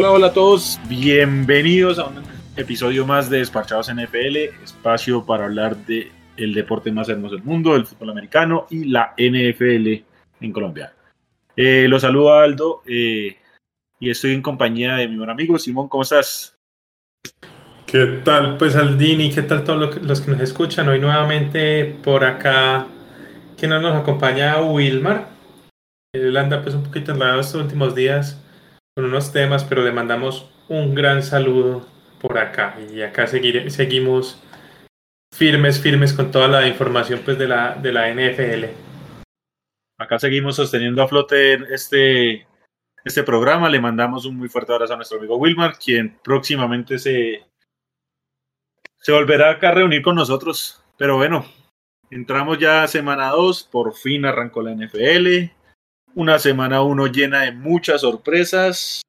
Hola, 0.00 0.12
hola 0.12 0.26
a 0.28 0.32
todos, 0.32 0.80
bienvenidos 0.88 1.98
a 1.98 2.06
un 2.06 2.22
episodio 2.56 3.04
más 3.04 3.28
de 3.28 3.36
Despachados 3.36 3.92
NFL, 3.92 4.34
espacio 4.64 5.26
para 5.26 5.44
hablar 5.44 5.76
de 5.84 6.10
el 6.38 6.54
deporte 6.54 6.90
más 6.90 7.10
hermoso 7.10 7.34
del 7.34 7.44
mundo, 7.44 7.76
el 7.76 7.84
fútbol 7.84 8.08
americano 8.08 8.66
y 8.70 8.84
la 8.84 9.12
NFL 9.18 10.02
en 10.40 10.52
Colombia. 10.54 10.94
Eh, 11.54 11.84
los 11.86 12.00
saludo 12.00 12.32
Aldo 12.32 12.82
eh, 12.86 13.36
y 13.98 14.08
estoy 14.08 14.32
en 14.32 14.40
compañía 14.40 14.94
de 14.94 15.06
mi 15.06 15.18
buen 15.18 15.28
amigo 15.28 15.58
Simón, 15.58 15.90
¿cómo 15.90 16.02
estás? 16.02 16.56
¿Qué 17.84 18.22
tal 18.24 18.56
pues 18.56 18.76
Aldini? 18.76 19.30
¿Qué 19.30 19.42
tal 19.42 19.64
todos 19.64 20.00
los 20.00 20.22
que 20.22 20.30
nos 20.30 20.40
escuchan? 20.40 20.88
Hoy 20.88 20.98
nuevamente 20.98 21.84
por 22.02 22.24
acá, 22.24 22.86
que 23.54 23.68
no 23.68 23.78
nos 23.78 24.00
acompaña 24.00 24.62
Wilmar. 24.62 25.28
Él 26.14 26.34
anda 26.38 26.62
pues 26.62 26.74
un 26.74 26.84
poquito 26.84 27.12
enredado 27.12 27.40
estos 27.40 27.60
últimos 27.60 27.94
días 27.94 28.42
con 29.00 29.08
unos 29.08 29.32
temas, 29.32 29.64
pero 29.64 29.82
le 29.82 29.92
mandamos 29.92 30.50
un 30.68 30.94
gran 30.94 31.22
saludo 31.22 31.86
por 32.20 32.36
acá. 32.36 32.76
Y 32.92 33.00
acá 33.00 33.26
seguir, 33.26 33.70
seguimos 33.70 34.42
firmes, 35.34 35.80
firmes 35.80 36.12
con 36.12 36.30
toda 36.30 36.48
la 36.48 36.68
información 36.68 37.22
pues 37.24 37.38
de 37.38 37.48
la, 37.48 37.76
de 37.76 37.92
la 37.92 38.12
NFL. 38.12 38.66
Acá 39.98 40.18
seguimos 40.18 40.56
sosteniendo 40.56 41.02
a 41.02 41.08
flote 41.08 41.54
este, 41.72 42.46
este 43.02 43.22
programa. 43.22 43.70
Le 43.70 43.80
mandamos 43.80 44.26
un 44.26 44.36
muy 44.36 44.50
fuerte 44.50 44.74
abrazo 44.74 44.92
a 44.92 44.96
nuestro 44.96 45.18
amigo 45.18 45.38
Wilmar, 45.38 45.78
quien 45.78 46.18
próximamente 46.22 46.98
se, 46.98 47.42
se 48.98 49.12
volverá 49.12 49.52
acá 49.52 49.70
a 49.70 49.74
reunir 49.76 50.02
con 50.02 50.16
nosotros. 50.16 50.84
Pero 50.98 51.16
bueno, 51.16 51.46
entramos 52.10 52.58
ya 52.58 52.86
semana 52.86 53.30
2, 53.30 53.64
por 53.72 53.94
fin 53.94 54.26
arrancó 54.26 54.60
la 54.60 54.74
NFL. 54.74 55.59
Una 56.14 56.40
semana 56.40 56.82
1 56.82 57.06
llena 57.06 57.42
de 57.42 57.52
muchas 57.52 58.00
sorpresas. 58.00 59.02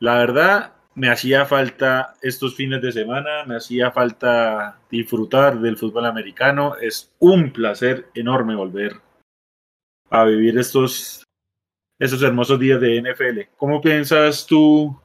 La 0.00 0.16
verdad, 0.18 0.74
me 0.96 1.08
hacía 1.08 1.46
falta 1.46 2.16
estos 2.20 2.56
fines 2.56 2.82
de 2.82 2.90
semana, 2.90 3.44
me 3.46 3.56
hacía 3.56 3.92
falta 3.92 4.80
disfrutar 4.90 5.60
del 5.60 5.76
fútbol 5.76 6.06
americano. 6.06 6.74
Es 6.76 7.12
un 7.20 7.52
placer 7.52 8.08
enorme 8.14 8.56
volver 8.56 8.96
a 10.10 10.24
vivir 10.24 10.58
estos, 10.58 11.22
estos 11.98 12.22
hermosos 12.22 12.58
días 12.58 12.80
de 12.80 13.00
NFL. 13.00 13.56
¿Cómo 13.56 13.80
piensas 13.80 14.44
tú 14.44 15.00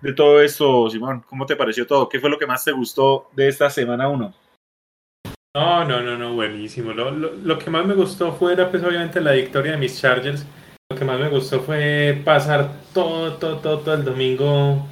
de 0.00 0.12
todo 0.14 0.40
esto, 0.40 0.90
Simón? 0.90 1.24
¿Cómo 1.28 1.46
te 1.46 1.54
pareció 1.54 1.86
todo? 1.86 2.08
¿Qué 2.08 2.18
fue 2.18 2.28
lo 2.28 2.38
que 2.38 2.46
más 2.46 2.64
te 2.64 2.72
gustó 2.72 3.30
de 3.36 3.46
esta 3.46 3.70
semana 3.70 4.08
1? 4.08 4.34
No, 5.56 5.84
no, 5.84 6.02
no, 6.02 6.18
no, 6.18 6.34
buenísimo. 6.34 6.92
Lo, 6.92 7.12
lo, 7.12 7.58
que 7.58 7.70
más 7.70 7.86
me 7.86 7.94
gustó 7.94 8.32
fue, 8.32 8.56
pues, 8.56 8.82
obviamente 8.82 9.20
la 9.20 9.32
victoria 9.32 9.72
de 9.72 9.78
mis 9.78 10.00
Chargers. 10.00 10.44
Lo 10.90 10.98
que 10.98 11.04
más 11.04 11.20
me 11.20 11.28
gustó 11.28 11.60
fue 11.60 12.20
pasar 12.24 12.72
todo, 12.92 13.34
todo, 13.34 13.58
todo, 13.58 13.78
todo 13.78 13.94
el 13.94 14.04
domingo 14.04 14.84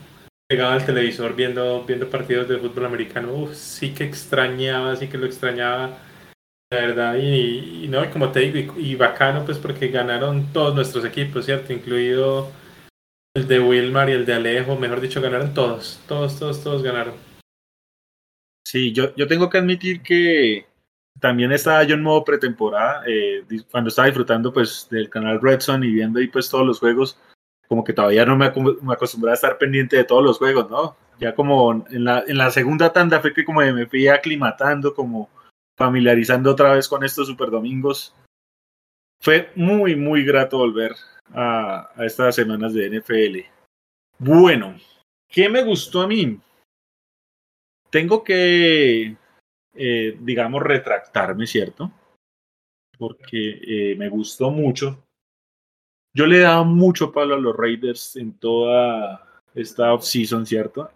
pegado 0.48 0.72
al 0.72 0.86
televisor 0.86 1.34
viendo, 1.34 1.84
viendo 1.84 2.08
partidos 2.08 2.48
de 2.48 2.58
fútbol 2.58 2.86
americano. 2.86 3.34
Uf, 3.34 3.54
sí 3.54 3.92
que 3.92 4.04
extrañaba, 4.04 4.94
sí 4.94 5.08
que 5.08 5.18
lo 5.18 5.26
extrañaba, 5.26 5.98
la 6.70 6.78
verdad. 6.78 7.16
Y, 7.16 7.88
no, 7.88 8.08
como 8.12 8.30
te 8.30 8.40
digo, 8.40 8.74
y, 8.78 8.94
bacano, 8.94 9.44
pues 9.44 9.58
porque 9.58 9.88
ganaron 9.88 10.52
todos 10.52 10.76
nuestros 10.76 11.04
equipos, 11.04 11.44
¿cierto? 11.44 11.72
Incluido 11.72 12.52
el 13.34 13.48
de 13.48 13.58
Wilmar 13.58 14.10
y 14.10 14.12
el 14.12 14.26
de 14.26 14.34
Alejo, 14.34 14.76
mejor 14.76 15.00
dicho, 15.00 15.20
ganaron 15.20 15.54
todos, 15.54 16.00
todos, 16.06 16.38
todos, 16.38 16.62
todos 16.62 16.84
ganaron. 16.84 17.31
Sí, 18.64 18.92
yo, 18.92 19.14
yo 19.16 19.26
tengo 19.26 19.50
que 19.50 19.58
admitir 19.58 20.02
que 20.02 20.66
también 21.20 21.52
estaba 21.52 21.82
yo 21.84 21.94
en 21.94 22.02
modo 22.02 22.24
pretemporada, 22.24 23.02
eh, 23.06 23.44
cuando 23.70 23.88
estaba 23.88 24.06
disfrutando 24.06 24.52
pues 24.52 24.88
del 24.90 25.10
canal 25.10 25.40
Redson 25.40 25.84
y 25.84 25.92
viendo 25.92 26.18
ahí 26.18 26.28
pues 26.28 26.48
todos 26.48 26.66
los 26.66 26.78
juegos 26.78 27.18
como 27.72 27.84
que 27.84 27.94
todavía 27.94 28.26
no 28.26 28.36
me, 28.36 28.52
acostumbré 28.92 29.30
a 29.30 29.34
estar 29.34 29.56
pendiente 29.56 29.96
de 29.96 30.04
todos 30.04 30.22
los 30.22 30.36
juegos, 30.36 30.68
¿no? 30.68 30.94
Ya 31.18 31.34
como 31.34 31.86
en 31.90 32.04
la, 32.04 32.22
en 32.26 32.36
la 32.36 32.50
segunda 32.50 32.92
tanda 32.92 33.20
fue 33.20 33.32
que 33.32 33.46
como 33.46 33.60
me 33.60 33.86
fui 33.86 34.08
aclimatando, 34.08 34.94
como 34.94 35.30
familiarizando 35.78 36.50
otra 36.50 36.74
vez 36.74 36.86
con 36.86 37.02
estos 37.02 37.28
super 37.28 37.50
domingos. 37.50 38.14
Fue 39.22 39.50
muy, 39.54 39.96
muy 39.96 40.22
grato 40.22 40.58
volver 40.58 40.94
a, 41.32 41.88
a 41.96 42.04
estas 42.04 42.34
semanas 42.34 42.74
de 42.74 42.90
NFL. 42.90 43.38
Bueno, 44.18 44.74
¿qué 45.28 45.48
me 45.48 45.64
gustó 45.64 46.02
a 46.02 46.06
mí? 46.06 46.38
Tengo 47.92 48.24
que, 48.24 49.16
eh, 49.74 50.18
digamos, 50.20 50.62
retractarme, 50.62 51.46
¿cierto? 51.46 51.92
Porque 52.98 53.60
eh, 53.62 53.96
me 53.96 54.08
gustó 54.08 54.50
mucho 54.50 54.98
yo 56.14 56.26
le 56.26 56.38
he 56.38 56.40
dado 56.40 56.64
mucho 56.64 57.10
palo 57.10 57.34
a 57.34 57.38
los 57.38 57.56
Raiders 57.56 58.16
en 58.16 58.34
toda 58.34 59.42
esta 59.54 59.94
offseason, 59.94 60.44
¿cierto? 60.44 60.90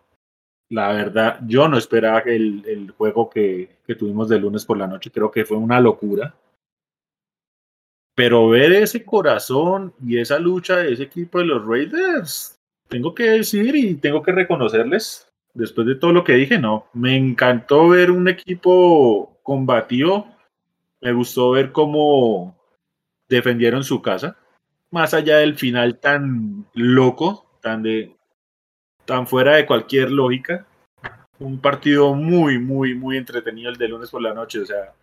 La 0.69 0.93
verdad, 0.93 1.41
yo 1.47 1.69
no 1.69 1.79
esperaba 1.79 2.23
que 2.23 2.37
el, 2.37 2.91
juego 2.97 3.31
que, 3.31 3.79
que, 3.87 3.95
tuvimos 3.95 4.29
de 4.29 4.39
lunes 4.39 4.65
por 4.65 4.77
la 4.77 4.87
noche, 4.87 5.11
creo 5.11 5.31
que 5.31 5.45
fue 5.45 5.57
una 5.57 5.81
locura. 5.81 6.35
Pero 8.15 8.49
ver 8.49 8.73
ese 8.73 9.05
corazón 9.05 9.95
y 10.05 10.19
esa 10.19 10.39
lucha 10.39 10.79
de 10.79 10.93
ese 10.93 11.05
equipo 11.05 11.39
de 11.39 11.45
los 11.45 11.67
Raiders, 11.67 12.59
tengo 12.89 13.15
que 13.15 13.25
decir 13.25 13.75
y 13.75 13.95
tengo 13.95 14.23
que 14.23 14.33
reconocerles, 14.33 15.29
después 15.57 15.87
de 15.87 15.97
todo 15.97 16.13
lo 16.13 16.25
que 16.25 16.35
dije, 16.35 16.59
no, 16.59 16.87
me 16.93 17.17
encantó 17.17 17.89
ver 17.89 18.11
un 18.11 18.29
equipo 18.29 19.39
combativo, 19.43 20.29
me 21.01 21.13
gustó 21.13 21.51
ver 21.51 21.73
cómo 21.73 22.57
defendieron 23.29 23.85
su 23.85 24.03
casa 24.03 24.37
más 24.91 25.15
allá 25.15 25.39
del 25.39 25.57
final 25.57 25.99
tan 25.99 26.67
loco, 26.75 27.47
tan 27.61 27.83
de 27.83 28.17
tan 29.05 29.27
fuera 29.27 29.57
de 29.57 29.67
cualquier 29.67 30.11
lógica. 30.11 30.67
Un 31.39 31.61
partido 31.61 32.15
muy, 32.15 32.59
muy, 32.59 32.95
muy 32.95 33.17
entretenido 33.17 33.71
el 33.71 33.77
de 33.77 33.89
lunes 33.89 34.11
por 34.11 34.23
la 34.23 34.35
noche. 34.35 34.61
O 34.61 34.67
sea, 34.67 34.95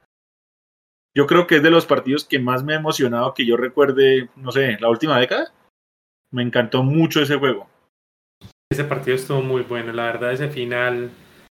yo 1.16 1.28
creo 1.28 1.47
que 1.47 1.58
es 1.58 1.63
de 1.63 1.69
los 1.69 1.86
partidos 1.86 2.25
que 2.25 2.40
más 2.40 2.63
me 2.63 2.74
ha 2.74 2.78
emocionado 2.78 3.34
que 3.34 3.46
yo 3.46 3.56
recuerde, 3.56 4.30
no 4.36 4.52
sé, 4.52 4.78
la 4.80 4.90
última 4.90 5.19
década. 5.19 5.53
Me 6.31 6.42
encantó 6.42 6.84
mucho 6.84 7.22
ese 7.22 7.38
juego. 7.38 7.69
Ese 8.72 8.84
partido 8.84 9.16
estuvo 9.16 9.41
muy 9.41 9.62
bueno, 9.62 9.91
la 9.94 10.06
verdad, 10.06 10.34
ese 10.34 10.50
final 10.50 11.12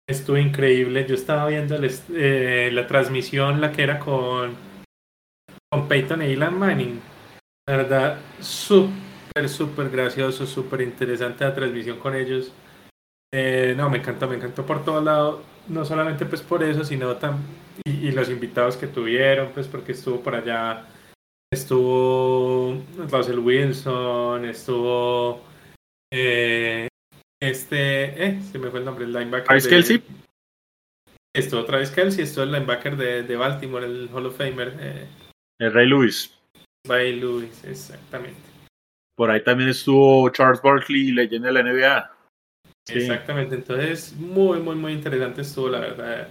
estuvo 0.08 0.36
increíble. 0.36 1.06
Yo 1.06 1.14
estaba 1.14 1.46
viendo 1.48 1.78
eh, 2.14 2.70
la 2.72 2.86
transmisión, 2.86 3.60
la 3.60 3.72
que 3.72 3.82
era 3.82 3.98
con, 3.98 4.54
Peyton 5.88 6.22
e 6.22 6.30
Ilan 6.30 6.58
Manning 6.58 7.00
la 7.68 7.78
verdad, 7.78 8.18
súper, 8.40 9.48
súper 9.48 9.90
gracioso, 9.90 10.46
súper 10.46 10.82
interesante 10.82 11.44
la 11.44 11.54
transmisión 11.54 11.98
con 11.98 12.14
ellos. 12.14 12.52
Eh, 13.34 13.74
no, 13.76 13.90
me 13.90 13.98
encantó, 13.98 14.28
me 14.28 14.36
encantó 14.36 14.64
por 14.64 14.84
todo 14.84 15.00
lado, 15.00 15.42
no 15.66 15.84
solamente 15.84 16.26
pues 16.26 16.42
por 16.42 16.62
eso, 16.62 16.84
sino 16.84 17.16
también, 17.16 17.44
y, 17.84 18.12
los 18.12 18.30
invitados 18.30 18.76
que 18.76 18.86
tuvieron, 18.86 19.50
pues 19.52 19.66
porque 19.66 19.92
estuvo 19.92 20.20
por 20.20 20.36
allá, 20.36 20.86
estuvo 21.52 22.80
Russell 23.10 23.40
Wilson, 23.40 24.44
estuvo 24.44 25.40
eh, 26.12 26.86
este, 27.48 28.24
eh, 28.24 28.40
se 28.42 28.58
me 28.58 28.70
fue 28.70 28.80
el 28.80 28.84
nombre, 28.84 29.04
el 29.04 29.12
linebacker. 29.12 29.46
Travis 29.46 29.68
Kelsey. 29.68 30.02
Estuvo 31.34 31.64
Travis 31.64 31.90
Kelsey, 31.90 32.24
estuvo 32.24 32.44
el 32.44 32.52
linebacker 32.52 32.96
de, 32.96 33.22
de 33.22 33.36
Baltimore, 33.36 33.84
el 33.84 34.08
Hall 34.12 34.26
of 34.26 34.36
Famer. 34.36 34.76
Eh. 34.80 35.06
El 35.60 35.72
Ray 35.72 35.88
Lewis. 35.88 36.34
By 36.86 37.12
Lewis, 37.12 37.64
exactamente. 37.64 38.40
Por 39.16 39.30
ahí 39.30 39.42
también 39.42 39.70
estuvo 39.70 40.28
Charles 40.30 40.60
Barkley, 40.62 41.12
leyenda 41.12 41.48
de 41.48 41.54
la 41.54 41.62
NBA. 41.62 42.12
Exactamente, 42.88 43.56
entonces 43.56 44.14
muy, 44.14 44.60
muy, 44.60 44.76
muy 44.76 44.92
interesante 44.92 45.40
estuvo 45.40 45.68
la 45.68 45.80
verdad 45.80 46.28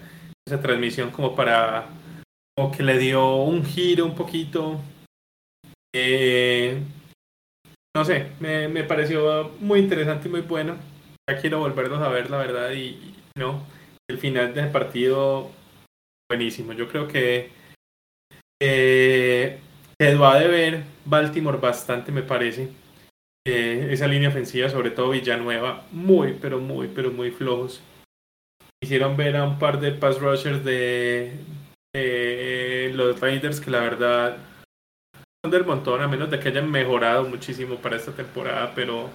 esa 0.48 0.62
transmisión 0.62 1.10
como 1.10 1.36
para, 1.36 1.88
como 2.56 2.72
que 2.72 2.84
le 2.84 2.98
dio 2.98 3.36
un 3.38 3.66
giro 3.66 4.06
un 4.06 4.16
poquito. 4.16 4.80
Eh, 5.94 6.80
no 7.96 8.06
sé, 8.06 8.32
me, 8.40 8.68
me, 8.68 8.84
pareció 8.84 9.52
muy 9.60 9.80
interesante 9.80 10.28
y 10.28 10.32
muy 10.32 10.42
bueno. 10.42 10.78
Ya 11.30 11.40
quiero 11.40 11.60
volvernos 11.60 12.02
a 12.02 12.10
ver 12.10 12.30
la 12.30 12.38
verdad 12.38 12.72
y, 12.72 13.16
no, 13.36 13.66
el 14.10 14.18
final 14.20 14.54
del 14.54 14.72
partido 14.72 15.52
buenísimo. 16.30 16.74
Yo 16.74 16.88
creo 16.88 17.08
que 17.08 17.50
eh, 18.62 19.60
Quedó 19.98 20.26
a 20.26 20.38
ver 20.40 20.84
Baltimore 21.06 21.58
bastante, 21.58 22.12
me 22.12 22.22
parece. 22.22 22.70
Eh, 23.48 23.88
esa 23.92 24.08
línea 24.08 24.30
ofensiva, 24.30 24.70
sobre 24.70 24.92
todo 24.92 25.12
Villanueva, 25.12 25.86
muy, 25.92 26.34
pero 26.34 26.60
muy, 26.60 26.90
pero 26.90 27.12
muy 27.12 27.32
flojos. 27.32 27.82
Hicieron 28.84 29.16
ver 29.16 29.38
a 29.38 29.46
un 29.46 29.58
par 29.58 29.80
de 29.80 29.92
pass 29.94 30.20
rushers 30.20 30.66
de, 30.66 31.40
los 32.94 33.20
Raiders 33.22 33.62
que 33.62 33.72
la 33.72 33.80
verdad 33.80 34.38
son 35.44 35.52
del 35.52 35.66
montón, 35.66 36.02
a 36.02 36.08
menos 36.10 36.30
de 36.30 36.40
que 36.40 36.50
hayan 36.50 36.70
mejorado 36.70 37.24
muchísimo 37.24 37.78
para 37.78 37.96
esta 37.96 38.12
temporada, 38.12 38.74
pero, 38.76 39.10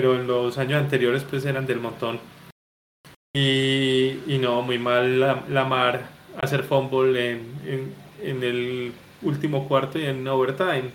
pero 0.00 0.18
en 0.18 0.26
los 0.26 0.56
años 0.56 0.80
anteriores 0.80 1.24
pues 1.24 1.44
eran 1.44 1.66
del 1.66 1.78
montón. 1.78 2.18
Y, 3.36 4.38
no, 4.40 4.62
muy 4.62 4.78
mal 4.78 5.20
la, 5.20 5.44
la 5.50 5.64
mar 5.64 6.08
hacer 6.40 6.62
fumble 6.62 7.32
en, 7.32 7.54
en, 7.66 7.94
en 8.22 8.42
el 8.42 8.92
último 9.20 9.68
cuarto 9.68 9.98
y 9.98 10.06
en 10.06 10.26
overtime. 10.26 10.90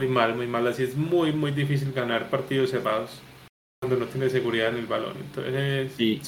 Muy 0.00 0.08
mal, 0.08 0.34
muy 0.34 0.48
mal. 0.48 0.66
Así 0.66 0.82
es 0.82 0.96
muy, 0.96 1.32
muy 1.32 1.52
difícil 1.52 1.92
ganar 1.92 2.28
partidos 2.28 2.70
cerrados. 2.70 3.22
cuando 3.80 4.04
no 4.04 4.06
tiene 4.10 4.28
seguridad 4.28 4.70
en 4.70 4.78
el 4.78 4.86
balón. 4.86 5.16
Entonces, 5.16 5.92
sí. 5.92 6.20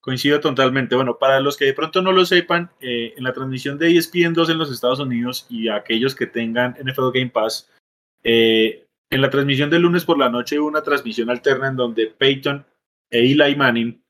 Coincido 0.00 0.38
totalmente. 0.38 0.94
Bueno, 0.94 1.18
para 1.18 1.40
los 1.40 1.56
que 1.56 1.64
de 1.64 1.74
pronto 1.74 2.02
no 2.02 2.12
lo 2.12 2.24
sepan, 2.24 2.70
eh, 2.80 3.14
en 3.16 3.24
la 3.24 3.32
transmisión 3.32 3.78
de 3.78 3.96
ESPN 3.96 4.32
2 4.32 4.50
en 4.50 4.58
los 4.58 4.70
Estados 4.70 5.00
Unidos 5.00 5.44
y 5.50 5.68
aquellos 5.68 6.14
que 6.14 6.28
tengan 6.28 6.76
NFL 6.80 7.10
Game 7.12 7.30
Pass, 7.30 7.68
eh, 8.22 8.85
en 9.10 9.20
la 9.20 9.30
transmisión 9.30 9.70
del 9.70 9.82
lunes 9.82 10.04
por 10.04 10.18
la 10.18 10.28
noche 10.28 10.58
hubo 10.58 10.68
una 10.68 10.82
transmisión 10.82 11.30
alterna 11.30 11.68
en 11.68 11.76
donde 11.76 12.06
Peyton 12.06 12.64
e 13.10 13.20
Eli 13.20 13.54
Manning 13.54 14.02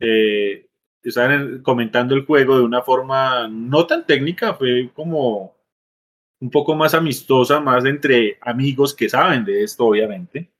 eh, 0.00 0.68
estaban 1.02 1.62
comentando 1.62 2.14
el 2.14 2.24
juego 2.24 2.58
de 2.58 2.64
una 2.64 2.82
forma 2.82 3.48
no 3.48 3.86
tan 3.86 4.06
técnica, 4.06 4.54
fue 4.54 4.90
como 4.94 5.56
un 6.40 6.50
poco 6.50 6.74
más 6.74 6.94
amistosa, 6.94 7.60
más 7.60 7.84
entre 7.84 8.38
amigos 8.40 8.94
que 8.94 9.08
saben 9.08 9.44
de 9.44 9.64
esto, 9.64 9.86
obviamente. 9.86 10.50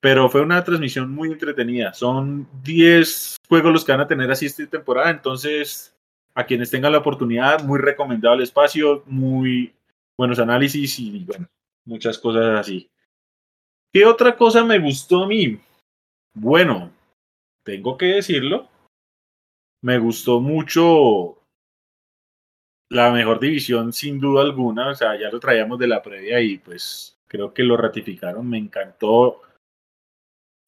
Pero 0.00 0.28
fue 0.28 0.42
una 0.42 0.62
transmisión 0.62 1.10
muy 1.10 1.32
entretenida. 1.32 1.92
Son 1.92 2.46
10 2.62 3.36
juegos 3.48 3.72
los 3.72 3.84
que 3.84 3.92
van 3.92 4.02
a 4.02 4.06
tener 4.06 4.30
así 4.30 4.46
esta 4.46 4.66
temporada, 4.66 5.10
entonces 5.10 5.94
a 6.34 6.44
quienes 6.44 6.70
tengan 6.70 6.92
la 6.92 6.98
oportunidad, 6.98 7.64
muy 7.64 7.80
recomendado 7.80 8.34
el 8.34 8.42
espacio, 8.42 9.02
muy 9.06 9.74
buenos 10.18 10.38
análisis 10.38 10.98
y 10.98 11.24
bueno, 11.24 11.48
muchas 11.86 12.18
cosas 12.18 12.60
así. 12.60 12.90
¿Qué 13.92 14.04
otra 14.04 14.36
cosa 14.36 14.64
me 14.64 14.78
gustó 14.78 15.24
a 15.24 15.26
mí? 15.26 15.58
Bueno, 16.34 16.90
tengo 17.64 17.96
que 17.96 18.06
decirlo, 18.06 18.68
me 19.82 19.98
gustó 19.98 20.40
mucho 20.40 21.38
la 22.90 23.10
mejor 23.10 23.40
división 23.40 23.92
sin 23.92 24.20
duda 24.20 24.42
alguna, 24.42 24.90
o 24.90 24.94
sea, 24.94 25.18
ya 25.18 25.30
lo 25.30 25.40
traíamos 25.40 25.78
de 25.78 25.88
la 25.88 26.02
previa 26.02 26.40
y 26.40 26.58
pues 26.58 27.18
creo 27.26 27.52
que 27.52 27.62
lo 27.62 27.76
ratificaron, 27.76 28.48
me 28.48 28.58
encantó 28.58 29.42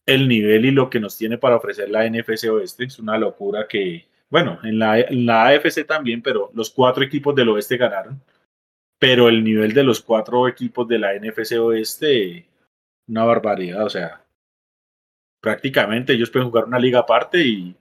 el 0.06 0.26
nivel 0.26 0.64
y 0.64 0.71
lo 0.71 0.88
que 0.88 1.00
nos 1.00 1.17
tiene 1.17 1.38
para 1.38 1.56
ofrecer 1.56 1.91
la 1.91 2.09
NFC 2.09 2.49
Oeste, 2.50 2.85
es 2.85 2.99
una 2.99 3.19
locura 3.19 3.69
que, 3.69 4.06
bueno, 4.31 4.59
en 4.62 4.79
la, 4.79 5.47
AFC 5.47 5.87
también, 5.87 6.23
pero 6.23 6.50
los 6.55 6.71
cuatro 6.71 7.05
equipos 7.05 7.35
del 7.35 7.50
oeste 7.50 7.76
ganaron, 7.76 8.21
pero 8.99 9.29
el 9.29 9.45
nivel 9.45 9.73
de 9.73 9.85
los 9.85 10.00
cuatro 10.00 10.49
equipos 10.49 10.89
de 10.89 10.99
la 10.99 11.15
NFC 11.15 11.53
Oeste, 11.59 12.47
una 13.09 13.25
barbaridad, 13.25 13.85
o 13.85 13.91
sea, 13.91 14.25
prácticamente 15.41 16.12
ellos 16.12 16.31
pueden 16.31 16.49
jugar 16.49 16.65
una 16.65 16.79
liga 16.79 17.00
aparte 17.00 17.39
y, 17.39 17.75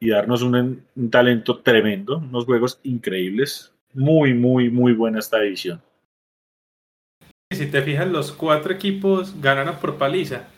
y 0.00 0.08
darnos 0.10 0.42
un, 0.42 0.84
un, 0.96 1.10
talento 1.10 1.58
tremendo, 1.58 2.18
unos 2.18 2.44
juegos 2.44 2.80
increíbles. 2.82 3.72
Muy, 3.92 4.34
muy, 4.34 4.70
muy 4.70 4.92
buena 4.92 5.20
esta 5.20 5.40
división. 5.40 5.80
Si 7.52 7.66
te 7.66 7.82
fijas, 7.82 8.08
los 8.08 8.32
cuatro 8.32 8.72
equipos 8.72 9.40
ganaron 9.40 9.76
por 9.76 9.96
paliza. 9.96 10.48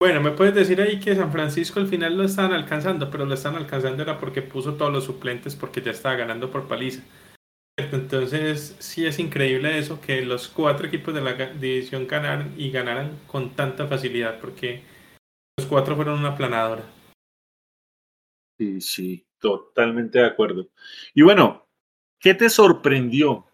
Bueno, 0.00 0.20
me 0.20 0.30
puedes 0.30 0.54
decir 0.54 0.80
ahí 0.80 1.00
que 1.00 1.16
San 1.16 1.32
Francisco 1.32 1.80
al 1.80 1.88
final 1.88 2.16
lo 2.16 2.22
estaban 2.22 2.52
alcanzando, 2.52 3.10
pero 3.10 3.26
lo 3.26 3.34
están 3.34 3.56
alcanzando 3.56 4.04
era 4.04 4.20
porque 4.20 4.42
puso 4.42 4.74
todos 4.74 4.92
los 4.92 5.04
suplentes 5.04 5.56
porque 5.56 5.82
ya 5.82 5.90
estaba 5.90 6.14
ganando 6.14 6.52
por 6.52 6.68
paliza. 6.68 7.02
Entonces, 7.78 8.74
sí 8.80 9.06
es 9.06 9.20
increíble 9.20 9.78
eso, 9.78 10.00
que 10.00 10.22
los 10.22 10.48
cuatro 10.48 10.88
equipos 10.88 11.14
de 11.14 11.20
la 11.20 11.34
división 11.34 12.08
ganaran 12.08 12.52
y 12.56 12.72
ganaran 12.72 13.20
con 13.28 13.50
tanta 13.50 13.86
facilidad, 13.86 14.40
porque 14.40 14.82
los 15.56 15.66
cuatro 15.68 15.94
fueron 15.94 16.18
una 16.18 16.36
planadora. 16.36 16.82
Sí, 18.58 18.80
sí, 18.80 19.26
totalmente 19.38 20.18
de 20.18 20.26
acuerdo. 20.26 20.68
Y 21.14 21.22
bueno, 21.22 21.68
¿qué 22.18 22.34
te 22.34 22.50
sorprendió, 22.50 23.46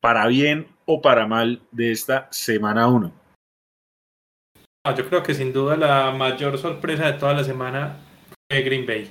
para 0.00 0.26
bien 0.26 0.66
o 0.86 1.02
para 1.02 1.26
mal, 1.26 1.60
de 1.70 1.92
esta 1.92 2.28
semana 2.32 2.88
1? 2.88 3.12
Ah, 4.86 4.94
yo 4.94 5.06
creo 5.06 5.22
que 5.22 5.34
sin 5.34 5.52
duda 5.52 5.76
la 5.76 6.10
mayor 6.12 6.56
sorpresa 6.56 7.12
de 7.12 7.18
toda 7.18 7.34
la 7.34 7.44
semana 7.44 7.98
fue 8.50 8.62
Green 8.62 8.86
Bay, 8.86 9.10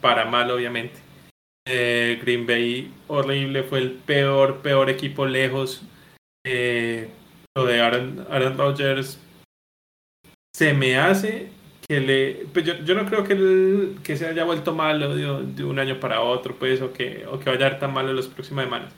para 0.00 0.24
mal 0.24 0.50
obviamente. 0.50 1.11
Eh, 1.66 2.18
Green 2.22 2.46
Bay 2.46 2.92
horrible, 3.06 3.62
fue 3.62 3.78
el 3.78 3.92
peor, 3.92 4.62
peor 4.62 4.90
equipo 4.90 5.26
lejos. 5.26 5.82
Eh, 6.44 7.08
lo 7.56 7.66
de 7.66 7.80
Aaron, 7.80 8.26
Aaron 8.30 8.58
Rodgers 8.58 9.20
se 10.54 10.74
me 10.74 10.96
hace 10.96 11.50
que 11.86 12.00
le. 12.00 12.46
Pues 12.52 12.64
yo, 12.64 12.74
yo 12.84 12.94
no 12.94 13.06
creo 13.06 13.24
que, 13.24 13.94
que 14.02 14.16
se 14.16 14.26
haya 14.26 14.44
vuelto 14.44 14.74
malo 14.74 15.14
de, 15.14 15.64
un 15.64 15.78
año 15.78 16.00
para 16.00 16.20
otro, 16.22 16.56
pues, 16.58 16.80
o 16.82 16.92
que, 16.92 17.26
o 17.26 17.38
que 17.38 17.50
vaya 17.50 17.66
a 17.66 17.70
ir 17.70 17.78
tan 17.78 17.92
malo 17.92 18.10
en 18.10 18.16
las 18.16 18.28
próximas 18.28 18.64
semanas. 18.64 18.92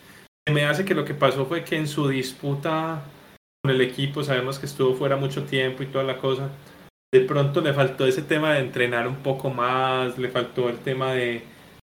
Se 0.46 0.52
me 0.52 0.64
hace 0.64 0.84
que 0.84 0.94
lo 0.94 1.05
que 1.05 1.14
pasó 1.14 1.46
fue 1.46 1.64
que 1.64 1.76
en 1.76 1.88
su 1.88 2.08
disputa 2.08 3.02
con 3.62 3.70
el 3.70 3.81
equipo, 3.81 4.22
sabemos 4.22 4.58
que 4.58 4.67
estuvo 4.67 4.94
fuera 4.94 5.17
mucho 5.17 5.44
tiempo 5.44 5.82
y 5.82 5.87
toda 5.87 6.05
la 6.05 6.19
cosa. 6.19 6.50
De 7.12 7.20
pronto 7.20 7.60
le 7.60 7.72
faltó 7.72 8.06
ese 8.06 8.22
tema 8.22 8.55
de 8.55 8.60
entrenar 8.60 9.08
un 9.08 9.22
poco 9.22 9.49
más, 9.50 10.19
le 10.19 10.28
faltó 10.28 10.69
el 10.69 10.78
tema 10.78 11.12
de, 11.12 11.43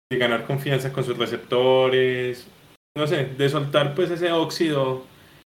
de 0.10 0.18
ganar 0.18 0.46
confianza 0.46 0.94
con 0.94 1.04
sus 1.04 1.18
receptores, 1.18 2.48
no 2.98 3.08
sé, 3.08 3.26
de 3.26 3.50
soltar 3.50 3.96
pues 3.96 4.10
ese 4.10 4.32
óxido 4.32 5.06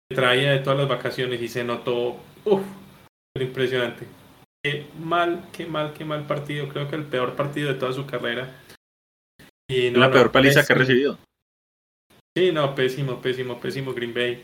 que 0.10 0.16
traía 0.16 0.52
de 0.52 0.60
todas 0.60 0.80
las 0.80 0.88
vacaciones 0.88 1.42
y 1.42 1.48
se 1.48 1.64
notó, 1.64 2.18
uff, 2.46 2.64
impresionante. 3.40 4.06
Qué 4.64 4.88
mal, 5.00 5.48
qué 5.54 5.66
mal, 5.66 5.94
qué 5.94 6.04
mal 6.04 6.28
partido. 6.28 6.68
Creo 6.68 6.90
que 6.90 6.96
el 6.96 7.06
peor 7.06 7.36
partido 7.36 7.72
de 7.72 7.80
toda 7.80 7.94
su 7.94 8.06
carrera. 8.06 8.62
Y 9.70 9.92
la 9.92 10.12
peor 10.12 10.32
paliza 10.32 10.66
que 10.66 10.74
ha 10.74 10.76
recibido. 10.76 11.18
Sí, 12.36 12.52
no, 12.52 12.76
pésimo, 12.76 13.22
pésimo, 13.22 13.60
pésimo 13.60 13.94
Green 13.94 14.14
Bay 14.14 14.44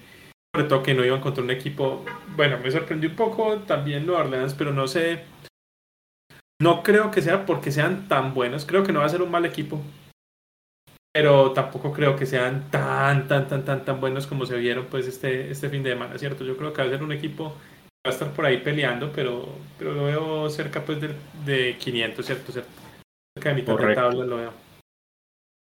sobre 0.55 0.69
todo 0.69 0.83
que 0.83 0.93
no 0.93 1.03
iban 1.03 1.19
contra 1.19 1.43
un 1.43 1.51
equipo, 1.51 2.05
bueno, 2.37 2.57
me 2.59 2.71
sorprendió 2.71 3.09
un 3.09 3.17
poco 3.17 3.57
también 3.59 4.07
los 4.07 4.17
Orleans, 4.17 4.53
pero 4.53 4.71
no 4.71 4.87
sé, 4.87 5.25
no 6.61 6.83
creo 6.83 7.11
que 7.11 7.21
sea 7.21 7.45
porque 7.45 7.71
sean 7.71 8.07
tan 8.07 8.33
buenos, 8.33 8.65
creo 8.65 8.83
que 8.83 8.91
no 8.91 8.99
va 8.99 9.05
a 9.05 9.09
ser 9.09 9.21
un 9.21 9.31
mal 9.31 9.45
equipo, 9.45 9.81
pero 11.13 11.51
tampoco 11.53 11.93
creo 11.93 12.15
que 12.15 12.25
sean 12.25 12.69
tan, 12.69 13.27
tan, 13.27 13.47
tan, 13.47 13.63
tan, 13.63 13.85
tan 13.85 13.99
buenos 13.99 14.27
como 14.27 14.45
se 14.45 14.57
vieron 14.57 14.87
pues 14.87 15.07
este, 15.07 15.49
este 15.49 15.69
fin 15.69 15.83
de 15.83 15.91
semana, 15.91 16.17
¿cierto? 16.17 16.43
Yo 16.43 16.57
creo 16.57 16.73
que 16.73 16.81
va 16.81 16.87
a 16.87 16.91
ser 16.91 17.03
un 17.03 17.11
equipo 17.11 17.53
que 17.53 18.09
va 18.09 18.11
a 18.11 18.13
estar 18.13 18.31
por 18.33 18.45
ahí 18.45 18.57
peleando, 18.57 19.11
pero, 19.13 19.47
pero 19.77 19.93
lo 19.93 20.05
veo 20.05 20.49
cerca 20.49 20.83
pues 20.83 20.99
de, 21.01 21.15
de 21.45 21.77
500, 21.77 22.25
¿cierto? 22.25 22.51
Cerca 22.51 23.49
de 23.49 23.53
mitad 23.53 23.77
de 23.77 23.95
tabla 23.95 24.25
lo 24.25 24.37
veo. 24.37 24.53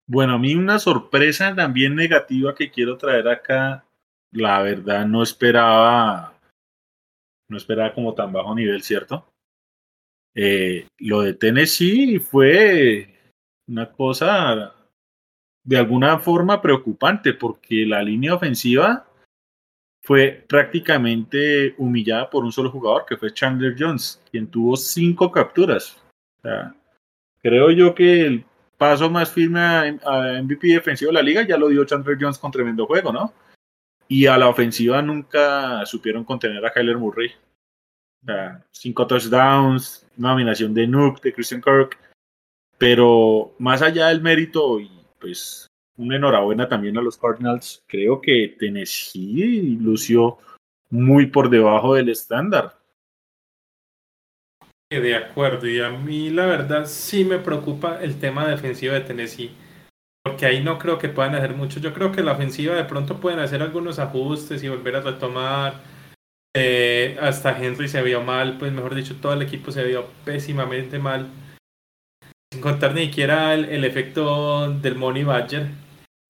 Bueno, 0.09 0.35
a 0.35 0.39
mí 0.39 0.55
una 0.55 0.79
sorpresa 0.79 1.55
también 1.55 1.95
negativa 1.95 2.55
que 2.55 2.71
quiero 2.71 2.97
traer 2.97 3.29
acá 3.29 3.85
la 4.33 4.63
verdad 4.63 5.07
no 5.07 5.23
esperaba, 5.23 6.35
no 7.49 7.57
esperaba 7.57 7.93
como 7.93 8.15
tan 8.15 8.33
bajo 8.33 8.55
nivel, 8.55 8.83
¿cierto? 8.83 9.30
Eh, 10.35 10.87
lo 10.99 11.23
de 11.23 11.35
Tennessee 11.35 12.19
fue 12.19 13.15
una 13.67 13.91
cosa 13.91 14.75
de 15.65 15.77
alguna 15.77 16.19
forma 16.19 16.61
preocupante 16.63 17.35
porque 17.35 17.85
la 17.87 18.03
línea 18.03 18.35
ofensiva 18.35 19.07
fue 20.03 20.45
prácticamente 20.49 21.75
humillada 21.79 22.31
por 22.31 22.45
un 22.45 22.53
solo 22.53 22.71
jugador 22.71 23.05
que 23.07 23.17
fue 23.17 23.35
Chandler 23.35 23.77
Jones, 23.79 24.23
quien 24.31 24.47
tuvo 24.47 24.77
cinco 24.77 25.31
capturas. 25.31 26.03
Creo 27.43 27.71
yo 27.71 27.95
que 27.95 28.27
el 28.27 28.45
paso 28.79 29.11
más 29.11 29.31
firme 29.31 29.61
a 29.61 30.41
MVP 30.43 30.69
defensivo 30.69 31.11
de 31.11 31.15
la 31.15 31.23
liga 31.23 31.47
ya 31.47 31.59
lo 31.59 31.69
dio 31.69 31.85
Chandler 31.85 32.17
Jones 32.19 32.39
con 32.39 32.51
tremendo 32.51 32.87
juego, 32.87 33.13
¿no? 33.13 33.33
Y 34.09 34.27
a 34.27 34.39
la 34.39 34.49
ofensiva 34.49 35.03
nunca 35.03 35.85
supieron 35.87 36.25
contener 36.25 36.65
a 36.65 36.73
Kyler 36.73 36.97
Murray. 36.97 37.31
Sea, 38.25 38.65
cinco 38.71 39.07
touchdowns, 39.07 40.07
nominación 40.17 40.75
de 40.75 40.87
Nuke, 40.87 41.21
de 41.23 41.33
Christian 41.33 41.61
Kirk. 41.61 41.99
Pero 42.79 43.55
más 43.59 43.83
allá 43.83 44.09
del 44.09 44.23
mérito, 44.23 44.81
y 44.81 44.91
pues 45.19 45.67
una 45.97 46.17
enhorabuena 46.17 46.69
también 46.69 46.97
a 46.97 47.03
los 47.03 47.19
Cardinals, 47.19 47.83
creo 47.87 48.21
que 48.21 48.57
Tennessee 48.59 49.79
lució 49.81 50.39
muy 50.89 51.27
por 51.27 51.51
debajo 51.51 51.95
del 51.95 52.09
estándar. 52.09 52.79
De 54.91 55.15
acuerdo, 55.15 55.69
y 55.69 55.81
a 55.81 55.91
mí 55.91 56.31
la 56.31 56.47
verdad 56.47 56.87
sí 56.87 57.25
me 57.25 57.39
preocupa 57.39 58.03
el 58.03 58.19
tema 58.19 58.49
defensivo 58.49 58.95
de 58.95 59.01
Tennessee 59.01 59.55
porque 60.23 60.47
ahí 60.47 60.63
no 60.63 60.79
creo 60.79 60.99
que 60.99 61.09
puedan 61.09 61.35
hacer 61.35 61.55
mucho. 61.55 61.81
Yo 61.81 61.95
creo 61.95 62.13
que 62.13 62.23
la 62.23 62.33
ofensiva 62.33 62.75
de 62.75 62.85
pronto 62.85 63.21
pueden 63.21 63.39
hacer 63.41 63.63
algunos 63.63 63.99
ajustes 63.99 64.63
y 64.63 64.69
volver 64.69 64.97
a 64.97 65.01
retomar. 65.01 65.75
Eh, 66.57 67.17
hasta 67.21 67.57
Henry 67.57 67.89
se 67.89 68.03
vio 68.03 68.23
mal, 68.23 68.59
pues 68.59 68.73
mejor 68.73 68.95
dicho, 68.95 69.17
todo 69.21 69.35
el 69.35 69.43
equipo 69.43 69.71
se 69.71 69.85
vio 69.85 70.07
pésimamente 70.25 70.99
mal. 70.99 71.29
Sin 72.53 72.61
contar 72.61 72.95
ni 72.95 73.07
siquiera 73.07 73.55
el, 73.55 73.85
efecto 73.85 74.73
del 74.73 74.97
Money 74.97 75.23
Badger. 75.23 75.69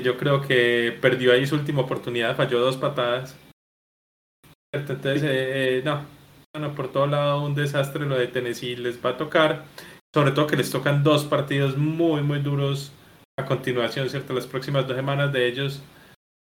Yo 0.03 0.19
creo 0.19 0.43
que 0.43 0.97
perdió 1.01 1.33
ahí 1.33 1.47
su 1.47 1.55
última 1.55 1.83
oportunidad, 1.83 2.37
falló 2.37 2.61
dos 2.61 2.77
patadas. 2.77 3.39
Entonces, 4.73 5.23
eh, 5.23 5.79
eh, 5.79 5.83
no, 5.85 6.05
bueno, 6.55 6.75
por 6.75 6.93
todo 6.93 7.07
lado 7.07 7.43
un 7.43 7.55
desastre 7.55 8.07
lo 8.07 8.17
de 8.17 8.29
Tennessee 8.29 8.77
les 8.77 9.05
va 9.05 9.11
a 9.11 9.17
tocar. 9.17 9.65
Sobre 10.15 10.33
todo 10.33 10.47
que 10.47 10.57
les 10.57 10.71
tocan 10.71 11.03
dos 11.03 11.25
partidos 11.25 11.77
muy, 11.77 12.23
muy 12.23 12.41
duros 12.41 12.93
a 13.39 13.47
continuación, 13.47 14.11
¿cierto? 14.11 14.35
Las 14.35 14.47
próximas 14.47 14.87
dos 14.87 14.97
semanas 14.97 15.33
de 15.33 15.47
ellos 15.47 15.83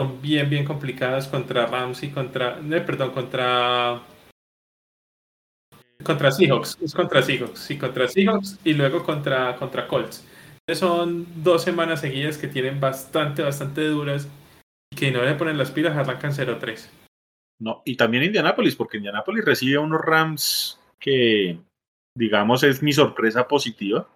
bien, 0.08 0.50
bien 0.50 0.66
complicadas 0.66 1.28
contra 1.28 1.66
Ramsey, 1.66 2.12
contra, 2.12 2.60
eh, 2.60 2.82
perdón, 2.82 3.12
contra 3.12 4.02
Contra 6.04 6.32
Seahawks, 6.32 6.78
es 6.82 6.94
contra 6.94 7.22
Seahawks, 7.22 7.60
sí, 7.60 7.78
contra 7.78 8.08
Seahawks 8.08 8.60
y 8.64 8.74
luego 8.74 9.04
contra, 9.04 9.56
contra 9.56 9.88
Colts. 9.88 10.26
Son 10.74 11.26
dos 11.44 11.64
semanas 11.64 12.02
seguidas 12.02 12.38
que 12.38 12.48
tienen 12.48 12.80
bastante, 12.80 13.42
bastante 13.42 13.86
duras 13.88 14.28
y 14.92 14.98
que 14.98 15.12
no 15.12 15.24
le 15.24 15.36
ponen 15.36 15.58
las 15.58 15.72
pilas, 15.72 15.96
arrancan 15.96 16.34
0-3. 16.34 16.90
No, 17.60 17.82
y 17.86 17.96
también 17.96 18.24
Indianapolis, 18.24 18.76
porque 18.76 18.98
Indianapolis 18.98 19.46
recibe 19.46 19.78
unos 19.78 20.02
Rams 20.02 20.80
que, 21.00 21.60
digamos, 22.16 22.64
es 22.64 22.84
mi 22.84 22.92
sorpresa 22.92 23.48
positiva. 23.48 24.08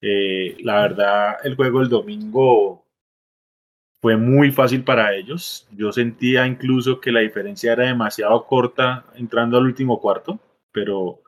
Eh, 0.00 0.56
la 0.60 0.82
verdad, 0.82 1.36
el 1.44 1.56
juego 1.56 1.82
el 1.82 1.88
domingo 1.88 2.84
fue 4.00 4.16
muy 4.16 4.50
fácil 4.50 4.82
para 4.82 5.14
ellos. 5.14 5.68
Yo 5.76 5.92
sentía 5.92 6.46
incluso 6.46 7.00
que 7.00 7.12
la 7.12 7.20
diferencia 7.20 7.72
era 7.72 7.86
demasiado 7.86 8.46
corta 8.46 9.04
entrando 9.14 9.58
al 9.58 9.64
último 9.64 10.00
cuarto, 10.00 10.38
pero 10.72 11.20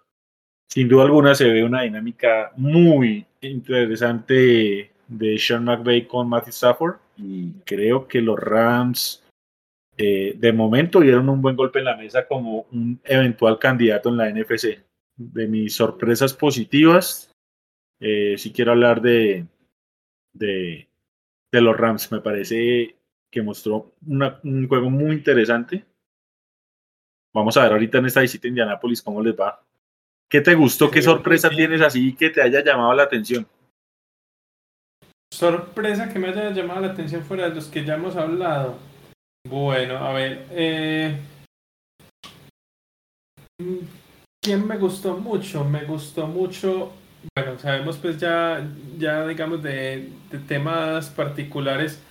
sin 0.69 0.89
duda 0.89 1.05
alguna 1.05 1.35
se 1.35 1.51
ve 1.51 1.65
una 1.65 1.83
dinámica 1.83 2.53
muy 2.57 3.27
interesante 3.41 4.91
de 5.07 5.39
Sean 5.39 5.65
McVay 5.65 6.07
con 6.07 6.29
Matthew 6.29 6.51
Stafford 6.51 6.97
y 7.19 7.53
creo 7.65 8.09
que 8.09 8.23
los 8.23 8.39
Rams 8.39 9.23
eh, 9.99 10.35
de 10.39 10.53
momento 10.53 11.01
dieron 11.01 11.29
un 11.29 11.43
buen 11.43 11.57
golpe 11.57 11.81
en 11.81 11.85
la 11.85 11.97
mesa 11.97 12.27
como 12.27 12.67
un 12.73 12.99
eventual 13.05 13.59
candidato 13.59 14.09
en 14.09 14.17
la 14.17 14.31
NFC. 14.31 14.83
De 15.17 15.47
mis 15.47 15.75
sorpresas 15.75 16.33
positivas, 16.33 17.31
eh, 18.01 18.37
si 18.39 18.51
quiero 18.51 18.73
hablar 18.73 19.03
de, 19.03 19.47
de, 20.33 20.89
de, 21.53 21.61
los 21.61 21.77
Rams, 21.77 22.11
me 22.11 22.21
parece 22.21 22.97
que 23.31 23.43
mostró 23.43 23.95
un 24.07 24.67
juego 24.69 24.91
muy 24.91 25.13
interesante. 25.17 25.85
Vamos 27.35 27.57
a 27.57 27.63
ver 27.63 27.73
ahorita 27.73 27.99
en 27.99 28.07
esta 28.07 28.21
visita 28.21 28.47
a 28.47 28.51
Indianapolis 28.51 29.03
cómo 29.03 29.23
les 29.23 29.35
va. 29.35 29.65
¿Qué 30.29 30.41
te 30.41 30.55
gustó? 30.55 30.91
¿Qué 30.91 31.03
sorpresa 31.03 31.51
tienes 31.51 31.81
así 31.81 32.15
que 32.15 32.31
te 32.31 32.43
haya 32.43 32.65
llamado 32.65 32.95
la 32.95 33.05
atención? 33.05 33.47
Sorpresa 35.33 36.13
que 36.13 36.19
me 36.19 36.29
haya 36.29 36.51
llamado 36.51 36.81
la 36.81 36.93
atención 36.93 37.23
fuera 37.23 37.49
de 37.49 37.55
los 37.55 37.67
que 37.67 37.85
ya 37.85 37.95
hemos 37.95 38.17
hablado. 38.17 38.77
Bueno, 39.49 39.97
a 39.97 40.13
ver. 40.13 40.47
Eh... 40.51 41.19
¿Quién 44.43 44.67
me 44.67 44.77
gustó 44.77 45.17
mucho? 45.17 45.65
Me 45.65 45.85
gustó 45.85 46.27
mucho. 46.27 46.93
Bueno, 47.35 47.59
sabemos 47.59 47.99
pues 47.99 48.19
ya, 48.19 48.67
ya 48.99 49.27
digamos 49.27 49.63
de, 49.63 50.11
temas 50.49 51.11
particulares. 51.11 52.03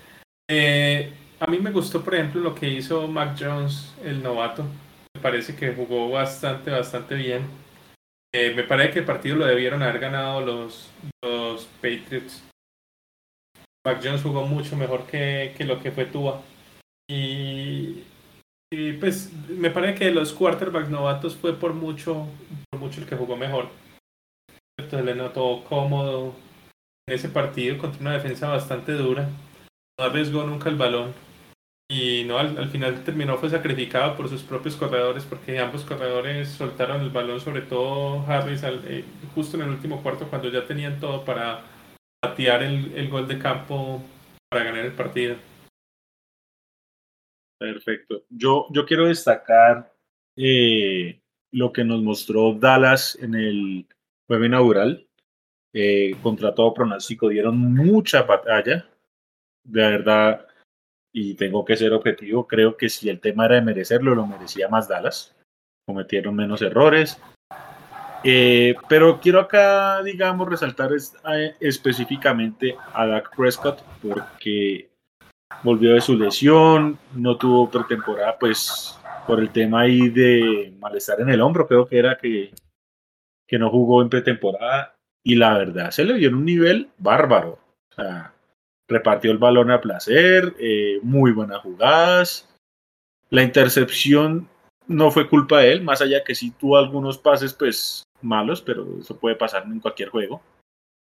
Eh, 0.50 1.14
a 1.40 1.48
mí 1.48 1.60
me 1.60 1.72
gustó, 1.72 2.04
por 2.04 2.16
ejemplo, 2.16 2.42
lo 2.42 2.56
que 2.56 2.70
hizo 2.70 3.08
Mac 3.08 3.38
Jones, 3.40 3.94
el 4.04 4.24
novato. 4.24 4.64
Me 5.14 5.22
parece 5.22 5.56
que 5.56 5.74
jugó 5.74 6.10
bastante, 6.10 6.72
bastante 6.72 7.16
bien. 7.16 7.46
Eh, 8.34 8.54
me 8.56 8.64
parece 8.64 8.92
que 8.92 9.00
el 9.00 9.06
partido 9.06 9.36
lo 9.36 9.46
debieron 9.46 9.84
haber 9.84 10.00
ganado 10.00 10.42
los, 10.42 10.90
los 11.22 11.66
Patriots. 11.82 12.44
Mac 13.86 14.00
Jones 14.04 14.22
jugó 14.22 14.46
mucho 14.46 14.76
mejor 14.76 15.06
que, 15.06 15.54
que 15.58 15.66
lo 15.66 15.82
que 15.82 15.92
fue 15.92 16.06
Tua. 16.06 16.42
Y, 17.10 18.04
y, 18.72 18.94
pues 18.94 19.34
me 19.50 19.70
parece 19.70 20.00
que 20.00 20.12
los 20.12 20.32
quarterbacks 20.32 20.90
novatos 20.90 21.36
fue 21.36 21.54
por 21.54 21.74
mucho, 21.74 22.28
por 22.70 22.80
mucho 22.80 23.02
el 23.02 23.08
que 23.08 23.18
jugó 23.18 23.36
mejor. 23.36 23.70
Entonces 24.92 25.16
le 25.16 25.24
notó 25.24 25.64
cómodo 25.70 26.36
en 27.08 27.16
ese 27.16 27.30
partido 27.30 27.78
contra 27.78 28.02
una 28.02 28.12
defensa 28.12 28.50
bastante 28.50 28.92
dura. 28.92 29.30
No 29.98 30.06
arriesgó 30.06 30.44
nunca 30.44 30.68
el 30.68 30.76
balón 30.76 31.14
y 31.90 32.26
no 32.26 32.38
al, 32.38 32.68
final 32.68 33.02
terminó 33.06 33.38
fue 33.38 33.50
sacrificado 33.50 34.18
por 34.18 34.28
sus 34.28 34.44
propios 34.44 34.76
corredores 34.76 35.24
porque 35.24 35.60
ambos 35.60 35.86
corredores 35.86 36.50
soltaron 36.50 37.02
el 37.02 37.10
balón 37.10 37.40
sobre 37.40 37.62
todo 37.62 38.22
Harris 38.28 38.64
eh, 38.64 39.06
justo 39.34 39.56
en 39.56 39.64
el 39.64 39.70
último 39.70 40.04
cuarto 40.04 40.28
cuando 40.30 40.50
ya 40.50 40.66
tenían 40.66 41.00
todo 41.00 41.24
para 41.24 41.64
patear 42.22 42.64
el, 42.64 43.10
gol 43.10 43.28
de 43.28 43.40
campo 43.40 44.02
para 44.50 44.64
ganar 44.64 44.86
el 44.86 44.94
partido 44.94 45.36
perfecto 47.60 48.24
yo 48.30 48.68
yo 48.72 48.86
quiero 48.86 49.08
destacar 49.08 49.94
eh, 50.38 51.20
lo 51.52 51.74
que 51.74 51.84
nos 51.84 52.02
mostró 52.02 52.54
Dallas 52.54 53.18
en 53.22 53.36
el 53.36 53.86
juego 54.32 54.46
inaugural 54.46 55.06
eh, 55.74 56.16
contra 56.24 56.56
todo 56.56 56.74
pronóstico 56.74 57.28
dieron 57.28 57.58
mucha 57.58 58.24
batalla 58.24 58.86
de 59.64 59.82
verdad 59.82 60.48
y 61.14 61.34
tengo 61.36 61.66
que 61.66 61.76
ser 61.76 61.92
objetivo, 61.92 62.48
creo 62.48 62.78
que 62.78 62.88
si 62.88 63.10
el 63.10 63.20
tema 63.20 63.46
era 63.46 63.56
de 63.56 63.62
merecerlo, 63.62 64.16
lo 64.16 64.26
merecía 64.26 64.70
más 64.70 64.88
Dallas. 64.88 65.36
Cometieron 65.86 66.34
menos 66.34 66.62
errores. 66.62 67.20
Eh, 68.24 68.76
pero 68.88 69.20
quiero 69.20 69.42
acá, 69.42 70.02
digamos, 70.04 70.48
resaltar 70.48 70.92
específicamente 71.60 72.78
a 72.94 73.06
Dak 73.08 73.36
Prescott 73.36 73.82
porque 74.02 74.90
volvió 75.64 75.96
de 75.96 76.02
su 76.02 76.16
lesión, 76.16 76.98
no 77.14 77.36
tuvo 77.36 77.70
pretemporada, 77.70 78.38
pues 78.40 78.98
por 79.28 79.42
el 79.42 79.50
tema 79.50 79.82
ahí 79.82 80.08
de 80.10 80.74
malestar 80.80 81.20
en 81.20 81.30
el 81.30 81.42
hombro, 81.42 81.68
creo 81.68 81.86
que 81.86 81.98
era 81.98 82.18
que, 82.18 82.52
que 83.52 83.60
no 83.60 83.70
jugó 83.70 84.02
en 84.02 84.10
pretemporada 84.10 84.96
y 85.26 85.36
la 85.36 85.58
verdad 85.58 85.92
se 85.92 86.06
le 86.06 86.14
dio 86.14 86.30
en 86.30 86.36
un 86.36 86.46
nivel 86.46 86.90
bárbaro. 86.98 87.60
O 87.92 87.94
sea, 87.94 88.34
repartió 88.88 89.30
el 89.30 89.40
balón 89.40 89.70
a 89.72 89.82
placer, 89.82 90.56
eh, 90.58 91.00
muy 91.04 91.34
buenas 91.34 91.60
jugadas. 91.60 92.50
La 93.30 93.44
intercepción 93.44 94.48
no 94.88 95.12
fue 95.12 95.28
culpa 95.28 95.60
de 95.60 95.74
él, 95.74 95.82
más 95.84 96.02
allá 96.02 96.24
que 96.24 96.34
sí 96.34 96.52
tuvo 96.52 96.78
algunos 96.78 97.18
pases 97.18 97.54
pues 97.54 98.04
malos, 98.22 98.62
pero 98.62 98.88
eso 99.02 99.20
puede 99.20 99.36
pasar 99.36 99.66
en 99.66 99.82
cualquier 99.82 100.08
juego. 100.08 100.42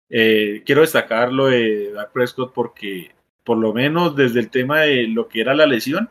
Eh, 0.10 0.64
quiero 0.66 0.82
destacar 0.82 1.32
lo 1.32 1.46
de 1.48 1.92
Dak 1.92 2.14
Prescott 2.14 2.52
porque 2.52 3.12
por 3.44 3.60
lo 3.60 3.74
menos 3.74 4.16
desde 4.16 4.40
el 4.40 4.50
tema 4.50 4.82
de 4.82 5.08
lo 5.08 5.28
que 5.28 5.42
era 5.42 5.54
la 5.54 5.68
lesión, 5.68 6.10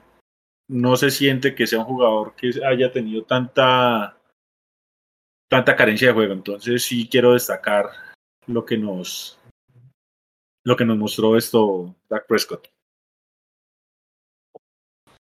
no 0.69 0.95
se 0.95 1.11
siente 1.11 1.57
que 1.57 1.67
sea 1.67 1.81
un 1.81 1.87
jugador 1.87 2.35
que 2.37 2.53
haya 2.65 2.93
tenido 2.93 3.25
tanta 3.25 4.22
tanta 5.53 5.77
carencia 5.77 6.09
de 6.09 6.15
juego. 6.15 6.33
Entonces 6.33 6.83
sí 6.83 7.07
quiero 7.11 7.35
destacar 7.35 7.91
lo 8.47 8.65
que 8.65 8.79
nos 8.79 9.39
lo 10.65 10.77
que 10.77 10.87
nos 10.87 10.97
mostró 10.97 11.37
esto 11.37 11.95
Dak 12.09 12.27
Prescott. 12.27 12.69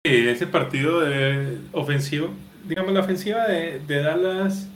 Ese 0.04 0.46
partido 0.46 1.00
de 1.00 1.58
ofensivo, 1.72 2.28
digamos 2.66 2.92
la 2.92 3.00
ofensiva 3.00 3.46
de, 3.46 3.80
Dallas 3.80 4.68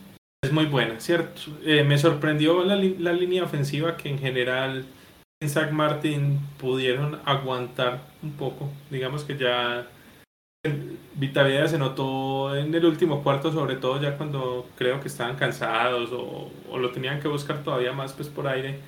es 0.42 0.52
muy 0.52 0.64
buena, 0.64 0.98
¿cierto? 1.00 1.42
Eh, 1.62 1.84
me 1.84 1.98
sorprendió 1.98 2.64
la, 2.64 2.76
línea 2.76 3.44
ofensiva 3.44 3.98
que 3.98 4.08
en 4.08 4.18
general 4.18 4.86
en 5.42 5.50
Zach 5.50 5.72
Martin 5.72 6.38
pudieron 6.58 7.20
aguantar 7.26 8.00
un 8.22 8.32
poco. 8.32 8.70
Digamos 8.90 9.24
que 9.24 9.36
ya 9.36 9.88
Vitalidad 11.14 11.66
se 11.66 11.78
notó 11.78 12.56
en 12.56 12.74
el 12.74 12.84
último 12.84 13.22
cuarto, 13.22 13.52
sobre 13.52 13.76
todo 13.76 14.00
ya 14.00 14.16
cuando 14.16 14.66
creo 14.76 15.00
que 15.00 15.08
estaban 15.08 15.36
cansados 15.36 16.10
o, 16.12 16.50
lo 16.76 16.90
tenían 16.90 17.20
que 17.20 17.28
buscar 17.28 17.62
todavía 17.62 17.92
más 17.92 18.12
pues 18.12 18.28
por 18.28 18.48
aire 18.48 18.80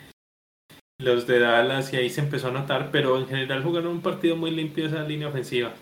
los 0.99 1.27
de 1.27 1.39
Dallas 1.39 1.93
y 1.93 1.97
ahí 1.97 2.11
se 2.11 2.23
empezó 2.23 2.49
a 2.49 2.53
notar, 2.53 2.91
pero 2.91 3.19
en 3.19 3.27
general 3.27 3.63
jugaron 3.63 3.93
un 3.93 4.01
partido 4.01 4.35
muy 4.35 4.51
limpio 4.51 4.87
esa 4.87 5.03
línea 5.05 5.29
ofensiva. 5.29 5.75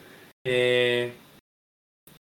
Eh, 0.45 1.13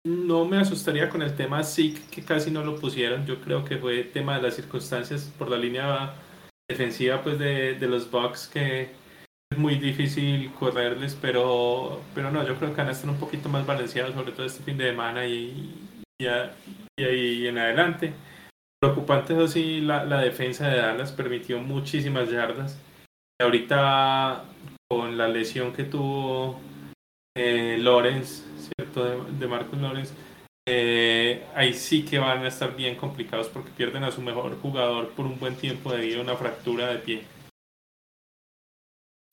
no 0.04 0.44
me 0.44 0.58
asustaría 0.58 1.08
con 1.08 1.22
el 1.22 1.36
tema 1.36 1.62
SIC, 1.62 2.10
que 2.10 2.24
casi 2.24 2.50
no 2.50 2.64
lo 2.64 2.76
pusieron. 2.76 3.24
Yo 3.24 3.40
creo 3.40 3.64
que 3.64 3.78
fue 3.78 4.02
tema 4.02 4.36
de 4.36 4.42
las 4.42 4.56
circunstancias 4.56 5.32
por 5.38 5.48
la 5.48 5.56
línea 5.56 6.14
defensiva 6.68 7.22
pues 7.22 7.38
de, 7.38 7.76
los 7.80 8.10
Bucks 8.10 8.48
que 8.48 8.90
es 9.52 9.58
muy 9.58 9.76
difícil 9.76 10.50
correrles, 10.58 11.16
pero, 11.20 12.00
pero 12.14 12.30
no, 12.30 12.46
yo 12.46 12.56
creo 12.56 12.70
que 12.70 12.80
van 12.80 12.88
a 12.88 12.92
estar 12.92 13.08
un 13.08 13.18
poquito 13.18 13.48
más 13.48 13.66
balanceados, 13.66 14.14
sobre 14.14 14.32
todo 14.32 14.46
este 14.46 14.62
fin 14.62 14.76
de 14.76 14.90
semana 14.90 15.26
y, 15.26 15.74
y, 16.20 16.26
y 16.98 17.04
ahí 17.04 17.46
en 17.46 17.58
adelante. 17.58 18.14
Preocupante 18.80 19.34
eso 19.34 19.46
sí, 19.46 19.80
la, 19.80 20.04
defensa 20.20 20.68
de 20.68 20.78
Dallas 20.78 21.12
permitió 21.12 21.60
muchísimas 21.60 22.28
yardas. 22.30 22.80
Y 23.40 23.44
ahorita 23.44 24.44
con 24.90 25.16
la 25.16 25.28
lesión 25.28 25.72
que 25.72 25.84
tuvo 25.84 26.60
eh, 27.36 27.76
Lorenz, 27.78 28.44
¿cierto? 28.76 29.24
De, 29.26 29.46
Marcus 29.46 29.78
Lorenz, 29.78 30.12
eh, 30.68 31.44
ahí 31.54 31.74
sí 31.74 32.04
que 32.04 32.18
van 32.18 32.44
a 32.44 32.48
estar 32.48 32.74
bien 32.74 32.96
complicados 32.96 33.48
porque 33.48 33.70
pierden 33.70 34.02
a 34.02 34.10
su 34.10 34.20
mejor 34.20 34.60
jugador 34.60 35.10
por 35.10 35.26
un 35.26 35.38
buen 35.38 35.54
tiempo 35.54 35.92
debido 35.92 36.18
a 36.18 36.24
una 36.24 36.36
fractura 36.36 36.88
de 36.88 36.98
pie. 36.98 37.22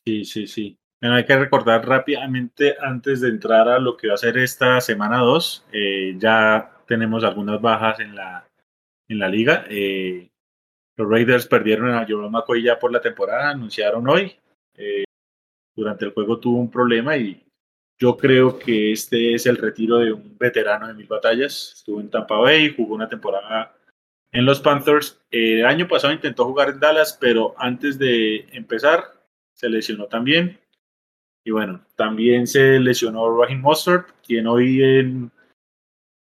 Sí, 0.10 0.25
sí, 0.25 0.48
sí. 0.48 0.80
Bueno, 1.00 1.18
hay 1.18 1.25
que 1.25 1.38
recordar 1.38 1.88
rápidamente 1.88 2.75
antes 2.82 3.22
de 3.22 3.30
entrar 3.30 3.70
a 3.70 3.78
lo 3.78 3.96
que 3.96 4.08
va 4.08 4.16
a 4.16 4.18
ser 4.18 4.39
esta 4.39 4.82
semana 4.82 5.20
2, 5.20 5.68
eh, 5.72 6.16
ya 6.18 6.72
tenemos 6.88 7.24
algunas 7.24 7.62
bajas 7.62 8.00
en 8.00 8.16
la 8.16 8.50
en 9.08 9.20
la 9.20 9.30
liga. 9.30 9.66
Eh, 9.70 10.32
los 10.98 11.08
Raiders 11.08 11.46
perdieron 11.46 11.92
a 11.92 12.06
Jerome 12.08 12.30
McCoy 12.30 12.63
ya 12.63 12.80
por 12.80 12.92
la 12.92 13.01
temporada, 13.01 13.51
anunciaron 13.51 14.10
hoy. 14.10 14.36
Eh, 14.75 15.04
durante 15.75 16.06
el 16.06 16.12
juego 16.12 16.39
tuvo 16.39 16.58
un 16.60 16.72
problema 16.72 17.16
y 17.16 17.46
yo 18.00 18.18
creo 18.18 18.58
que 18.58 18.92
este 18.92 19.36
es 19.36 19.46
el 19.46 19.58
retiro 19.58 20.00
de 20.00 20.12
un 20.12 20.39
veterano 20.39 20.88
de 20.88 20.96
mil 20.96 21.08
batallas. 21.08 21.74
Estuvo 21.75 22.01
en 22.01 22.10
Tampa 22.10 22.38
Bay, 22.38 22.74
jugó 22.75 22.96
una 22.96 23.08
temporada 23.08 23.75
en 24.32 24.44
los 24.44 24.60
Panthers. 24.60 25.22
el 25.30 25.68
año 25.68 25.88
pasado 25.88 26.13
intentó 26.13 26.46
jugar 26.46 26.70
en 26.70 26.80
Dallas, 26.80 27.16
pero 27.22 27.54
antes 27.60 28.00
de 28.00 28.48
empezar 28.54 29.18
se 29.60 29.70
lesionó 29.70 30.06
también. 30.06 30.58
Y 31.44 31.51
bueno, 31.51 31.86
también 31.98 32.48
se 32.48 32.80
lesionó 32.80 33.38
Raheem 33.38 33.60
Mostert, 33.60 34.08
quien 34.25 34.48
hoy 34.48 34.82
en, 34.82 35.32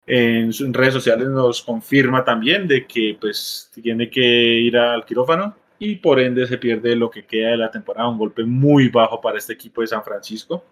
en 0.06 0.52
sus 0.52 0.74
redes 0.74 0.94
sociales 0.94 1.30
nos 1.30 1.62
confirma 1.62 2.26
también 2.26 2.68
de 2.68 2.86
que 2.86 3.18
pues 3.20 3.72
tiene 3.82 4.10
que 4.10 4.22
ir 4.22 4.78
al 4.78 5.06
quirófano 5.06 5.56
y 5.80 5.96
por 5.96 6.20
ende 6.20 6.46
se 6.48 6.58
pierde 6.58 6.98
lo 6.98 7.10
que 7.10 7.26
queda 7.26 7.52
de 7.52 7.58
la 7.58 7.72
temporada. 7.72 8.10
Un 8.10 8.18
golpe 8.18 8.44
muy 8.44 8.90
bajo 8.90 9.22
para 9.22 9.38
este 9.38 9.54
equipo 9.54 9.80
de 9.80 9.88
San 9.88 10.04
Francisco. 10.04 10.66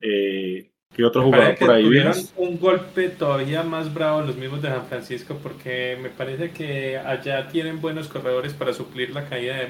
Eh, 0.00 0.72
¿Qué 0.92 1.04
otro 1.04 1.22
jugador 1.22 1.56
por 1.56 1.70
ahí 1.70 1.84
tuvieron 1.84 2.14
un 2.36 2.58
golpe 2.58 3.10
todavía 3.10 3.62
más 3.62 3.92
bravo 3.92 4.22
los 4.22 4.36
mismos 4.36 4.62
de 4.62 4.68
San 4.68 4.86
Francisco 4.86 5.38
porque 5.40 5.98
me 6.02 6.08
parece 6.08 6.50
que 6.50 6.96
allá 6.96 7.46
tienen 7.48 7.80
buenos 7.80 8.08
corredores 8.08 8.54
para 8.54 8.72
suplir 8.72 9.10
la 9.10 9.28
caída 9.28 9.56
de, 9.56 9.68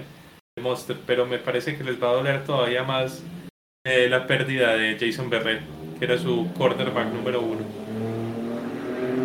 Monster, 0.58 0.96
pero 1.06 1.26
me 1.26 1.38
parece 1.38 1.76
que 1.76 1.84
les 1.84 2.02
va 2.02 2.10
a 2.10 2.14
doler 2.14 2.44
todavía 2.44 2.82
más 2.82 3.22
eh, 3.84 4.08
la 4.08 4.26
pérdida 4.26 4.76
de 4.76 4.96
Jason 4.98 5.30
Berret, 5.30 5.60
que 5.98 6.04
era 6.04 6.18
su 6.18 6.48
quarterback 6.56 7.12
número 7.12 7.40
uno. 7.40 7.60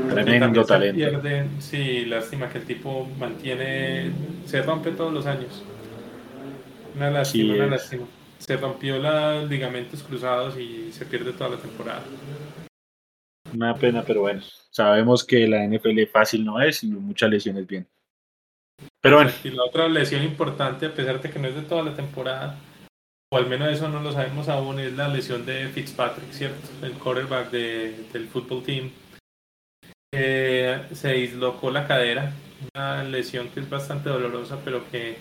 Tremendo 0.10 0.64
talento. 0.64 1.22
sí, 1.60 2.06
lástima 2.06 2.50
que 2.50 2.60
el 2.60 2.66
tipo 2.66 3.10
mantiene, 3.18 4.12
se 4.46 4.62
rompe 4.62 4.92
todos 4.92 5.12
los 5.12 5.26
años. 5.26 5.64
Una 6.96 7.10
lástima, 7.10 7.56
una 7.56 7.68
lástima 7.68 8.06
se 8.44 8.58
rompió 8.58 9.00
los 9.00 9.50
ligamentos 9.50 10.04
cruzados 10.04 10.58
y 10.58 10.92
se 10.92 11.06
pierde 11.06 11.32
toda 11.32 11.52
la 11.52 11.58
temporada. 11.58 12.04
Una 13.54 13.76
pena, 13.76 14.04
pero 14.06 14.22
bueno, 14.22 14.42
sabemos 14.70 15.24
que 15.24 15.48
la 15.48 15.66
NFL 15.66 16.06
fácil 16.12 16.44
no 16.44 16.62
es 16.62 16.84
y 16.84 16.88
muchas 16.88 17.30
lesiones 17.30 17.66
bien. 17.66 17.88
Pero 19.02 19.18
bueno. 19.18 19.32
Y 19.44 19.50
la 19.50 19.64
otra 19.64 19.88
lesión 19.88 20.24
importante, 20.24 20.86
a 20.86 20.94
pesar 20.94 21.22
de 21.22 21.30
que 21.30 21.40
no 21.40 21.48
es 21.48 21.56
de 21.56 21.62
toda 21.62 21.84
la 21.84 21.96
temporada, 21.96 22.60
o 23.32 23.38
al 23.38 23.48
menos 23.48 23.70
eso 23.70 23.90
no 23.90 24.02
lo 24.02 24.12
sabemos 24.12 24.48
aún, 24.50 24.80
es 24.80 24.94
la 24.94 25.08
lesión 25.08 25.46
de 25.46 25.68
Fitzpatrick, 25.70 26.32
¿cierto? 26.32 26.70
El 26.86 26.94
quarterback 26.94 27.50
del 27.50 28.28
fútbol 28.32 28.64
team. 28.64 28.92
se 30.12 31.14
dislocó 31.14 31.72
la 31.72 31.88
cadera, 31.88 32.34
una 32.74 33.04
lesión 33.04 33.50
que 33.50 33.60
es 33.60 33.70
bastante 33.70 34.10
dolorosa, 34.10 34.60
pero 34.64 34.90
que 34.90 35.18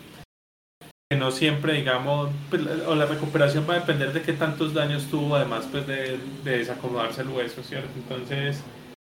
no 1.16 1.30
siempre, 1.30 1.74
digamos, 1.74 2.30
pues, 2.50 2.62
o 2.86 2.94
la 2.94 3.06
recuperación 3.06 3.66
va 3.68 3.74
a 3.74 3.80
depender 3.80 4.12
de 4.12 4.22
qué 4.22 4.32
tantos 4.32 4.74
daños 4.74 5.06
tuvo, 5.06 5.36
además 5.36 5.68
pues 5.70 5.86
de, 5.86 6.18
desacomodarse 6.44 7.22
el 7.22 7.28
hueso, 7.28 7.62
¿cierto? 7.62 7.90
Entonces, 7.96 8.62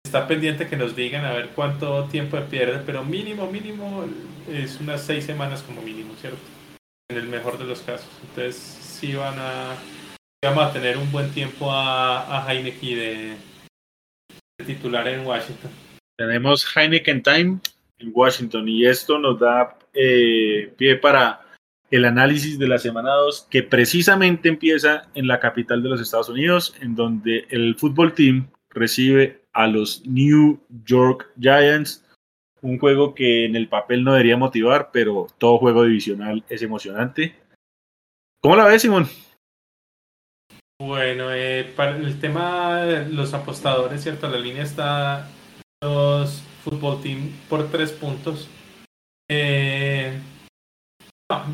está 0.05 0.27
pendiente 0.27 0.67
que 0.67 0.75
nos 0.75 0.95
digan 0.95 1.25
a 1.25 1.33
ver 1.33 1.49
cuánto 1.55 2.05
tiempo 2.05 2.39
pierde, 2.49 2.81
pero 2.85 3.03
mínimo, 3.03 3.49
mínimo 3.49 4.05
es 4.49 4.79
unas 4.79 5.01
seis 5.01 5.25
semanas 5.25 5.63
como 5.63 5.81
mínimo, 5.81 6.13
¿cierto? 6.19 6.39
En 7.09 7.17
el 7.17 7.27
mejor 7.27 7.57
de 7.57 7.65
los 7.65 7.81
casos. 7.81 8.09
Entonces, 8.21 8.55
sí 8.55 9.15
van 9.15 9.35
a, 9.39 9.75
vamos 10.43 10.73
tener 10.73 10.97
un 10.97 11.11
buen 11.11 11.31
tiempo 11.31 11.71
a, 11.71 12.43
a 12.43 12.51
Heineken 12.51 12.95
de, 12.95 13.37
titular 14.65 15.07
en 15.07 15.25
Washington. 15.25 15.71
Tenemos 16.17 16.65
Heineken 16.75 17.23
Time 17.23 17.59
en 17.99 18.11
Washington 18.13 18.67
y 18.69 18.85
esto 18.85 19.17
nos 19.17 19.39
da 19.39 19.77
eh, 19.93 20.73
pie 20.77 20.95
para 20.97 21.41
el 21.89 22.05
análisis 22.05 22.57
de 22.57 22.67
la 22.67 22.79
semana 22.79 23.13
2, 23.13 23.47
que 23.51 23.61
precisamente 23.61 24.49
empieza 24.49 25.03
en 25.13 25.27
la 25.27 25.39
capital 25.39 25.83
de 25.83 25.89
los 25.89 26.01
Estados 26.01 26.29
Unidos, 26.29 26.75
en 26.81 26.95
donde 26.95 27.45
el 27.49 27.75
fútbol 27.75 28.13
team 28.13 28.47
recibe 28.73 29.41
a 29.53 29.67
los 29.67 30.05
New 30.05 30.59
York 30.85 31.31
Giants, 31.39 32.03
un 32.61 32.79
juego 32.79 33.13
que 33.13 33.45
en 33.45 33.55
el 33.55 33.67
papel 33.67 34.03
no 34.03 34.13
debería 34.13 34.37
motivar, 34.37 34.89
pero 34.91 35.27
todo 35.37 35.57
juego 35.57 35.83
divisional 35.83 36.43
es 36.49 36.61
emocionante. 36.61 37.35
¿Cómo 38.41 38.55
la 38.55 38.65
ves, 38.65 38.81
Simón? 38.81 39.07
Bueno, 40.81 41.31
eh, 41.31 41.71
para 41.75 41.95
el 41.95 42.19
tema 42.19 42.81
de 42.81 43.09
los 43.09 43.33
apostadores, 43.33 44.01
¿cierto? 44.01 44.27
La 44.27 44.39
línea 44.39 44.63
está 44.63 45.29
los 45.81 46.41
fútbol 46.63 47.01
team 47.01 47.31
por 47.49 47.69
tres 47.69 47.91
puntos. 47.91 48.49
Eh, 49.29 50.19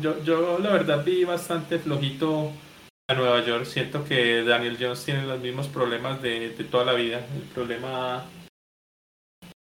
yo, 0.00 0.22
yo 0.24 0.58
la 0.58 0.72
verdad 0.72 1.04
vi 1.04 1.24
bastante 1.24 1.78
flojito 1.78 2.52
a 3.10 3.14
Nueva 3.14 3.44
York. 3.44 3.64
Siento 3.64 4.04
que 4.04 4.44
Daniel 4.44 4.76
Jones 4.80 5.04
tiene 5.04 5.24
los 5.24 5.40
mismos 5.40 5.66
problemas 5.66 6.22
de, 6.22 6.50
toda 6.70 6.84
la 6.84 6.92
vida. 6.92 7.26
El 7.34 7.42
problema... 7.52 8.24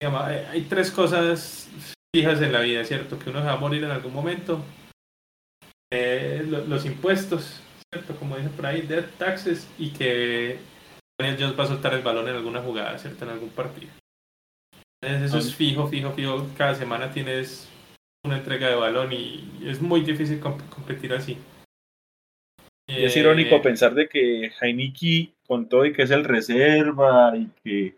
hay 0.01 0.61
tres 0.63 0.91
cosas 0.91 1.69
fijas 2.13 2.41
en 2.41 2.51
la 2.51 2.59
vida, 2.59 2.83
¿cierto? 2.83 3.17
Que 3.17 3.29
uno 3.29 3.39
se 3.39 3.45
va 3.45 3.53
a 3.53 3.57
morir 3.57 3.83
en 3.83 3.91
algún 3.91 4.13
momento. 4.13 4.61
Eh, 5.91 6.45
los 6.45 6.85
impuestos, 6.85 7.61
¿cierto? 7.91 8.15
Como 8.17 8.35
dice 8.35 8.49
por 8.49 8.65
ahí, 8.65 8.81
death 8.81 9.17
taxes 9.17 9.67
y 9.77 9.91
que 9.91 10.59
Daniel 11.17 11.37
Jones 11.39 11.57
va 11.57 11.63
a 11.63 11.67
soltar 11.67 11.93
el 11.93 12.03
balón 12.03 12.27
en 12.27 12.35
alguna 12.35 12.61
jugada, 12.61 12.97
¿cierto? 12.97 13.23
En 13.23 13.31
algún 13.31 13.49
partido. 13.49 13.91
Entonces 15.01 15.29
eso 15.29 15.37
es 15.37 15.55
fijo, 15.55 15.87
fijo, 15.87 16.11
fijo. 16.11 16.45
Cada 16.57 16.75
semana 16.75 17.09
tienes 17.09 17.69
una 18.25 18.37
entrega 18.37 18.67
de 18.67 18.75
balón 18.75 19.13
y 19.13 19.63
es 19.63 19.81
muy 19.81 20.01
difícil 20.01 20.41
competir 20.41 21.13
así. 21.13 21.37
Es 22.89 23.15
irónico 23.15 23.55
eh, 23.55 23.61
pensar 23.61 23.93
de 23.93 24.09
que 24.09 24.51
Heineken, 24.59 25.33
con 25.47 25.69
todo 25.69 25.85
y 25.85 25.93
que 25.93 26.03
es 26.03 26.11
el 26.11 26.23
reserva 26.23 27.35
y 27.35 27.49
que 27.63 27.95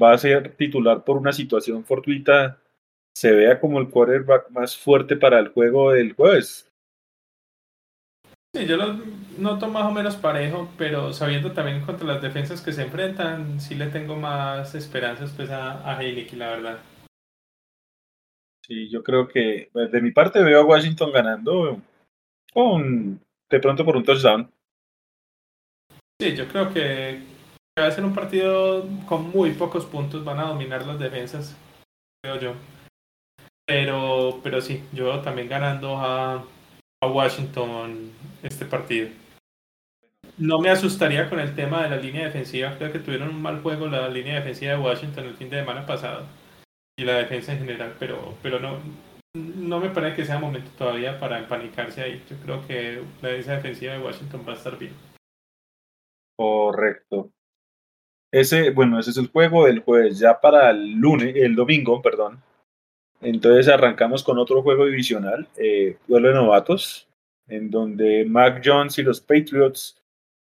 va 0.00 0.12
a 0.12 0.18
ser 0.18 0.56
titular 0.56 1.04
por 1.04 1.16
una 1.16 1.32
situación 1.32 1.84
fortuita, 1.84 2.58
se 3.16 3.32
vea 3.32 3.60
como 3.60 3.78
el 3.78 3.88
quarterback 3.88 4.50
más 4.50 4.76
fuerte 4.76 5.16
para 5.16 5.38
el 5.38 5.48
juego 5.48 5.92
del 5.92 6.12
jueves. 6.12 6.70
Sí, 8.54 8.66
yo 8.66 8.76
lo 8.76 8.94
noto 9.38 9.68
más 9.68 9.84
o 9.84 9.90
menos 9.90 10.16
parejo, 10.16 10.70
pero 10.78 11.12
sabiendo 11.12 11.52
también 11.52 11.82
contra 11.82 12.06
las 12.06 12.22
defensas 12.22 12.62
que 12.62 12.72
se 12.72 12.82
enfrentan, 12.82 13.60
sí 13.60 13.74
le 13.74 13.86
tengo 13.88 14.16
más 14.16 14.74
esperanzas 14.74 15.32
pues, 15.32 15.50
a, 15.50 15.90
a 15.90 16.02
Heineken, 16.02 16.38
la 16.38 16.50
verdad. 16.50 16.78
Sí, 18.66 18.88
yo 18.88 19.02
creo 19.02 19.28
que 19.28 19.68
pues, 19.72 19.92
de 19.92 20.00
mi 20.00 20.10
parte 20.10 20.42
veo 20.42 20.60
a 20.60 20.64
Washington 20.64 21.12
ganando 21.12 21.80
con 22.52 23.20
de 23.50 23.60
pronto 23.60 23.84
por 23.84 23.96
un 23.96 24.04
touchdown. 24.04 24.50
Sí, 26.20 26.34
yo 26.34 26.48
creo 26.48 26.72
que 26.72 27.20
va 27.78 27.86
a 27.86 27.90
ser 27.90 28.04
un 28.04 28.14
partido 28.14 28.86
con 29.06 29.30
muy 29.30 29.52
pocos 29.52 29.84
puntos, 29.84 30.24
van 30.24 30.38
a 30.38 30.46
dominar 30.46 30.86
las 30.86 30.98
defensas, 30.98 31.56
creo 32.22 32.40
yo. 32.40 32.54
Pero, 33.66 34.40
pero 34.42 34.60
sí, 34.60 34.82
yo 34.92 35.20
también 35.20 35.48
ganando 35.48 35.96
a, 35.98 36.44
a 37.02 37.06
Washington 37.06 38.12
este 38.42 38.64
partido. 38.64 39.10
No 40.38 40.58
me 40.58 40.70
asustaría 40.70 41.28
con 41.28 41.40
el 41.40 41.54
tema 41.54 41.82
de 41.82 41.90
la 41.90 41.96
línea 41.96 42.26
defensiva. 42.26 42.76
Creo 42.76 42.92
que 42.92 42.98
tuvieron 42.98 43.30
un 43.30 43.42
mal 43.42 43.62
juego 43.62 43.86
la 43.88 44.08
línea 44.08 44.36
defensiva 44.36 44.72
de 44.72 44.78
Washington 44.78 45.24
el 45.24 45.34
fin 45.34 45.50
de 45.50 45.60
semana 45.60 45.86
pasado 45.86 46.26
y 46.98 47.04
la 47.04 47.18
defensa 47.18 47.52
en 47.52 47.58
general, 47.58 47.94
pero, 47.98 48.34
pero 48.42 48.58
no, 48.58 48.78
no 49.36 49.80
me 49.80 49.90
parece 49.90 50.16
que 50.16 50.24
sea 50.24 50.38
momento 50.38 50.70
todavía 50.76 51.18
para 51.18 51.38
empanicarse 51.38 52.02
ahí. 52.02 52.24
Yo 52.28 52.36
creo 52.38 52.66
que 52.66 53.02
la 53.22 53.28
defensiva 53.28 53.92
de 53.92 54.00
Washington 54.00 54.44
va 54.46 54.52
a 54.52 54.56
estar 54.56 54.78
bien. 54.78 54.92
Correcto. 56.36 57.30
Ese, 58.32 58.70
bueno, 58.70 58.98
ese 58.98 59.10
es 59.10 59.16
el 59.16 59.28
juego 59.28 59.66
del 59.66 59.80
jueves. 59.80 60.18
Ya 60.18 60.40
para 60.40 60.70
el 60.70 60.92
lunes, 60.92 61.34
el 61.36 61.54
domingo, 61.54 62.02
perdón. 62.02 62.42
Entonces 63.20 63.68
arrancamos 63.68 64.22
con 64.22 64.38
otro 64.38 64.62
juego 64.62 64.86
divisional, 64.86 65.48
eh, 65.56 65.96
duelo 66.06 66.28
de 66.28 66.34
novatos, 66.34 67.08
en 67.48 67.70
donde 67.70 68.24
Mac 68.26 68.60
Jones 68.64 68.98
y 68.98 69.02
los 69.02 69.20
Patriots 69.20 70.02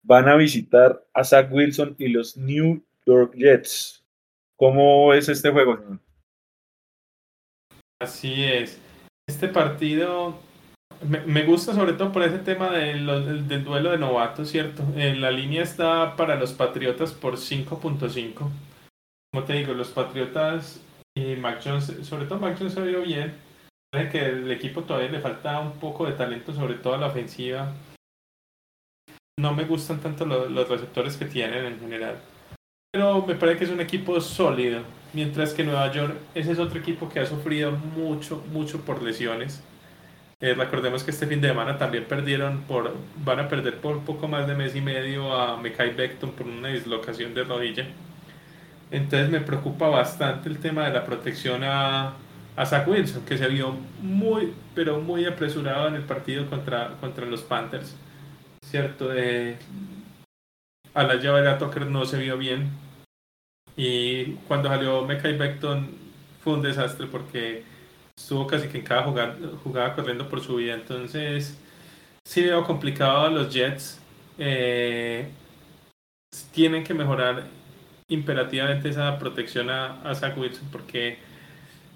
van 0.03 0.29
a 0.29 0.37
visitar 0.37 1.05
a 1.15 1.25
Zach 1.25 1.51
Wilson 1.51 1.95
y 1.99 2.09
los 2.09 2.37
New 2.37 2.83
York 3.07 3.35
Jets. 3.35 4.05
¿Cómo 4.57 5.15
es 5.15 5.29
este 5.29 5.51
juego, 5.51 5.79
señor? 5.79 5.99
Así 8.01 8.45
es. 8.45 8.81
Este 9.29 9.49
partido 9.49 10.39
me, 11.03 11.45
gusta 11.45 11.75
sobre 11.75 11.93
todo 11.95 12.13
por 12.13 12.23
ese 12.23 12.39
tema 12.39 12.71
del, 12.71 13.07
duelo 13.65 13.91
de 13.91 13.99
novatos, 13.99 14.51
¿cierto? 14.51 14.83
Eh, 14.97 15.15
la 15.15 15.31
línea 15.31 15.63
está 15.63 16.17
para 16.17 16.37
los 16.37 16.53
Patriotas 16.53 17.13
por 17.13 17.37
5.5. 17.37 18.51
Como 19.33 19.45
te 19.45 19.53
digo, 19.53 19.75
los 19.75 19.91
Patriotas 19.91 20.81
y 21.15 21.37
Mac 21.37 21.61
Jones, 21.65 21.95
sobre 22.03 22.25
todo 22.25 22.39
Mac 22.39 22.57
Jones 22.59 22.75
se 22.75 22.83
vio 22.83 23.03
bien. 23.03 23.35
Parece 23.91 24.11
que 24.11 24.27
el 24.27 24.51
equipo 24.51 24.83
todavía 24.83 25.11
le 25.11 25.21
falta 25.21 25.61
un 25.61 25.73
poco 25.73 26.07
de 26.07 26.13
talento, 26.13 26.55
sobre 26.55 26.75
todo 26.75 26.95
a 26.95 26.99
la 26.99 27.07
ofensiva. 27.09 27.73
No 29.39 29.55
me 29.55 29.65
gustan 29.65 30.01
tanto 30.01 30.27
los 30.27 30.69
receptores 30.69 31.17
que 31.17 31.27
tienen 31.27 31.65
en 31.67 31.81
general. 31.81 32.21
Pero 32.93 33.25
me 33.27 33.35
parece 33.35 33.59
que 33.59 33.65
es 33.65 33.71
un 33.71 33.81
equipo 33.81 34.21
sólido 34.21 34.83
Mientras 35.13 35.55
que 35.55 35.65
Nueva 35.65 35.91
York, 35.93 36.17
ese 36.35 36.53
es 36.53 36.59
otro 36.59 36.79
equipo 36.79 37.09
que 37.09 37.21
ha 37.21 37.27
sufrido 37.27 37.73
mucho, 37.73 38.45
mucho 38.53 38.81
por 38.83 39.03
lesiones. 39.03 39.63
Eh, 40.41 40.55
recordemos 40.55 41.05
que 41.05 41.11
este 41.11 41.27
fin 41.27 41.41
de 41.41 41.49
semana 41.49 41.77
también 41.77 42.05
perdieron 42.05 42.63
por, 42.63 42.97
van 43.25 43.41
a 43.41 43.49
perder 43.49 43.77
por 43.79 44.01
poco 44.01 44.27
más 44.27 44.47
de 44.47 44.55
mes 44.55 44.75
y 44.75 44.81
medio 44.81 45.35
a 45.35 45.57
Mekai 45.61 45.95
Beckton 45.95 46.31
por 46.31 46.47
una 46.47 46.69
dislocación 46.69 47.35
de 47.35 47.45
rodilla. 47.45 47.87
Entonces 48.91 49.31
me 49.31 49.41
preocupa 49.41 49.89
bastante 49.89 50.49
el 50.49 50.59
tema 50.59 50.87
de 50.87 50.93
la 50.95 51.05
protección 51.05 51.63
a, 51.65 52.15
a 52.57 52.67
Zach 52.67 52.89
Wilson, 52.89 53.25
que 53.25 53.37
se 53.37 53.49
vio 53.49 53.77
muy, 54.01 54.55
pero 54.75 55.01
muy 55.01 55.27
apresurado 55.27 55.89
en 55.89 55.97
el 55.97 56.03
partido 56.03 56.47
contra, 56.47 56.97
contra 57.01 57.27
los 57.27 57.43
Panthers. 57.43 57.97
¿Cierto? 58.65 59.13
Eh, 59.13 59.57
a 60.95 61.03
la 61.03 61.17
llave 61.17 61.43
de 61.43 61.55
Tucker 61.55 61.87
no 61.87 62.05
se 62.05 62.19
vio 62.19 62.39
bien. 62.39 62.71
Y 63.77 64.35
cuando 64.49 64.69
salió 64.69 65.05
Mekai 65.05 65.37
Beckton 65.37 65.89
fue 66.43 66.55
un 66.55 66.63
desastre 66.63 67.07
porque 67.07 67.65
estuvo 68.17 68.47
casi 68.47 68.69
que 68.69 68.79
en 68.79 68.85
cada 68.85 69.03
jugada, 69.03 69.95
corriendo 69.95 70.29
por 70.29 70.41
su 70.41 70.57
vida. 70.57 70.75
Entonces, 70.75 71.59
sí 72.25 72.43
veo 72.43 72.65
complicado 72.65 73.27
a 73.27 73.31
los 73.31 73.53
Jets. 73.53 74.01
Eh, 74.39 75.29
tienen 76.53 76.85
que 76.85 76.95
mejorar 76.95 77.47
imperativamente 78.09 78.89
esa 78.89 79.19
protección 79.19 79.71
a, 79.71 80.01
a 80.03 80.15
Zach 80.15 80.37
Wilson 80.37 80.69
porque 80.73 81.19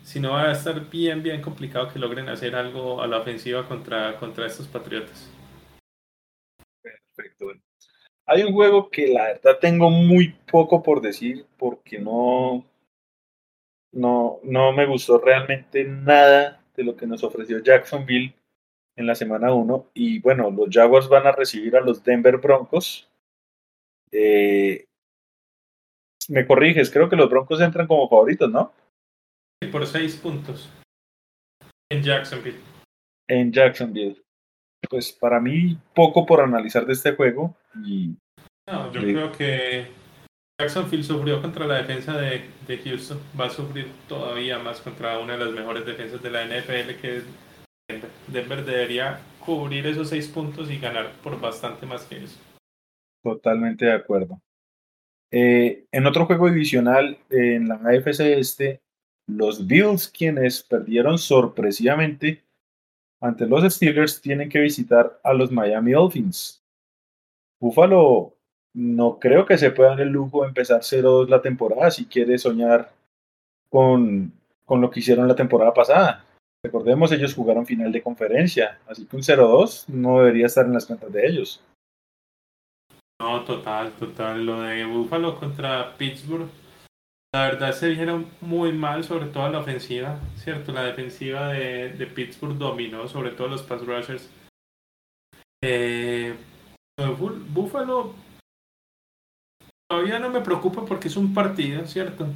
si 0.05 0.21
no 0.21 0.33
va 0.33 0.45
a 0.45 0.53
estar 0.53 0.89
bien, 0.91 1.23
bien 1.23 1.41
complicado 1.41 1.89
que 1.93 1.99
logren 1.99 2.29
hacer 2.29 2.55
algo 2.55 3.03
a 3.03 3.07
la 3.07 3.19
ofensiva 3.19 3.67
contra, 3.67 4.17
contra 4.19 4.47
estos 4.47 4.69
Patriotas. 4.69 5.34
Hay 8.27 8.43
un 8.43 8.53
juego 8.53 8.91
que 8.91 9.09
la 9.09 9.25
verdad 9.25 9.59
tengo 9.61 9.91
muy 9.91 10.35
poco 10.51 10.83
por 10.83 11.01
decir 11.01 11.47
porque 11.59 11.99
no, 11.99 12.65
no, 13.93 14.41
no 14.43 14.73
me 14.73 14.87
gustó 14.87 15.19
realmente 15.19 15.85
nada 15.85 16.63
de 16.75 16.85
lo 16.85 16.97
que 16.97 17.07
nos 17.07 17.23
ofreció 17.23 17.59
Jacksonville 17.59 18.35
en 18.97 19.07
la 19.07 19.15
semana 19.15 19.53
1. 19.53 19.91
Y 19.95 20.21
bueno, 20.21 20.51
los 20.51 20.69
Jaguars 20.71 21.09
van 21.09 21.27
a 21.27 21.33
recibir 21.33 21.77
a 21.77 21.81
los 21.81 22.03
Denver 22.03 22.39
Broncos. 22.39 23.09
Eh, 24.11 24.87
me 26.29 26.47
corriges, 26.47 26.91
creo 26.91 27.09
que 27.09 27.17
los 27.17 27.29
Broncos 27.29 27.61
entran 27.61 27.87
como 27.87 28.09
favoritos, 28.09 28.51
¿no? 28.51 28.73
Por 29.71 29.87
seis 29.87 30.17
puntos. 30.17 30.71
En 31.91 32.03
Jacksonville. 32.03 32.61
En 33.29 33.53
Jacksonville. 33.53 34.24
Pues 34.89 35.13
para 35.13 35.41
mí, 35.41 35.77
poco 35.95 36.27
por 36.27 36.41
analizar 36.41 36.87
de 36.87 36.93
este 36.93 37.13
juego. 37.13 37.57
Y, 37.85 38.15
no, 38.67 38.93
yo 38.93 39.01
creo 39.01 39.33
que 39.33 39.87
Jacksonville 40.61 41.05
sufrió 41.05 41.43
contra 41.43 41.67
la 41.67 41.77
defensa 41.77 42.17
de, 42.17 42.45
de, 42.67 42.79
Houston. 42.79 43.19
Va 43.39 43.47
a 43.47 43.51
sufrir 43.51 43.89
todavía 44.09 44.59
más 44.59 44.81
contra 44.81 45.19
una 45.19 45.37
de 45.37 45.45
las 45.45 45.55
mejores 45.55 45.85
defensas 45.85 46.23
de 46.23 46.31
la 46.31 46.45
NFL, 46.45 47.01
que 47.01 47.17
es 47.19 47.25
Denver. 47.89 48.11
Denver 48.29 48.65
debería 48.65 49.21
cubrir 49.41 49.87
esos 49.87 50.09
seis 50.09 50.29
puntos 50.29 50.71
y 50.71 50.79
ganar 50.79 51.13
por 51.23 51.41
bastante 51.41 51.87
más 51.87 52.05
que 52.05 52.25
eso. 52.25 52.39
Totalmente 53.23 53.87
de 53.87 53.93
acuerdo. 53.93 54.41
Eh, 55.31 55.87
en 55.91 56.07
otro 56.07 56.27
juego 56.27 56.49
divisional, 56.49 57.19
en 57.31 57.69
la 57.69 57.75
AFC 57.77 58.21
este, 58.21 58.81
los 59.27 59.67
Bills, 59.67 60.09
quienes 60.09 60.63
perdieron 60.63 61.19
sorpresivamente 61.19 62.45
ante 63.25 63.47
los 63.47 63.65
Steelers, 63.73 64.21
tienen 64.21 64.51
que 64.51 64.61
visitar 64.61 65.19
a 65.25 65.33
los 65.33 65.51
Miami 65.51 65.93
Dolphins. 65.93 66.63
Buffalo 67.59 68.35
no 68.75 69.19
creo 69.19 69.47
que 69.47 69.57
se 69.57 69.71
pueda 69.71 69.91
dar 69.91 70.03
el 70.03 70.11
lujo 70.11 70.43
de 70.43 70.49
empezar 70.49 70.81
0-2 70.83 71.29
la 71.29 71.41
temporada 71.41 71.91
si 71.91 72.05
quiere 72.05 72.37
soñar 72.37 72.93
con, 73.71 74.31
con 74.67 74.83
lo 74.83 74.91
que 74.91 75.01
hicieron 75.01 75.27
la 75.27 75.35
temporada 75.35 75.73
pasada. 75.73 76.27
Recordemos, 76.63 77.13
ellos 77.13 77.35
jugaron 77.35 77.65
final 77.65 77.93
de 77.93 78.03
conferencia, 78.03 78.79
así 78.87 79.07
que 79.07 79.17
un 79.17 79.23
0-2 79.23 79.89
no 79.89 80.19
debería 80.19 80.47
estar 80.47 80.67
en 80.67 80.75
las 80.75 80.85
cuentas 80.85 81.11
de 81.11 81.27
ellos. 81.27 81.63
No, 83.21 83.43
total, 83.45 83.93
total. 83.93 84.45
Lo 84.45 84.61
de 84.61 84.85
Buffalo 84.85 85.39
contra 85.39 85.97
Pittsburgh 85.97 86.49
la 87.35 87.47
verdad 87.47 87.73
se 87.73 87.89
vieron 87.89 88.29
muy 88.41 88.71
mal, 88.73 89.03
sobre 89.03 89.27
todo 89.27 89.49
la 89.49 89.59
ofensiva, 89.59 90.21
¿cierto? 90.37 90.71
La 90.71 90.85
defensiva 90.85 91.49
de, 91.49 91.89
de 91.89 92.07
Pittsburgh 92.07 92.57
dominó, 92.57 93.09
sobre 93.09 93.33
todo 93.33 93.49
los 93.49 93.65
pass 93.65 93.85
rushers. 93.85 94.31
Eh, 95.61 96.37
Buffalo 97.53 98.15
todavía 99.91 100.21
no 100.21 100.31
me 100.31 100.43
preocupa 100.43 100.85
porque 100.85 101.09
es 101.09 101.17
un 101.17 101.35
partido, 101.35 101.85
¿cierto? 101.89 102.29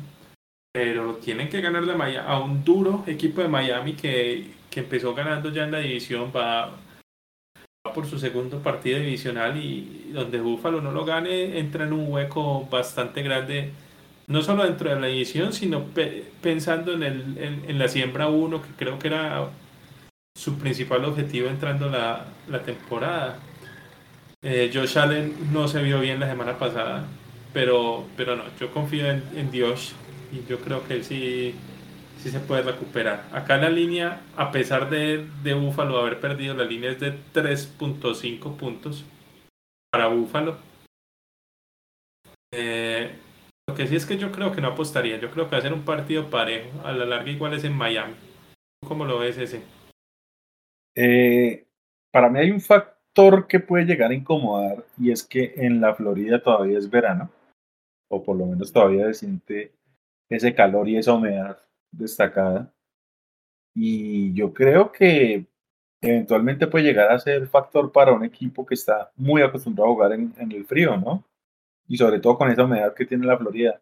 Pero 0.72 1.14
tienen 1.18 1.48
que 1.48 1.60
ganarle 1.60 1.92
a, 2.16 2.24
a 2.24 2.40
un 2.40 2.64
duro 2.64 3.04
equipo 3.06 3.40
de 3.40 3.46
Miami 3.46 3.92
que, 3.94 4.50
que 4.68 4.80
empezó 4.80 5.14
ganando 5.14 5.50
ya 5.50 5.62
en 5.62 5.70
la 5.70 5.78
división, 5.78 6.32
va, 6.34 6.76
va 7.86 7.92
por 7.94 8.04
su 8.04 8.18
segundo 8.18 8.60
partido 8.64 8.98
divisional 8.98 9.62
y 9.62 10.10
donde 10.12 10.40
Buffalo 10.40 10.80
no 10.80 10.90
lo 10.90 11.04
gane 11.04 11.60
entra 11.60 11.84
en 11.84 11.92
un 11.92 12.10
hueco 12.12 12.66
bastante 12.66 13.22
grande 13.22 13.72
no 14.28 14.42
solo 14.42 14.64
dentro 14.64 14.90
de 14.90 15.00
la 15.00 15.08
edición, 15.08 15.52
sino 15.52 15.86
pensando 16.42 16.92
en, 16.92 17.02
el, 17.02 17.64
en, 17.66 17.78
la 17.78 17.88
siembra 17.88 18.28
1, 18.28 18.62
que 18.62 18.68
creo 18.76 18.98
que 18.98 19.08
era 19.08 19.48
su 20.36 20.58
principal 20.58 21.04
objetivo 21.06 21.48
entrando 21.48 21.88
la, 21.88 22.26
la 22.46 22.62
temporada. 22.62 23.40
Eh, 24.42 24.70
Josh 24.72 24.98
Allen 24.98 25.34
no 25.52 25.66
se 25.66 25.82
vio 25.82 25.98
bien 25.98 26.20
la 26.20 26.28
semana 26.28 26.58
pasada, 26.58 27.06
pero, 27.54 28.06
pero 28.16 28.36
no, 28.36 28.44
yo 28.60 28.70
confío 28.70 29.10
en, 29.10 29.22
en 29.34 29.50
Dios 29.50 29.94
y 30.30 30.48
yo 30.48 30.60
creo 30.60 30.86
que 30.86 30.94
él 30.94 31.04
sí, 31.04 31.54
sí 32.22 32.30
se 32.30 32.40
puede 32.40 32.62
recuperar. 32.62 33.24
Acá 33.32 33.56
la 33.56 33.70
línea, 33.70 34.20
a 34.36 34.52
pesar 34.52 34.90
de, 34.90 35.26
de 35.42 35.54
Búfalo 35.54 35.98
haber 35.98 36.20
perdido, 36.20 36.54
la 36.54 36.64
línea 36.64 36.90
es 36.90 37.00
de 37.00 37.14
3.5 37.32 38.56
puntos 38.56 39.04
para 39.90 40.08
Búfalo. 40.08 40.58
Eh, 42.52 43.10
lo 43.68 43.74
que 43.74 43.86
sí 43.86 43.96
es 43.96 44.06
que 44.06 44.16
yo 44.16 44.32
creo 44.32 44.50
que 44.50 44.62
no 44.62 44.68
apostaría. 44.68 45.20
Yo 45.20 45.30
creo 45.30 45.44
que 45.44 45.52
va 45.52 45.58
a 45.58 45.62
ser 45.62 45.74
un 45.74 45.84
partido 45.84 46.30
parejo. 46.30 46.70
A 46.84 46.92
la 46.92 47.04
larga 47.04 47.30
igual 47.30 47.52
es 47.52 47.64
en 47.64 47.76
Miami. 47.76 48.14
¿Cómo 48.86 49.04
lo 49.04 49.18
ves 49.18 49.36
ese? 49.36 49.60
Eh, 50.94 51.66
para 52.10 52.30
mí 52.30 52.38
hay 52.38 52.50
un 52.50 52.62
factor 52.62 53.46
que 53.46 53.60
puede 53.60 53.84
llegar 53.84 54.10
a 54.10 54.14
incomodar 54.14 54.84
y 54.98 55.10
es 55.10 55.22
que 55.22 55.52
en 55.56 55.82
la 55.82 55.94
Florida 55.94 56.42
todavía 56.42 56.78
es 56.78 56.88
verano. 56.88 57.30
O 58.10 58.22
por 58.24 58.36
lo 58.36 58.46
menos 58.46 58.72
todavía 58.72 59.04
se 59.08 59.14
siente 59.14 59.72
ese 60.30 60.54
calor 60.54 60.88
y 60.88 60.96
esa 60.96 61.12
humedad 61.12 61.58
destacada. 61.92 62.72
Y 63.74 64.32
yo 64.32 64.54
creo 64.54 64.90
que 64.90 65.44
eventualmente 66.00 66.66
puede 66.68 66.86
llegar 66.86 67.12
a 67.12 67.18
ser 67.18 67.46
factor 67.48 67.92
para 67.92 68.12
un 68.12 68.24
equipo 68.24 68.64
que 68.64 68.74
está 68.74 69.12
muy 69.14 69.42
acostumbrado 69.42 69.90
a 69.90 69.92
jugar 69.92 70.12
en, 70.12 70.32
en 70.38 70.52
el 70.52 70.64
frío, 70.64 70.96
¿no? 70.96 71.22
Y 71.88 71.96
sobre 71.96 72.20
todo 72.20 72.36
con 72.36 72.50
esa 72.50 72.64
humedad 72.64 72.94
que 72.94 73.06
tiene 73.06 73.26
la 73.26 73.38
Florida. 73.38 73.80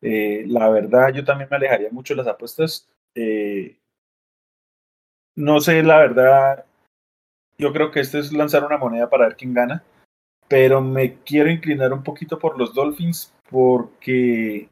Eh, 0.00 0.44
la 0.46 0.70
verdad, 0.70 1.12
yo 1.12 1.24
también 1.24 1.48
me 1.50 1.56
alejaría 1.56 1.90
mucho 1.90 2.14
de 2.14 2.18
las 2.18 2.28
apuestas. 2.28 2.88
Eh, 3.14 3.76
no 5.36 5.60
sé, 5.60 5.82
la 5.82 5.98
verdad, 5.98 6.64
yo 7.58 7.72
creo 7.72 7.90
que 7.90 8.00
esto 8.00 8.18
es 8.18 8.32
lanzar 8.32 8.64
una 8.64 8.78
moneda 8.78 9.10
para 9.10 9.26
ver 9.26 9.36
quién 9.36 9.52
gana, 9.52 9.82
pero 10.48 10.80
me 10.80 11.18
quiero 11.24 11.50
inclinar 11.50 11.92
un 11.92 12.02
poquito 12.02 12.38
por 12.38 12.58
los 12.58 12.72
Dolphins 12.72 13.34
porque 13.50 14.68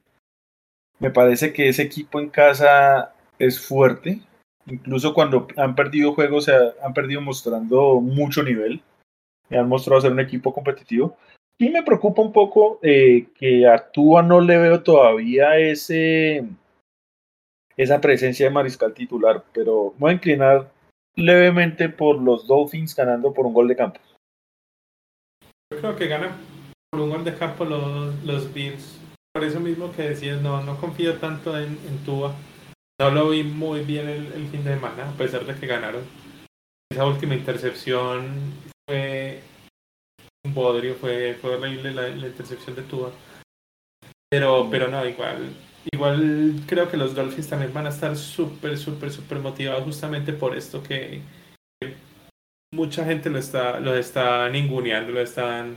me 1.00 1.10
parece 1.10 1.52
que 1.52 1.68
ese 1.68 1.82
equipo 1.82 2.20
en 2.20 2.30
casa 2.30 3.14
es 3.38 3.60
fuerte. 3.60 4.20
Incluso 4.66 5.14
cuando 5.14 5.48
han 5.56 5.74
perdido 5.74 6.14
juegos, 6.14 6.48
han 6.48 6.94
perdido 6.94 7.20
mostrando 7.20 8.00
mucho 8.00 8.42
nivel. 8.42 8.82
Y 9.50 9.56
han 9.56 9.68
mostrado 9.68 10.02
ser 10.02 10.12
un 10.12 10.20
equipo 10.20 10.52
competitivo 10.52 11.16
sí 11.58 11.70
me 11.70 11.82
preocupa 11.82 12.22
un 12.22 12.32
poco 12.32 12.78
eh, 12.82 13.26
que 13.34 13.66
a 13.66 13.90
Tua 13.90 14.22
no 14.22 14.40
le 14.40 14.58
veo 14.58 14.82
todavía 14.82 15.58
ese 15.58 16.44
esa 17.76 18.00
presencia 18.00 18.46
de 18.46 18.52
mariscal 18.52 18.92
titular, 18.92 19.44
pero 19.52 19.94
voy 19.98 20.10
a 20.10 20.14
inclinar 20.14 20.70
levemente 21.14 21.88
por 21.88 22.20
los 22.20 22.46
Dolphins 22.46 22.94
ganando 22.94 23.32
por 23.32 23.46
un 23.46 23.54
gol 23.54 23.68
de 23.68 23.76
campo. 23.76 24.00
Yo 25.72 25.78
creo 25.80 25.96
que 25.96 26.08
ganan 26.08 26.32
por 26.90 27.02
un 27.02 27.10
gol 27.10 27.24
de 27.24 27.34
campo 27.34 27.64
los, 27.64 28.24
los 28.24 28.52
Bills. 28.52 28.98
Por 29.32 29.44
eso 29.44 29.60
mismo 29.60 29.92
que 29.92 30.02
decías, 30.02 30.40
no, 30.40 30.62
no 30.62 30.76
confío 30.80 31.18
tanto 31.18 31.56
en, 31.56 31.78
en 31.86 31.98
Tua. 32.04 32.34
No 33.00 33.10
lo 33.10 33.30
vi 33.30 33.44
muy 33.44 33.84
bien 33.84 34.08
el, 34.08 34.32
el 34.32 34.48
fin 34.48 34.64
de 34.64 34.74
semana, 34.74 35.10
a 35.10 35.12
pesar 35.12 35.44
de 35.44 35.54
que 35.54 35.66
ganaron. 35.68 36.02
Esa 36.90 37.06
última 37.06 37.36
intercepción 37.36 38.54
fue 38.88 39.40
un 40.48 40.54
bodrio, 40.54 40.94
fue, 40.94 41.34
fue 41.34 41.56
horrible 41.56 41.92
la, 41.92 42.08
la 42.08 42.26
intercepción 42.26 42.74
de 42.74 42.82
Tua. 42.82 43.12
Pero, 44.30 44.68
pero 44.70 44.88
no, 44.88 45.06
igual, 45.06 45.54
igual 45.92 46.60
creo 46.66 46.90
que 46.90 46.96
los 46.96 47.14
Dolphins 47.14 47.48
también 47.48 47.72
van 47.72 47.86
a 47.86 47.90
estar 47.90 48.16
súper, 48.16 48.76
súper, 48.76 49.10
súper 49.10 49.38
motivados 49.38 49.84
justamente 49.84 50.32
por 50.32 50.56
esto 50.56 50.82
que, 50.82 51.22
mucha 52.72 53.04
gente 53.04 53.30
lo 53.30 53.38
está, 53.38 53.80
lo 53.80 53.94
está 53.94 54.48
ninguneando, 54.48 55.12
lo 55.12 55.20
están... 55.20 55.76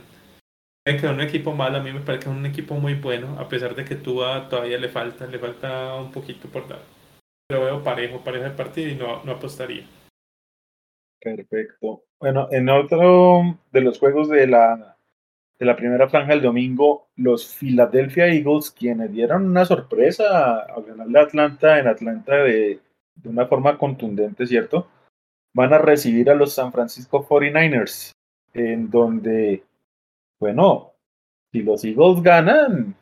que 0.84 0.96
es 0.96 1.04
un 1.04 1.20
equipo 1.20 1.52
malo, 1.52 1.78
a 1.78 1.82
mí 1.82 1.92
me 1.92 2.00
parece 2.00 2.28
un 2.28 2.44
equipo 2.44 2.74
muy 2.74 2.94
bueno, 2.94 3.38
a 3.38 3.48
pesar 3.48 3.74
de 3.74 3.84
que 3.84 3.96
Tua 3.96 4.48
todavía 4.48 4.78
le 4.78 4.88
falta, 4.88 5.26
le 5.26 5.38
falta 5.38 5.94
un 5.96 6.12
poquito 6.12 6.48
por 6.48 6.68
dar. 6.68 6.82
Lo 7.50 7.64
veo 7.64 7.82
parejo, 7.82 8.22
parejo 8.22 8.46
el 8.46 8.54
partido 8.54 8.90
y 8.90 8.94
no, 8.94 9.22
no 9.24 9.32
apostaría. 9.32 9.86
Perfecto. 11.20 12.04
Bueno, 12.22 12.48
en 12.50 12.70
otro 12.70 13.58
de 13.70 13.80
los 13.82 13.98
juegos 13.98 14.30
de 14.30 14.46
la, 14.46 14.96
de 15.58 15.66
la 15.66 15.76
primera 15.76 16.08
franja 16.08 16.32
del 16.32 16.42
domingo, 16.42 17.08
los 17.16 17.54
Philadelphia 17.54 18.28
Eagles, 18.28 18.70
quienes 18.70 19.12
dieron 19.12 19.44
una 19.44 19.66
sorpresa 19.66 20.60
al 20.60 20.84
ganarle 20.84 21.18
a 21.18 21.22
Atlanta 21.24 21.78
en 21.78 21.88
Atlanta 21.88 22.36
de 22.36 22.80
de 23.16 23.28
una 23.28 23.46
forma 23.46 23.78
contundente, 23.78 24.46
¿cierto? 24.46 24.88
Van 25.54 25.72
a 25.72 25.78
recibir 25.78 26.30
a 26.30 26.34
los 26.34 26.54
San 26.54 26.72
Francisco 26.72 27.26
49ers, 27.26 28.12
en 28.54 28.90
donde, 28.90 29.64
bueno, 30.40 30.92
si 31.52 31.62
los 31.62 31.84
Eagles 31.84 32.22
ganan, 32.22 32.94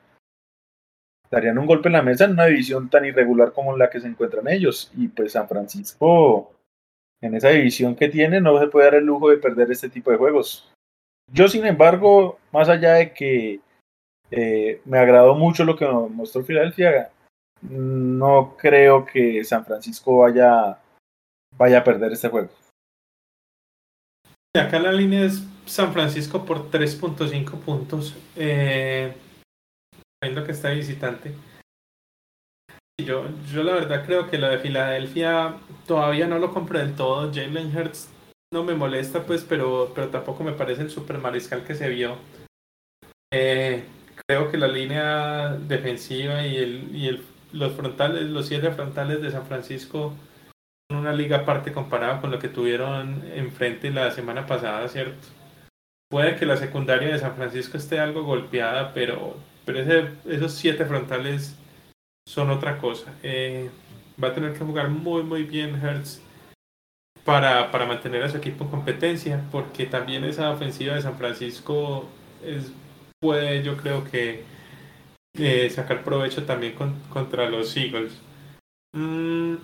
darían 1.30 1.58
un 1.58 1.66
golpe 1.66 1.88
en 1.88 1.92
la 1.94 2.02
mesa 2.02 2.24
en 2.24 2.32
una 2.32 2.46
división 2.46 2.90
tan 2.90 3.04
irregular 3.04 3.52
como 3.52 3.76
la 3.76 3.88
que 3.88 4.00
se 4.00 4.08
encuentran 4.08 4.48
ellos. 4.48 4.90
Y 4.96 5.08
pues 5.08 5.32
San 5.32 5.48
Francisco, 5.48 6.52
en 7.22 7.34
esa 7.34 7.48
división 7.48 7.94
que 7.94 8.08
tiene, 8.08 8.40
no 8.40 8.58
se 8.58 8.66
puede 8.66 8.86
dar 8.86 8.94
el 8.94 9.04
lujo 9.04 9.30
de 9.30 9.36
perder 9.36 9.70
este 9.70 9.88
tipo 9.88 10.10
de 10.10 10.16
juegos. 10.16 10.70
Yo, 11.32 11.48
sin 11.48 11.66
embargo, 11.66 12.38
más 12.52 12.68
allá 12.68 12.94
de 12.94 13.12
que 13.12 13.60
eh, 14.30 14.80
me 14.84 14.98
agradó 14.98 15.34
mucho 15.34 15.64
lo 15.64 15.76
que 15.76 15.86
mostró 15.86 16.42
Filadelfia, 16.42 17.10
no 17.62 18.56
creo 18.56 19.04
que 19.04 19.44
San 19.44 19.64
Francisco 19.64 20.18
vaya, 20.18 20.78
vaya 21.56 21.78
a 21.78 21.84
perder 21.84 22.12
este 22.12 22.28
juego. 22.28 22.48
Acá 24.56 24.80
la 24.80 24.90
línea 24.90 25.24
es 25.24 25.44
San 25.66 25.92
Francisco 25.92 26.44
por 26.44 26.70
3.5 26.70 27.60
puntos. 27.60 28.16
Eh, 28.34 29.14
viendo 30.22 30.44
que 30.44 30.52
está 30.52 30.70
visitante. 30.70 31.34
Yo, 33.04 33.24
yo 33.52 33.62
la 33.62 33.74
verdad 33.74 34.04
creo 34.04 34.28
que 34.28 34.38
la 34.38 34.50
de 34.50 34.58
Filadelfia 34.58 35.56
todavía 35.86 36.26
no 36.26 36.38
lo 36.38 36.52
compré 36.52 36.80
del 36.80 36.94
todo. 36.94 37.32
Jalen 37.32 37.76
Hurts 37.76 38.10
no 38.52 38.64
me 38.64 38.74
molesta, 38.74 39.24
pues, 39.24 39.44
pero, 39.44 39.92
pero 39.94 40.08
tampoco 40.08 40.42
me 40.42 40.52
parece 40.52 40.82
el 40.82 40.90
super 40.90 41.18
mariscal 41.18 41.64
que 41.64 41.74
se 41.74 41.88
vio. 41.88 42.16
Eh, 43.32 43.84
creo 44.26 44.50
que 44.50 44.58
la 44.58 44.68
línea 44.68 45.54
defensiva 45.54 46.44
y, 46.46 46.56
el, 46.56 46.96
y 46.96 47.08
el, 47.08 47.24
los 47.52 47.72
frontales, 47.72 48.24
los 48.24 48.46
siete 48.46 48.70
frontales 48.72 49.22
de 49.22 49.30
San 49.30 49.46
Francisco 49.46 50.14
son 50.90 51.00
una 51.00 51.12
liga 51.12 51.38
aparte 51.38 51.72
comparado 51.72 52.20
con 52.20 52.30
lo 52.30 52.38
que 52.38 52.48
tuvieron 52.48 53.22
enfrente 53.34 53.90
la 53.90 54.10
semana 54.10 54.46
pasada, 54.46 54.88
¿cierto? 54.88 55.28
Puede 56.10 56.34
que 56.34 56.46
la 56.46 56.56
secundaria 56.56 57.12
de 57.12 57.20
San 57.20 57.36
Francisco 57.36 57.76
esté 57.76 58.00
algo 58.00 58.24
golpeada, 58.24 58.92
pero, 58.92 59.36
pero 59.64 59.78
esos 60.26 60.52
siete 60.54 60.84
frontales 60.84 61.56
son 62.30 62.48
otra 62.50 62.78
cosa. 62.78 63.12
Eh, 63.24 63.70
va 64.22 64.28
a 64.28 64.34
tener 64.34 64.52
que 64.52 64.64
jugar 64.64 64.88
muy, 64.88 65.24
muy 65.24 65.42
bien 65.42 65.74
Hertz 65.74 66.20
para, 67.24 67.72
para 67.72 67.86
mantener 67.86 68.22
a 68.22 68.28
su 68.28 68.36
equipo 68.36 68.64
en 68.64 68.70
competencia, 68.70 69.44
porque 69.50 69.86
también 69.86 70.22
esa 70.22 70.50
ofensiva 70.50 70.94
de 70.94 71.02
San 71.02 71.18
Francisco 71.18 72.08
es, 72.44 72.70
puede, 73.20 73.64
yo 73.64 73.76
creo 73.76 74.04
que, 74.04 74.44
eh, 75.34 75.70
sacar 75.70 76.04
provecho 76.04 76.44
también 76.44 76.76
contra 77.08 77.50
los 77.50 77.76
Eagles. 77.76 78.12
Mm, 78.92 79.56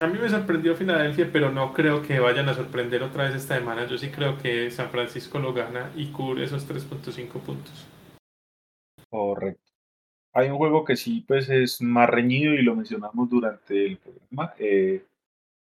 a 0.00 0.06
mí 0.08 0.18
me 0.18 0.28
sorprendió 0.28 0.74
Filadelfia, 0.74 1.30
pero 1.32 1.52
no 1.52 1.72
creo 1.72 2.02
que 2.02 2.18
vayan 2.18 2.48
a 2.48 2.54
sorprender 2.54 3.04
otra 3.04 3.24
vez 3.24 3.36
esta 3.36 3.56
semana. 3.56 3.86
Yo 3.86 3.98
sí 3.98 4.08
creo 4.08 4.36
que 4.38 4.68
San 4.72 4.90
Francisco 4.90 5.38
lo 5.38 5.52
gana 5.52 5.92
y 5.94 6.06
cubre 6.06 6.42
esos 6.42 6.68
3.5 6.68 7.38
puntos. 7.40 7.86
Correcto. 9.08 9.67
Hay 10.38 10.50
un 10.50 10.56
juego 10.56 10.84
que 10.84 10.94
sí, 10.94 11.24
pues 11.26 11.48
es 11.48 11.82
más 11.82 12.08
reñido 12.08 12.54
y 12.54 12.62
lo 12.62 12.76
mencionamos 12.76 13.28
durante 13.28 13.86
el 13.86 13.96
programa. 13.96 14.54
Eh, 14.56 15.04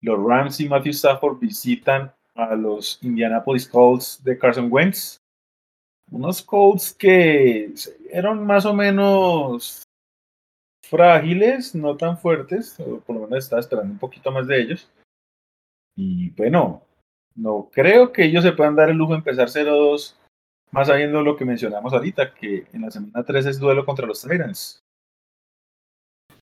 los 0.02 0.22
Rams 0.22 0.60
y 0.60 0.68
Matthew 0.68 0.92
Stafford 0.92 1.40
visitan 1.40 2.14
a 2.36 2.54
los 2.54 3.00
Indianapolis 3.02 3.66
Colts 3.66 4.22
de 4.26 4.38
Carson 4.38 4.68
Wentz. 4.70 5.22
Unos 6.12 6.42
Colts 6.42 6.94
que 6.94 7.74
eran 8.12 8.46
más 8.46 8.66
o 8.66 8.74
menos 8.74 9.84
frágiles, 10.84 11.74
no 11.74 11.96
tan 11.96 12.18
fuertes, 12.18 12.76
por 13.06 13.16
lo 13.16 13.22
menos 13.22 13.46
estaba 13.46 13.62
esperando 13.62 13.94
un 13.94 14.00
poquito 14.00 14.34
más 14.34 14.48
de 14.48 14.62
ellos. 14.62 14.92
Y 15.96 16.32
bueno, 16.32 16.82
no 17.36 17.70
creo 17.72 18.12
que 18.12 18.26
ellos 18.26 18.44
se 18.44 18.52
puedan 18.52 18.76
dar 18.76 18.90
el 18.90 18.98
lujo 18.98 19.14
de 19.14 19.20
empezar 19.20 19.48
0-2 19.48 20.14
más 20.72 20.88
sabiendo 20.88 21.22
lo 21.22 21.36
que 21.36 21.46
mencionamos 21.46 21.94
ahorita, 21.94 22.34
que 22.34 22.68
en 22.74 22.82
la 22.82 22.92
semana 22.92 23.24
3 23.24 23.46
es 23.46 23.60
duelo 23.60 23.86
contra 23.86 24.06
los 24.06 24.22
Tyrants. 24.22 24.84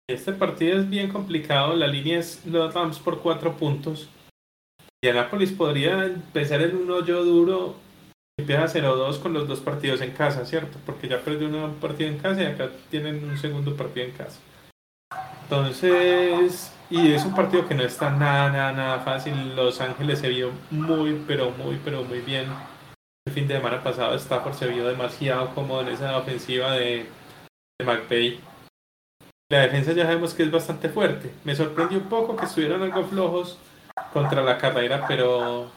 Este 0.08 0.32
partido 0.32 0.78
es 0.78 0.88
bien 0.88 1.10
complicado, 1.10 1.74
la 1.74 1.88
línea 1.88 2.18
es 2.18 2.46
los 2.46 2.72
Rams 2.72 2.98
por 2.98 3.20
4 3.20 3.56
puntos. 3.56 4.08
Y 5.02 5.08
Anápolis 5.08 5.52
podría 5.52 6.06
empezar 6.06 6.62
en 6.62 6.76
un 6.76 6.90
hoyo 6.90 7.24
duro, 7.24 7.76
empieza 8.38 8.80
0-2 8.80 9.20
con 9.20 9.32
los 9.32 9.48
dos 9.48 9.60
partidos 9.60 10.00
en 10.00 10.12
casa, 10.12 10.44
¿cierto? 10.44 10.78
Porque 10.86 11.08
ya 11.08 11.20
perdió 11.20 11.48
un 11.48 11.74
partido 11.74 12.08
en 12.08 12.18
casa 12.18 12.42
y 12.42 12.46
acá 12.46 12.70
tienen 12.90 13.24
un 13.24 13.36
segundo 13.36 13.76
partido 13.76 14.06
en 14.06 14.12
casa. 14.12 14.38
Entonces, 15.42 16.72
y 16.90 17.12
es 17.12 17.24
un 17.24 17.34
partido 17.34 17.66
que 17.68 17.74
no 17.74 17.82
está 17.82 18.10
nada, 18.10 18.50
nada, 18.50 18.72
nada 18.72 18.98
fácil. 19.00 19.54
Los 19.54 19.80
Ángeles 19.80 20.20
se 20.20 20.28
vio 20.28 20.50
muy, 20.70 21.22
pero 21.26 21.50
muy, 21.50 21.80
pero 21.84 22.02
muy 22.04 22.20
bien 22.20 22.46
el 23.26 23.32
fin 23.32 23.48
de 23.48 23.56
semana 23.56 23.82
pasado 23.82 24.14
Stafford 24.14 24.54
se 24.54 24.68
vio 24.68 24.86
demasiado 24.86 25.54
cómodo 25.54 25.82
en 25.82 25.88
esa 25.88 26.16
ofensiva 26.16 26.72
de, 26.72 27.06
de. 27.78 28.40
La 29.50 29.60
defensa 29.60 29.92
ya 29.92 30.04
sabemos 30.04 30.34
que 30.34 30.44
es 30.44 30.50
bastante 30.50 30.88
fuerte. 30.88 31.32
Me 31.44 31.54
sorprendió 31.54 31.98
un 31.98 32.08
poco 32.08 32.36
que 32.36 32.46
estuvieran 32.46 32.82
algo 32.82 33.04
flojos 33.04 33.58
contra 34.12 34.42
la 34.42 34.58
carrera, 34.58 35.04
pero 35.06 35.70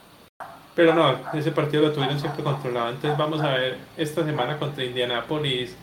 pero 0.75 0.93
no, 0.93 1.19
ese 1.33 1.51
partido 1.51 1.83
lo 1.83 1.91
tuvieron 1.91 2.19
siempre 2.19 2.43
controlado. 2.43 2.89
Entonces 2.89 3.17
vamos 3.17 3.41
a 3.41 3.53
ver 3.53 3.77
esta 3.97 4.23
semana 4.23 4.57
contra 4.57 4.83
Indianapolis 4.83 5.75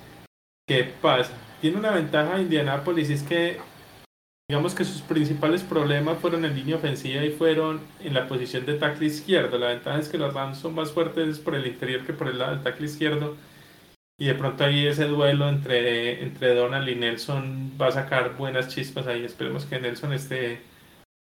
qué 0.66 0.85
pasa. 0.85 1.33
Tiene 1.61 1.79
una 1.79 1.90
ventaja 1.90 2.40
Indianapolis, 2.40 3.11
es 3.11 3.22
que 3.22 3.61
Digamos 4.48 4.76
que 4.76 4.85
sus 4.85 5.02
principales 5.02 5.64
problemas 5.64 6.18
fueron 6.18 6.44
en 6.44 6.54
línea 6.54 6.76
ofensiva 6.76 7.24
y 7.24 7.30
fueron 7.30 7.80
en 7.98 8.14
la 8.14 8.28
posición 8.28 8.64
de 8.64 8.74
tackle 8.74 9.06
izquierdo. 9.06 9.59
La 9.59 9.70
ventaja 9.70 9.98
es 9.98 10.09
que 10.09 10.18
los 10.18 10.32
Rams 10.32 10.59
son 10.59 10.76
más 10.76 10.92
fuertes 10.92 11.40
por 11.40 11.56
el 11.56 11.66
interior 11.66 12.06
que 12.06 12.12
por 12.12 12.28
el 12.28 12.38
lado 12.38 12.52
del 12.52 12.62
tackle 12.62 12.87
izquierdo. 12.87 13.35
Y 14.16 14.26
de 14.26 14.35
pronto 14.37 14.62
ahí 14.62 14.87
ese 14.87 15.06
duelo 15.06 15.48
entre, 15.48 16.22
entre 16.22 16.54
Donald 16.54 16.88
y 16.88 16.94
Nelson 16.94 17.72
va 17.80 17.88
a 17.88 17.92
sacar 17.92 18.37
buenas 18.37 18.68
chispas 18.68 19.09
ahí. 19.09 19.24
Esperemos 19.24 19.66
que 19.66 19.80
Nelson 19.80 20.12
esté 20.12 20.61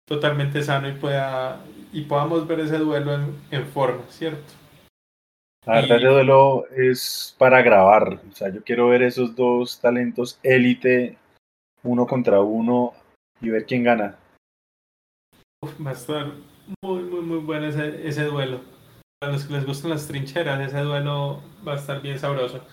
totalmente 0.07 0.63
sano 0.63 0.89
y 0.89 0.93
pueda 0.93 1.61
y 1.91 2.01
podamos 2.01 2.47
ver 2.47 2.61
ese 2.61 2.79
duelo 2.79 3.13
en, 3.51 3.65
forma, 3.67 4.01
¿cierto? 4.09 4.51
La 5.67 5.75
verdad, 5.75 5.97
ese 5.97 6.07
duelo 6.07 6.65
es 6.75 7.35
para 7.37 7.61
grabar. 7.61 8.19
O 8.27 8.35
sea, 8.35 8.49
yo 8.49 8.63
quiero 8.63 8.87
ver 8.87 9.03
esos 9.03 9.35
dos 9.35 9.79
talentos 9.79 10.39
élite 10.41 11.15
uno 11.83 12.07
contra 12.07 12.41
uno 12.41 12.93
y 13.43 13.49
ver 13.49 13.65
quién 13.65 13.83
gana. 13.83 14.17
va 15.63 15.89
a 15.91 15.93
estar 15.93 16.31
muy, 16.81 17.03
muy, 17.03 17.21
muy 17.21 17.39
bueno 17.39 17.67
ese, 17.67 18.07
ese 18.07 18.23
duelo. 18.23 18.61
Para 19.19 19.33
los 19.33 19.45
que 19.45 19.53
les 19.53 19.65
gustan 19.65 19.91
las 19.91 20.07
trincheras, 20.07 20.59
ese 20.61 20.79
duelo 20.79 21.41
va 21.67 21.73
a 21.73 21.77
estar 21.77 22.01
bien 22.01 22.17
sabroso. 22.17 22.65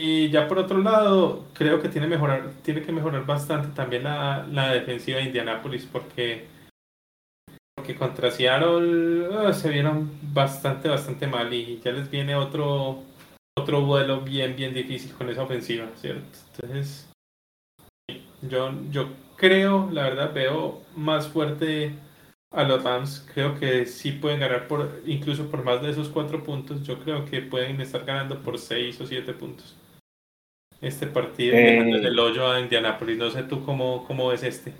Y 0.00 0.30
ya 0.30 0.46
por 0.46 0.58
otro 0.58 0.78
lado, 0.78 1.46
creo 1.54 1.80
que 1.80 1.88
tiene, 1.88 2.06
mejorar, 2.06 2.50
tiene 2.62 2.82
que 2.82 2.92
mejorar 2.92 3.26
bastante 3.26 3.68
también 3.68 4.04
la, 4.04 4.46
la 4.50 4.72
defensiva 4.72 5.18
de 5.18 5.24
Indianapolis 5.24 5.86
porque, 5.86 6.46
porque 7.74 7.96
contra 7.96 8.30
Seattle 8.30 9.28
ah, 9.32 9.52
se 9.52 9.70
vieron 9.70 10.10
bastante, 10.22 10.88
bastante 10.88 11.26
mal 11.26 11.52
y 11.52 11.80
ya 11.80 11.90
les 11.90 12.08
viene 12.10 12.36
otro, 12.36 13.02
otro 13.58 13.82
vuelo 13.82 14.20
bien, 14.20 14.54
bien 14.54 14.72
difícil 14.72 15.12
con 15.14 15.30
esa 15.30 15.42
ofensiva, 15.42 15.88
¿cierto? 15.96 16.38
Entonces, 16.54 17.10
yo, 18.42 18.72
yo 18.90 19.08
creo, 19.36 19.88
la 19.90 20.04
verdad, 20.04 20.32
veo 20.32 20.82
más 20.96 21.28
fuerte 21.28 21.92
a 22.50 22.64
los 22.64 22.82
Rams. 22.82 23.26
Creo 23.34 23.58
que 23.58 23.86
sí 23.86 24.12
pueden 24.12 24.40
ganar 24.40 24.68
por 24.68 25.02
incluso 25.06 25.50
por 25.50 25.64
más 25.64 25.82
de 25.82 25.90
esos 25.90 26.08
cuatro 26.08 26.42
puntos. 26.42 26.82
Yo 26.82 26.98
creo 27.00 27.24
que 27.24 27.42
pueden 27.42 27.80
estar 27.80 28.04
ganando 28.04 28.42
por 28.42 28.58
seis 28.58 29.00
o 29.00 29.06
siete 29.06 29.32
puntos. 29.32 29.76
Este 30.80 31.06
partido 31.06 31.56
eh, 31.56 31.78
el 31.78 32.18
hoyo 32.18 32.50
a 32.50 32.60
Indianapolis. 32.60 33.18
No 33.18 33.30
sé 33.30 33.42
tú 33.42 33.64
cómo, 33.64 34.04
cómo 34.06 34.28
ves 34.28 34.44
este. 34.44 34.72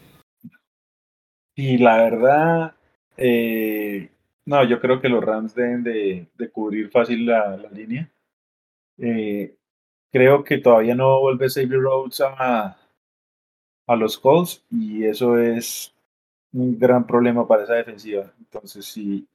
Y 1.57 1.79
la 1.79 1.97
verdad, 1.97 2.75
eh, 3.17 4.11
no, 4.45 4.63
yo 4.63 4.81
creo 4.81 5.01
que 5.01 5.09
los 5.09 5.25
Rams 5.25 5.57
deben 5.57 5.83
de, 5.83 6.29
cubrir 6.53 6.89
fácil 6.89 7.27
la, 7.27 7.57
línea. 7.73 8.09
Eh, 8.97 9.57
creo 10.13 10.45
que 10.45 10.59
todavía 10.59 10.95
no 10.95 11.21
vuelve 11.21 11.51
Xavier 11.51 11.81
Rhodes 11.81 12.21
a, 12.21 12.79
a 13.89 13.97
los 13.97 14.19
Colts 14.19 14.63
y 14.71 15.05
eso 15.05 15.39
es 15.39 15.93
un 16.53 16.79
gran 16.79 17.07
problema 17.07 17.49
para 17.49 17.65
esa 17.65 17.75
defensiva. 17.75 18.33
Entonces, 18.39 18.85
si, 18.85 19.27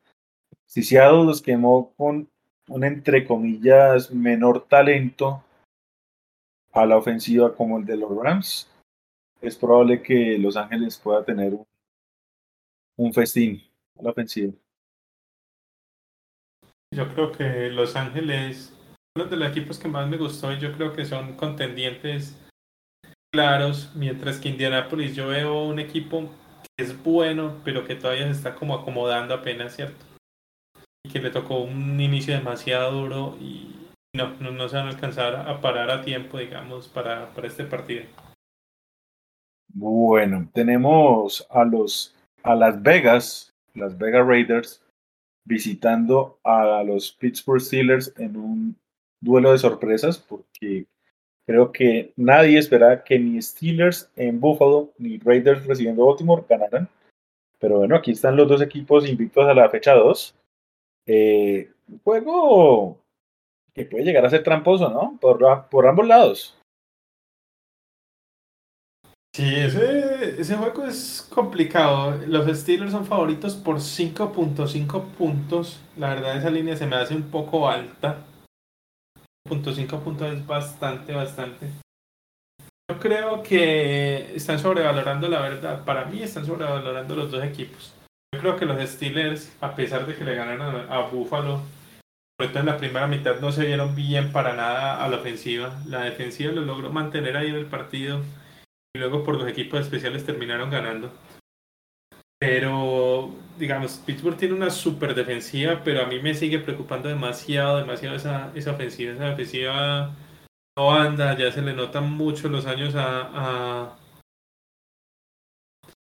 si 0.65 0.83
Seattle 0.83 1.25
los 1.25 1.41
quemó 1.41 1.91
con 1.97 2.29
un 2.69 2.83
entre 2.83 3.25
comillas 3.25 4.11
menor 4.11 4.65
talento 4.67 5.43
a 6.71 6.85
la 6.85 6.97
ofensiva 6.97 7.53
como 7.55 7.79
el 7.79 7.85
de 7.85 7.97
los 7.97 8.15
Rams, 8.15 8.69
es 9.41 9.57
probable 9.57 10.01
que 10.01 10.37
Los 10.37 10.55
Ángeles 10.55 10.97
pueda 10.97 11.25
tener 11.25 11.53
un, 12.95 13.13
festín 13.13 13.61
a 13.99 14.03
la 14.03 14.11
ofensiva. 14.11 14.53
Yo 16.91 17.11
creo 17.13 17.31
que 17.31 17.69
Los 17.69 17.95
Ángeles, 17.95 18.71
uno 19.15 19.25
de 19.25 19.35
los 19.35 19.49
equipos 19.49 19.79
que 19.79 19.87
más 19.87 20.07
me 20.07 20.17
gustó 20.17 20.53
y 20.53 20.59
yo 20.59 20.71
creo 20.73 20.93
que 20.93 21.05
son 21.05 21.35
contendientes 21.35 22.37
claros, 23.33 23.91
mientras 23.95 24.39
que 24.39 24.49
Indianapolis 24.49 25.15
yo 25.15 25.27
veo 25.27 25.63
un 25.63 25.79
equipo 25.79 26.29
es 26.77 27.01
bueno, 27.03 27.59
pero 27.63 27.85
que 27.85 27.95
todavía 27.95 28.25
se 28.25 28.31
está 28.31 28.55
como 28.55 28.75
acomodando 28.75 29.33
apenas, 29.33 29.75
¿cierto? 29.75 30.05
Y 31.03 31.09
que 31.11 31.19
le 31.19 31.31
tocó 31.31 31.59
un 31.59 31.99
inicio 31.99 32.35
demasiado 32.35 32.91
duro 32.91 33.37
y 33.41 33.89
no, 34.15 34.29
no, 34.39 34.69
se 34.69 34.77
van 34.77 34.87
a 34.87 34.91
alcanzar 34.91 35.35
a 35.35 35.59
parar 35.61 35.89
a 35.89 36.03
tiempo, 36.03 36.37
digamos, 36.37 36.87
para, 36.87 37.33
para 37.33 37.47
este 37.47 37.65
partido. 37.65 38.03
Bueno, 39.73 40.49
tenemos 40.53 41.45
a 41.49 41.65
los 41.65 42.15
a 42.43 42.55
Las 42.55 42.81
Vegas, 42.83 43.53
Las 43.73 43.97
Vegas 43.97 44.27
Raiders, 44.27 44.85
visitando 45.45 46.39
a 46.43 46.83
los 46.83 47.11
Pittsburgh 47.13 47.61
Steelers 47.61 48.13
en 48.17 48.37
un 48.37 48.77
duelo 49.21 49.53
de 49.53 49.57
sorpresas, 49.57 50.17
porque 50.17 50.85
creo 51.45 51.71
que 51.71 52.13
nadie 52.15 52.57
esperaba 52.57 53.03
que 53.03 53.19
ni 53.19 53.41
Steelers 53.41 54.11
en 54.15 54.39
Buffalo 54.39 54.91
ni 54.97 55.17
Raiders 55.17 55.65
recibiendo 55.65 56.05
Baltimore 56.05 56.43
ganaran. 56.47 56.87
Pero 57.59 57.77
bueno, 57.77 57.95
aquí 57.95 58.11
están 58.11 58.35
los 58.35 58.47
dos 58.47 58.61
equipos 58.61 59.07
invictos 59.07 59.47
a 59.47 59.53
la 59.53 59.69
fecha 59.69 59.93
2. 59.93 60.35
Eh, 61.05 61.69
un 61.87 61.99
juego 61.99 62.97
que 63.73 63.85
puede 63.85 64.03
llegar 64.03 64.25
a 64.25 64.29
ser 64.29 64.43
tramposo, 64.43 64.89
¿no? 64.89 65.17
Por, 65.19 65.39
por 65.69 65.87
ambos 65.87 66.07
lados. 66.07 66.57
Sí, 69.35 69.55
ese, 69.55 70.39
ese 70.39 70.55
juego 70.55 70.85
es 70.85 71.27
complicado. 71.33 72.19
Los 72.27 72.45
Steelers 72.55 72.91
son 72.91 73.05
favoritos 73.05 73.55
por 73.55 73.77
5.5 73.77 75.05
puntos. 75.17 75.81
La 75.97 76.13
verdad, 76.13 76.37
esa 76.37 76.51
línea 76.51 76.75
se 76.75 76.85
me 76.85 76.97
hace 76.97 77.15
un 77.15 77.23
poco 77.23 77.67
alta. 77.67 78.23
5 79.75 79.99
puntos 79.99 80.33
es 80.33 80.45
bastante, 80.45 81.13
bastante. 81.13 81.67
Yo 82.89 82.99
creo 82.99 83.43
que 83.43 84.35
están 84.35 84.59
sobrevalorando 84.59 85.27
la 85.27 85.41
verdad. 85.41 85.83
Para 85.83 86.05
mí 86.05 86.21
están 86.21 86.45
sobrevalorando 86.45 87.15
los 87.15 87.31
dos 87.31 87.43
equipos. 87.43 87.93
Yo 88.33 88.39
creo 88.39 88.57
que 88.57 88.65
los 88.65 88.81
Steelers, 88.89 89.55
a 89.61 89.75
pesar 89.75 90.05
de 90.05 90.15
que 90.15 90.23
le 90.23 90.35
ganaron 90.35 90.91
a 90.91 90.99
Buffalo, 91.01 91.61
en 92.39 92.65
la 92.65 92.77
primera 92.77 93.07
mitad 93.07 93.39
no 93.39 93.51
se 93.51 93.65
vieron 93.65 93.95
bien 93.95 94.31
para 94.31 94.53
nada 94.53 95.03
a 95.03 95.07
la 95.07 95.17
ofensiva. 95.17 95.79
La 95.87 96.01
defensiva 96.01 96.51
lo 96.51 96.61
logró 96.61 96.89
mantener 96.89 97.37
ahí 97.37 97.49
en 97.49 97.55
el 97.55 97.67
partido 97.67 98.21
y 98.93 98.99
luego 98.99 99.23
por 99.23 99.37
los 99.37 99.47
equipos 99.47 99.79
especiales 99.79 100.25
terminaron 100.25 100.69
ganando. 100.69 101.11
Pero, 102.45 103.33
digamos, 103.57 103.93
Pittsburgh 104.05 104.35
tiene 104.35 104.53
una 104.53 104.69
super 104.69 105.15
defensiva, 105.15 105.81
pero 105.81 106.01
a 106.01 106.07
mí 106.07 106.19
me 106.19 106.33
sigue 106.33 106.59
preocupando 106.59 107.07
demasiado, 107.07 107.77
demasiado 107.77 108.17
esa, 108.17 108.51
esa 108.53 108.71
ofensiva. 108.71 109.13
Esa 109.13 109.31
ofensiva 109.31 110.13
no 110.77 110.91
anda, 110.91 111.37
ya 111.37 111.49
se 111.53 111.61
le 111.61 111.73
notan 111.73 112.11
mucho 112.11 112.49
los 112.49 112.65
años 112.65 112.95
a... 112.97 113.95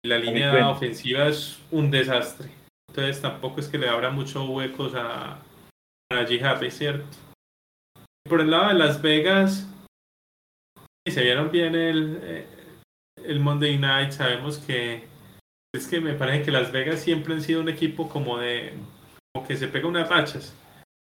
La 0.05 0.19
línea 0.19 0.69
ofensiva 0.69 1.29
es 1.29 1.61
un 1.71 1.93
desastre. 1.93 2.51
Entonces 2.89 3.23
tampoco 3.23 3.61
es 3.61 3.69
que 3.69 3.79
le 3.79 3.89
abra 3.89 4.11
muchos 4.11 4.49
huecos 4.49 4.93
a, 4.97 5.39
a 6.11 6.27
G. 6.27 6.71
¿cierto? 6.71 7.17
Por 8.29 8.41
el 8.41 8.51
lado 8.51 8.69
de 8.69 8.75
Las 8.75 9.01
Vegas, 9.01 9.69
se 11.07 11.23
vieron 11.23 11.53
bien 11.53 11.77
el, 11.77 12.19
eh, 12.23 12.49
el 13.19 13.39
Monday 13.39 13.79
Night, 13.79 14.11
sabemos 14.11 14.59
que 14.59 15.14
es 15.75 15.89
que 15.89 16.01
me 16.01 16.15
parece 16.15 16.45
que 16.45 16.51
Las 16.53 16.71
Vegas 16.71 17.01
siempre 17.01 17.35
han 17.35 17.43
sido 17.43 17.61
un 17.61 17.69
equipo 17.69 18.09
como 18.09 18.39
de 18.39 18.75
como 19.33 19.47
que 19.47 19.57
se 19.57 19.69
pega 19.69 19.89
unas 19.89 20.09
rachas. 20.09 20.55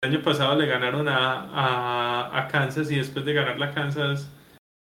El 0.04 0.12
año 0.12 0.24
pasado 0.24 0.56
le 0.56 0.68
ganaron 0.68 1.08
a, 1.08 2.38
a, 2.38 2.48
Kansas 2.48 2.92
y 2.92 2.96
después 2.96 3.26
de 3.26 3.34
ganar 3.34 3.60
la 3.60 3.74
Kansas 3.74 4.30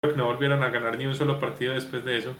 creo 0.00 0.14
que 0.14 0.18
no 0.18 0.26
volvieron 0.26 0.62
a 0.62 0.70
ganar 0.70 0.96
ni 0.96 1.06
un 1.06 1.14
solo 1.14 1.38
partido 1.38 1.74
después 1.74 2.04
de 2.04 2.18
eso. 2.18 2.34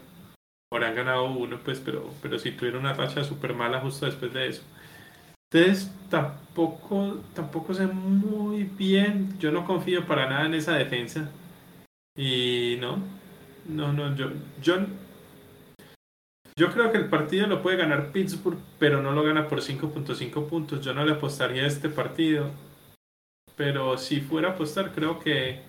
Ahora 0.71 0.87
han 0.87 0.95
ganado 0.95 1.25
uno, 1.31 1.59
pues, 1.63 1.79
pero, 1.79 2.09
pero 2.21 2.37
sí 2.37 2.51
tuvieron 2.51 2.81
una 2.81 2.93
racha 2.93 3.23
súper 3.23 3.53
mala 3.53 3.79
justo 3.79 4.05
después 4.05 4.33
de 4.33 4.47
eso. 4.47 4.63
Entonces 5.51 5.91
tampoco, 6.09 7.21
tampoco 7.33 7.73
sé 7.73 7.87
muy 7.87 8.63
bien. 8.63 9.37
Yo 9.39 9.51
no 9.51 9.65
confío 9.65 10.05
para 10.05 10.29
nada 10.29 10.45
en 10.45 10.53
esa 10.55 10.73
defensa. 10.73 11.29
Y 12.15 12.77
no, 12.79 12.99
no, 13.67 13.93
no, 13.93 14.15
yo, 14.15 14.31
yo, 14.61 14.77
yo 16.59 16.73
creo 16.73 16.91
que 16.91 16.97
el 16.97 17.09
partido 17.09 17.47
lo 17.47 17.63
puede 17.63 17.77
ganar 17.77 18.11
Pittsburgh, 18.11 18.59
pero 18.77 19.01
no 19.01 19.13
lo 19.13 19.23
gana 19.23 19.47
por 19.47 19.61
5.5 19.61 20.49
puntos. 20.49 20.83
Yo 20.83 20.93
no 20.93 21.05
le 21.05 21.13
apostaría 21.13 21.63
a 21.63 21.67
este 21.67 21.87
partido. 21.87 22.51
Pero 23.55 23.97
si 23.97 24.19
fuera 24.19 24.49
a 24.49 24.51
apostar, 24.51 24.91
creo 24.93 25.19
que 25.19 25.61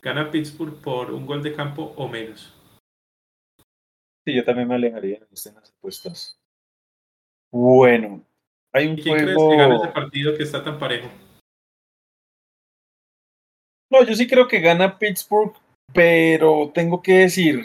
gana 0.00 0.30
Pittsburgh 0.30 0.80
por 0.80 1.10
un 1.10 1.26
gol 1.26 1.42
de 1.42 1.52
campo 1.52 1.92
o 1.96 2.08
menos. 2.08 2.54
Sí, 4.24 4.34
yo 4.34 4.42
también 4.42 4.66
me 4.66 4.76
alejaría 4.76 5.16
en 5.16 5.54
las 5.54 5.70
apuestas. 5.70 6.40
Bueno, 7.52 8.24
hay 8.72 8.86
un 8.86 8.96
¿Quién 8.96 9.16
crees 9.16 9.36
que 9.36 9.56
gana 9.56 9.76
ese 9.76 9.88
partido 9.88 10.36
que 10.36 10.42
está 10.42 10.64
tan 10.64 10.78
parejo? 10.78 11.08
No, 13.90 14.04
yo 14.04 14.14
sí 14.14 14.26
creo 14.26 14.48
que 14.48 14.60
gana 14.60 14.98
Pittsburgh 14.98 15.54
pero 15.92 16.70
tengo 16.72 17.02
que 17.02 17.12
decir, 17.12 17.64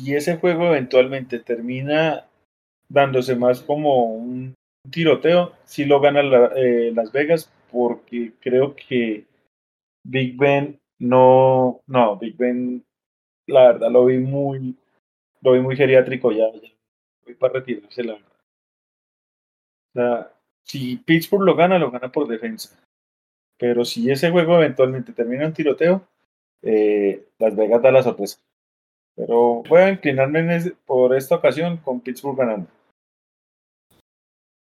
si 0.00 0.14
ese 0.14 0.36
juego 0.36 0.68
eventualmente 0.68 1.38
termina 1.40 2.26
dándose 2.88 3.36
más 3.36 3.60
como 3.60 4.14
un 4.14 4.54
tiroteo, 4.90 5.52
si 5.64 5.84
lo 5.84 6.00
gana 6.00 6.20
eh, 6.56 6.90
Las 6.94 7.12
Vegas, 7.12 7.52
porque 7.70 8.32
creo 8.40 8.74
que 8.74 9.26
Big 10.02 10.36
Ben 10.36 10.80
no, 10.98 11.82
no, 11.86 12.16
Big 12.16 12.36
Ben, 12.36 12.82
la 13.46 13.72
verdad 13.72 13.90
lo 13.90 14.06
vi 14.06 14.18
muy, 14.18 14.74
lo 15.42 15.52
vi 15.52 15.60
muy 15.60 15.76
geriátrico 15.76 16.32
ya, 16.32 16.46
voy 17.24 17.34
para 17.34 17.54
retirarse 17.54 18.02
la 18.02 18.18
verdad. 19.94 20.30
Si 20.64 20.96
Pittsburgh 20.98 21.42
lo 21.42 21.56
gana, 21.56 21.78
lo 21.78 21.90
gana 21.90 22.12
por 22.12 22.28
defensa. 22.28 22.78
Pero 23.58 23.84
si 23.84 24.10
ese 24.10 24.30
juego 24.30 24.56
eventualmente 24.56 25.12
termina 25.12 25.44
en 25.44 25.52
tiroteo, 25.52 26.06
eh, 26.62 27.26
Las 27.38 27.56
Vegas 27.56 27.82
da 27.82 27.90
la 27.90 28.02
sorpresa. 28.02 28.40
Pero 29.20 29.62
voy 29.68 29.80
a 29.82 29.90
inclinarme 29.90 30.72
por 30.86 31.14
esta 31.14 31.34
ocasión 31.34 31.76
con 31.76 32.00
Pittsburgh 32.00 32.38
ganando. 32.38 32.70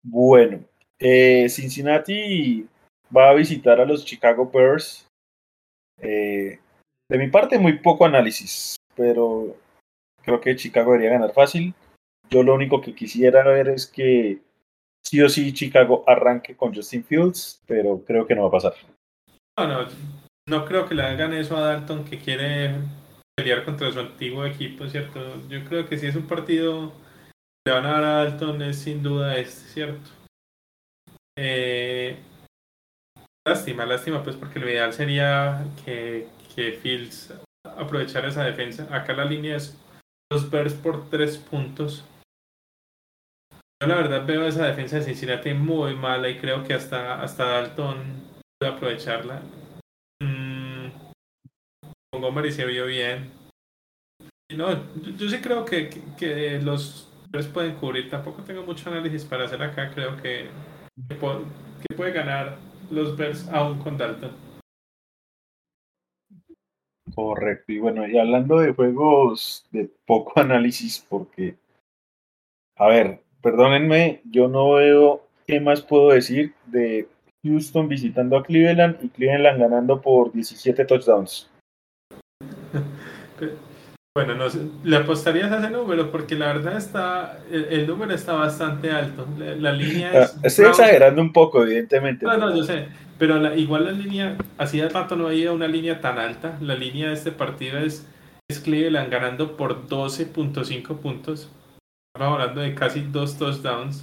Bueno, 0.02 0.60
eh, 0.98 1.46
Cincinnati 1.50 2.66
va 3.14 3.28
a 3.28 3.34
visitar 3.34 3.78
a 3.80 3.84
los 3.84 4.02
Chicago 4.04 4.50
Bears. 4.50 5.06
Eh, 6.00 6.58
de 7.08 7.18
mi 7.18 7.28
parte, 7.28 7.58
muy 7.58 7.78
poco 7.80 8.06
análisis, 8.06 8.76
pero 8.94 9.54
creo 10.22 10.40
que 10.40 10.56
Chicago 10.56 10.92
debería 10.92 11.18
ganar 11.18 11.34
fácil. 11.34 11.74
Yo 12.30 12.42
lo 12.42 12.54
único 12.54 12.80
que 12.80 12.94
quisiera 12.94 13.44
ver 13.44 13.68
es 13.68 13.86
que 13.86 14.38
sí 15.04 15.20
o 15.20 15.28
sí 15.28 15.52
Chicago 15.52 16.02
arranque 16.06 16.56
con 16.56 16.74
Justin 16.74 17.04
Fields, 17.04 17.62
pero 17.66 18.02
creo 18.06 18.26
que 18.26 18.34
no 18.34 18.42
va 18.42 18.48
a 18.48 18.52
pasar. 18.52 18.74
No, 19.58 19.66
no, 19.66 19.88
no 20.48 20.64
creo 20.64 20.88
que 20.88 20.94
le 20.94 21.02
hagan 21.02 21.34
eso 21.34 21.58
a 21.58 21.60
Dalton 21.60 22.04
que 22.04 22.18
quiere 22.18 22.74
pelear 23.36 23.64
contra 23.64 23.92
su 23.92 24.00
antiguo 24.00 24.46
equipo, 24.46 24.88
¿cierto? 24.88 25.20
Yo 25.48 25.64
creo 25.64 25.86
que 25.86 25.98
si 25.98 26.06
es 26.06 26.16
un 26.16 26.26
partido 26.26 26.92
que 27.64 27.70
le 27.70 27.72
van 27.72 27.84
a 27.84 27.92
dar 27.92 28.04
a 28.04 28.24
Dalton 28.24 28.62
es 28.62 28.78
sin 28.78 29.02
duda 29.02 29.36
este, 29.36 29.68
¿cierto? 29.68 30.10
Eh, 31.38 32.16
lástima, 33.46 33.84
lástima, 33.84 34.22
pues 34.22 34.36
porque 34.36 34.58
lo 34.58 34.68
ideal 34.68 34.92
sería 34.92 35.66
que, 35.84 36.28
Fields 36.80 37.34
aprovechara 37.76 38.28
esa 38.28 38.42
defensa. 38.42 38.88
Acá 38.90 39.12
la 39.12 39.26
línea 39.26 39.56
es 39.56 39.78
los 40.32 40.50
Bears 40.50 40.72
por 40.72 41.10
tres 41.10 41.36
puntos. 41.36 42.02
Yo 43.82 43.88
la 43.88 43.96
verdad 43.96 44.24
veo 44.24 44.46
esa 44.46 44.64
defensa 44.64 44.96
de 44.96 45.02
Cincinnati 45.02 45.52
muy 45.52 45.94
mala 45.94 46.30
y 46.30 46.38
creo 46.38 46.64
que 46.64 46.72
hasta, 46.72 47.20
hasta 47.20 47.44
Dalton 47.44 47.98
puede 48.58 48.72
aprovecharla. 48.72 49.42
Montgomery 52.16 52.50
se 52.50 52.64
vio 52.64 52.86
bien. 52.86 53.30
no, 54.56 54.72
yo, 55.18 55.28
sí 55.28 55.38
creo 55.38 55.64
que, 55.64 55.90
que, 56.16 56.58
los 56.60 57.12
Bears 57.30 57.46
pueden 57.48 57.74
cubrir. 57.74 58.08
Tampoco 58.08 58.42
tengo 58.42 58.62
mucho 58.62 58.90
análisis 58.90 59.24
para 59.24 59.44
hacer 59.44 59.62
acá. 59.62 59.90
Creo 59.92 60.16
que, 60.16 60.48
que, 61.08 61.94
puede 61.94 62.12
ganar 62.12 62.56
los 62.90 63.16
Bears 63.16 63.48
aún 63.48 63.78
con 63.78 63.98
Dalton. 63.98 64.32
Correcto. 67.14 67.72
Y 67.72 67.78
bueno, 67.78 68.06
y 68.08 68.18
hablando 68.18 68.58
de 68.60 68.72
juegos 68.72 69.66
de 69.70 69.90
poco 70.06 70.32
análisis, 70.40 71.04
porque, 71.08 71.56
a 72.76 72.88
ver, 72.88 73.20
perdónenme, 73.42 74.22
yo 74.24 74.48
no 74.48 74.72
veo 74.72 75.22
qué 75.46 75.60
más 75.60 75.82
puedo 75.82 76.10
decir 76.10 76.54
de 76.66 77.08
Houston 77.44 77.88
visitando 77.88 78.36
a 78.36 78.42
Cleveland 78.42 78.96
y 79.02 79.08
Cleveland 79.10 79.60
ganando 79.60 80.00
por 80.00 80.32
17 80.32 80.84
touchdowns. 80.86 81.48
Bueno, 84.16 84.34
no 84.34 84.46
le 84.82 84.96
apostarías 84.96 85.52
a 85.52 85.58
ese 85.58 85.70
número 85.70 86.10
porque 86.10 86.36
la 86.36 86.46
verdad 86.46 86.78
está, 86.78 87.38
el, 87.50 87.86
número 87.86 88.14
está 88.14 88.32
bastante 88.32 88.90
alto. 88.90 89.26
La, 89.36 89.72
línea 89.72 90.10
ah, 90.14 90.18
es. 90.22 90.38
Estoy 90.42 90.66
exagerando 90.66 91.20
un 91.20 91.32
poco, 91.34 91.62
evidentemente. 91.62 92.24
No, 92.24 92.36
no, 92.38 92.56
yo 92.56 92.64
sé. 92.64 92.88
Pero 93.18 93.54
igual 93.54 93.84
la 93.84 93.92
línea, 93.92 94.36
así 94.56 94.78
de 94.78 94.88
rato 94.88 95.16
no 95.16 95.26
había 95.26 95.52
una 95.52 95.68
línea 95.68 96.00
tan 96.00 96.18
alta. 96.18 96.56
La 96.62 96.74
línea 96.74 97.08
de 97.08 97.14
este 97.14 97.30
partido 97.30 97.78
es, 97.78 98.06
es 98.48 98.60
Cleveland 98.60 99.10
ganando 99.10 99.56
por 99.56 99.86
12.5 99.86 100.98
puntos. 100.98 101.50
Estamos 102.14 102.40
hablando 102.40 102.62
de 102.62 102.74
casi 102.74 103.02
dos 103.02 103.36
touchdowns. 103.38 104.02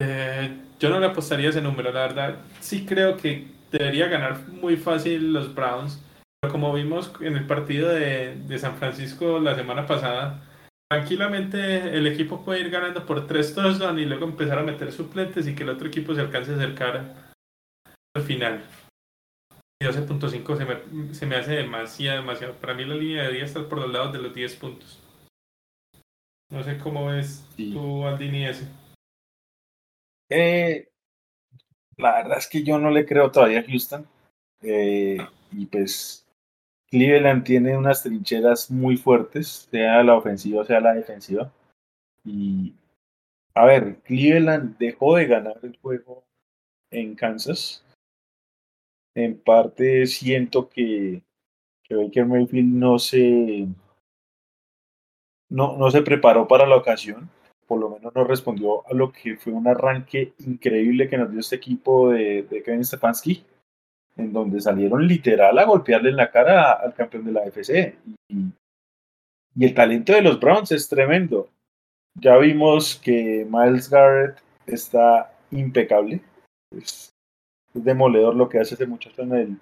Eh, 0.00 0.56
yo 0.80 0.88
no 0.88 0.98
le 0.98 1.06
apostaría 1.06 1.50
ese 1.50 1.60
número, 1.60 1.92
la 1.92 2.00
verdad. 2.00 2.36
Sí 2.60 2.86
creo 2.86 3.18
que 3.18 3.48
debería 3.70 4.08
ganar 4.08 4.48
muy 4.48 4.76
fácil 4.76 5.34
los 5.34 5.54
Browns. 5.54 6.02
Pero 6.40 6.52
como 6.52 6.72
vimos 6.72 7.12
en 7.20 7.36
el 7.36 7.46
partido 7.46 7.88
de, 7.88 8.36
de 8.36 8.58
San 8.58 8.76
Francisco 8.76 9.38
la 9.38 9.54
semana 9.54 9.86
pasada, 9.86 10.42
tranquilamente 10.90 11.96
el 11.96 12.06
equipo 12.06 12.44
puede 12.44 12.60
ir 12.60 12.70
ganando 12.70 13.06
por 13.06 13.26
tres 13.26 13.54
touchdowns 13.54 14.00
y 14.00 14.04
luego 14.04 14.24
empezar 14.24 14.58
a 14.58 14.62
meter 14.62 14.92
suplentes 14.92 15.46
y 15.46 15.54
que 15.54 15.62
el 15.62 15.70
otro 15.70 15.88
equipo 15.88 16.14
se 16.14 16.20
alcance 16.20 16.52
a 16.52 16.56
acercar 16.56 17.14
al 18.14 18.22
final. 18.22 18.64
12.5 19.82 20.56
se 20.56 20.64
me, 20.64 21.14
se 21.14 21.26
me 21.26 21.36
hace 21.36 21.52
demasiado, 21.52 22.20
demasiado. 22.20 22.54
Para 22.54 22.74
mí 22.74 22.84
la 22.84 22.94
línea 22.94 23.22
debería 23.22 23.44
estar 23.44 23.68
por 23.68 23.78
los 23.78 23.92
lados 23.92 24.12
de 24.12 24.20
los 24.20 24.34
10 24.34 24.56
puntos. 24.56 24.98
No 26.50 26.62
sé 26.62 26.78
cómo 26.78 27.06
ves 27.06 27.44
tú, 27.56 28.06
Aldini, 28.06 28.46
ese. 28.46 28.66
Eh, 30.30 30.88
la 31.96 32.22
verdad 32.22 32.38
es 32.38 32.46
que 32.46 32.62
yo 32.62 32.78
no 32.78 32.90
le 32.90 33.04
creo 33.04 33.30
todavía 33.30 33.60
a 33.60 33.64
Houston. 33.64 34.06
Eh, 34.62 35.18
y 35.52 35.66
pues 35.66 36.25
Cleveland 36.88 37.44
tiene 37.44 37.76
unas 37.76 38.02
trincheras 38.02 38.70
muy 38.70 38.96
fuertes, 38.96 39.68
sea 39.70 40.02
la 40.02 40.14
ofensiva, 40.16 40.64
sea 40.64 40.80
la 40.80 40.94
defensiva. 40.94 41.52
Y 42.24 42.74
a 43.54 43.64
ver, 43.64 43.96
Cleveland 44.02 44.78
dejó 44.78 45.16
de 45.16 45.26
ganar 45.26 45.58
el 45.62 45.76
juego 45.78 46.24
en 46.90 47.14
Kansas. 47.14 47.84
En 49.14 49.38
parte 49.38 50.06
siento 50.06 50.68
que, 50.68 51.22
que 51.82 51.94
Baker 51.94 52.26
Mayfield 52.26 52.74
no 52.74 52.98
se, 52.98 53.66
no, 55.48 55.76
no 55.76 55.90
se 55.90 56.02
preparó 56.02 56.46
para 56.46 56.66
la 56.66 56.76
ocasión. 56.76 57.30
Por 57.66 57.80
lo 57.80 57.90
menos 57.90 58.14
no 58.14 58.22
respondió 58.22 58.86
a 58.86 58.94
lo 58.94 59.10
que 59.10 59.36
fue 59.36 59.52
un 59.52 59.66
arranque 59.66 60.34
increíble 60.38 61.08
que 61.08 61.18
nos 61.18 61.30
dio 61.32 61.40
este 61.40 61.56
equipo 61.56 62.10
de, 62.10 62.42
de 62.44 62.62
Kevin 62.62 62.84
Stefanski 62.84 63.44
en 64.16 64.32
donde 64.32 64.60
salieron 64.60 65.06
literal 65.06 65.58
a 65.58 65.64
golpearle 65.64 66.10
en 66.10 66.16
la 66.16 66.30
cara 66.30 66.72
al 66.72 66.94
campeón 66.94 67.24
de 67.24 67.32
la 67.32 67.40
AFC. 67.42 67.94
Y, 68.28 69.64
el 69.64 69.74
talento 69.74 70.12
de 70.12 70.22
los 70.22 70.38
Browns 70.38 70.72
es 70.72 70.88
tremendo. 70.88 71.48
Ya 72.14 72.36
vimos 72.36 72.96
que 72.96 73.46
Miles 73.48 73.88
Garrett 73.88 74.38
está 74.66 75.32
impecable. 75.50 76.20
Es, 76.70 77.10
demoledor 77.72 78.34
lo 78.34 78.48
que 78.48 78.58
hace 78.58 78.74
ese 78.74 78.86
muchacho 78.86 79.22
en 79.22 79.34
el, 79.34 79.56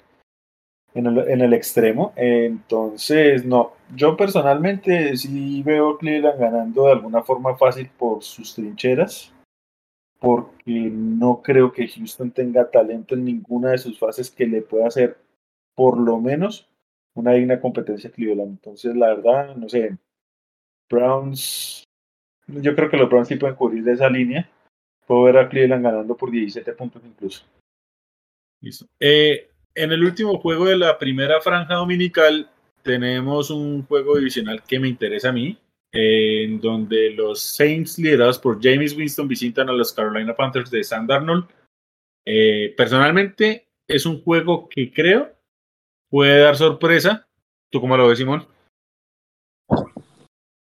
en 0.95 1.07
el, 1.07 1.19
en 1.29 1.41
el, 1.41 1.53
extremo. 1.53 2.13
Entonces, 2.17 3.45
no, 3.45 3.73
yo 3.95 4.17
personalmente 4.17 5.17
sí 5.17 5.63
veo 5.65 5.99
Cleveland 5.99 6.41
ganando 6.41 6.87
de 6.87 6.93
alguna 6.93 7.23
forma 7.23 7.57
fácil 7.57 7.91
por 7.99 8.23
sus 8.23 8.55
trincheras 8.55 9.34
porque 10.25 10.89
no 10.91 11.43
creo 11.43 11.71
que 11.71 11.87
Houston 11.87 12.31
tenga 12.31 12.71
talento 12.71 13.15
en 13.15 13.27
ninguna 13.27 13.73
de 13.73 13.79
sus 13.79 13.99
fases 13.99 14.31
que 14.31 14.47
le 14.47 14.63
pueda 14.63 14.87
hacer 14.87 15.19
por 15.75 16.01
lo 16.01 16.19
menos 16.19 16.67
una 17.15 17.33
digna 17.33 17.61
competencia 17.61 18.09
a 18.09 18.13
Cleveland. 18.15 18.53
Entonces, 18.53 18.97
la 18.97 19.09
verdad, 19.09 19.55
no 19.55 19.69
sé, 19.69 19.99
Browns, 20.89 21.85
yo 22.47 22.75
creo 22.75 22.89
que 22.89 22.97
los 22.97 23.11
Browns 23.11 23.29
sí 23.29 23.37
pueden 23.37 23.55
cubrir 23.55 23.85
de 23.85 23.93
esa 23.93 24.09
línea. 24.09 24.51
Puedo 25.07 25.25
ver 25.25 25.37
a 25.37 25.49
Cleveland 25.51 25.85
ganando 25.85 26.17
por 26.17 26.31
17 26.31 26.73
puntos 26.73 27.03
incluso. 27.05 27.45
Listo. 28.63 28.87
Eh, 28.99 29.51
en 29.75 29.93
el 29.93 30.03
último 30.03 30.39
juego 30.39 30.65
de 30.65 30.79
la 30.79 30.97
primera 30.97 31.43
franja 31.43 31.75
dominical 31.75 32.49
tenemos 32.83 33.51
un 33.51 33.85
juego 33.85 34.17
divisional 34.17 34.63
que 34.63 34.81
me 34.81 34.89
interesa 34.89 35.29
a 35.29 35.33
mí, 35.33 35.59
en 35.97 36.61
donde 36.61 37.11
los 37.11 37.41
Saints 37.41 37.99
liderados 37.99 38.41
por 38.41 38.61
James 38.61 38.97
Winston 38.97 39.29
visitan 39.29 39.69
a 39.69 39.73
los 39.73 39.93
Carolina 39.93 40.35
Panthers 40.35 40.71
de 40.71 40.83
San 40.83 41.07
Darnold. 41.07 41.47
Eh, 42.27 42.75
personalmente 42.77 43.69
es 43.87 44.05
un 44.05 44.21
juego 44.21 44.69
que 44.69 44.93
creo 44.93 45.33
puede 46.11 46.41
dar 46.41 46.57
sorpresa. 46.57 47.29
¿Tú 47.71 47.81
cómo 47.81 47.97
lo 47.97 48.09
ves, 48.09 48.19
Simón? 48.19 48.47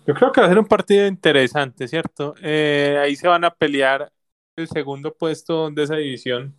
Yo 0.06 0.14
creo 0.14 0.32
que 0.32 0.40
va 0.40 0.48
a 0.48 0.50
ser 0.50 0.60
un 0.60 0.68
partido 0.68 1.06
interesante, 1.06 1.88
¿cierto? 1.88 2.34
Eh, 2.42 2.98
ahí 3.02 3.16
se 3.18 3.28
van 3.28 3.44
a 3.44 3.54
pelear 3.54 4.12
el 4.56 4.68
segundo 4.70 5.14
puesto 5.14 5.70
de 5.70 5.84
esa 5.84 5.96
división. 5.96 6.56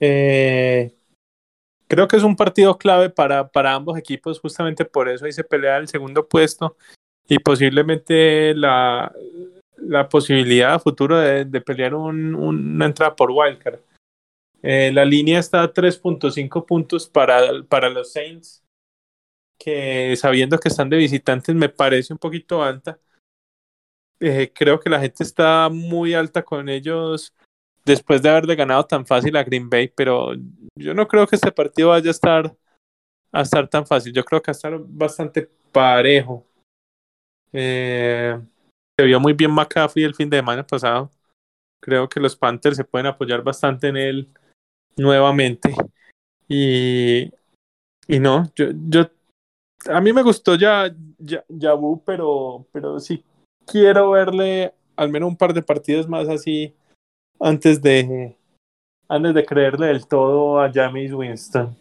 Eh, 0.00 0.96
creo 1.86 2.08
que 2.08 2.16
es 2.16 2.24
un 2.24 2.34
partido 2.34 2.76
clave 2.76 3.08
para, 3.08 3.48
para 3.48 3.72
ambos 3.72 3.96
equipos, 3.96 4.40
justamente 4.40 4.84
por 4.84 5.08
eso 5.08 5.24
ahí 5.24 5.32
se 5.32 5.44
pelea 5.44 5.76
el 5.76 5.86
segundo 5.86 6.28
puesto 6.28 6.76
y 7.28 7.38
posiblemente 7.38 8.54
la, 8.54 9.12
la 9.76 10.08
posibilidad 10.08 10.74
a 10.74 10.78
futuro 10.78 11.18
de, 11.18 11.60
pelear 11.60 11.94
un, 11.94 12.34
una 12.34 12.86
entrada 12.86 13.14
por 13.14 13.30
Wildcard. 13.30 13.80
Eh, 14.62 14.90
la 14.92 15.04
línea 15.04 15.38
está 15.38 15.62
a 15.62 15.72
3.5 15.72 16.64
puntos 16.64 17.06
para, 17.06 17.62
para 17.68 17.90
los 17.90 18.12
Saints, 18.12 18.64
que 19.58 20.16
sabiendo 20.16 20.58
que 20.58 20.68
están 20.68 20.88
de 20.88 20.96
visitantes 20.96 21.54
me 21.54 21.68
parece 21.68 22.12
un 22.12 22.18
poquito 22.18 22.62
alta. 22.62 22.98
Eh, 24.20 24.50
creo 24.54 24.80
que 24.80 24.88
la 24.88 25.00
gente 25.00 25.22
está 25.22 25.68
muy 25.70 26.14
alta 26.14 26.42
con 26.42 26.68
ellos 26.68 27.34
después 27.84 28.22
de 28.22 28.30
haberle 28.30 28.56
ganado 28.56 28.86
tan 28.86 29.04
fácil 29.04 29.36
a 29.36 29.44
Green 29.44 29.68
Bay, 29.68 29.88
pero 29.88 30.32
yo 30.76 30.94
no 30.94 31.06
creo 31.06 31.26
que 31.26 31.36
este 31.36 31.52
partido 31.52 31.90
vaya 31.90 32.08
a 32.08 32.10
estar, 32.10 32.56
a 33.32 33.42
estar 33.42 33.68
tan 33.68 33.86
fácil. 33.86 34.12
Yo 34.12 34.24
creo 34.24 34.40
que 34.40 34.50
va 34.50 34.52
a 34.52 34.56
estar 34.56 34.78
bastante 34.78 35.50
parejo. 35.72 36.46
Eh, 37.54 38.36
se 38.98 39.06
vio 39.06 39.20
muy 39.20 39.32
bien 39.32 39.52
McCaffrey 39.52 40.04
el 40.04 40.14
fin 40.14 40.28
de 40.28 40.38
semana 40.38 40.66
pasado. 40.66 41.10
Creo 41.80 42.08
que 42.08 42.18
los 42.18 42.34
Panthers 42.34 42.76
se 42.76 42.84
pueden 42.84 43.06
apoyar 43.06 43.42
bastante 43.42 43.88
en 43.88 43.96
él 43.96 44.28
nuevamente. 44.96 45.72
Y, 46.48 47.30
y 48.08 48.18
no, 48.18 48.50
yo, 48.56 48.66
yo 48.88 49.08
a 49.86 50.00
mí 50.00 50.12
me 50.12 50.22
gustó 50.22 50.56
ya, 50.56 50.92
ya 51.18 51.74
pero, 52.04 52.66
pero 52.72 52.98
sí 52.98 53.22
quiero 53.66 54.10
verle 54.10 54.74
al 54.96 55.10
menos 55.10 55.28
un 55.28 55.36
par 55.36 55.52
de 55.52 55.62
partidos 55.62 56.08
más 56.08 56.28
así 56.28 56.74
antes 57.40 57.80
de 57.80 58.36
antes 59.08 59.34
de 59.34 59.44
creerle 59.44 59.88
del 59.88 60.06
todo 60.06 60.60
a 60.60 60.70
James 60.72 61.12
Winston. 61.12 61.76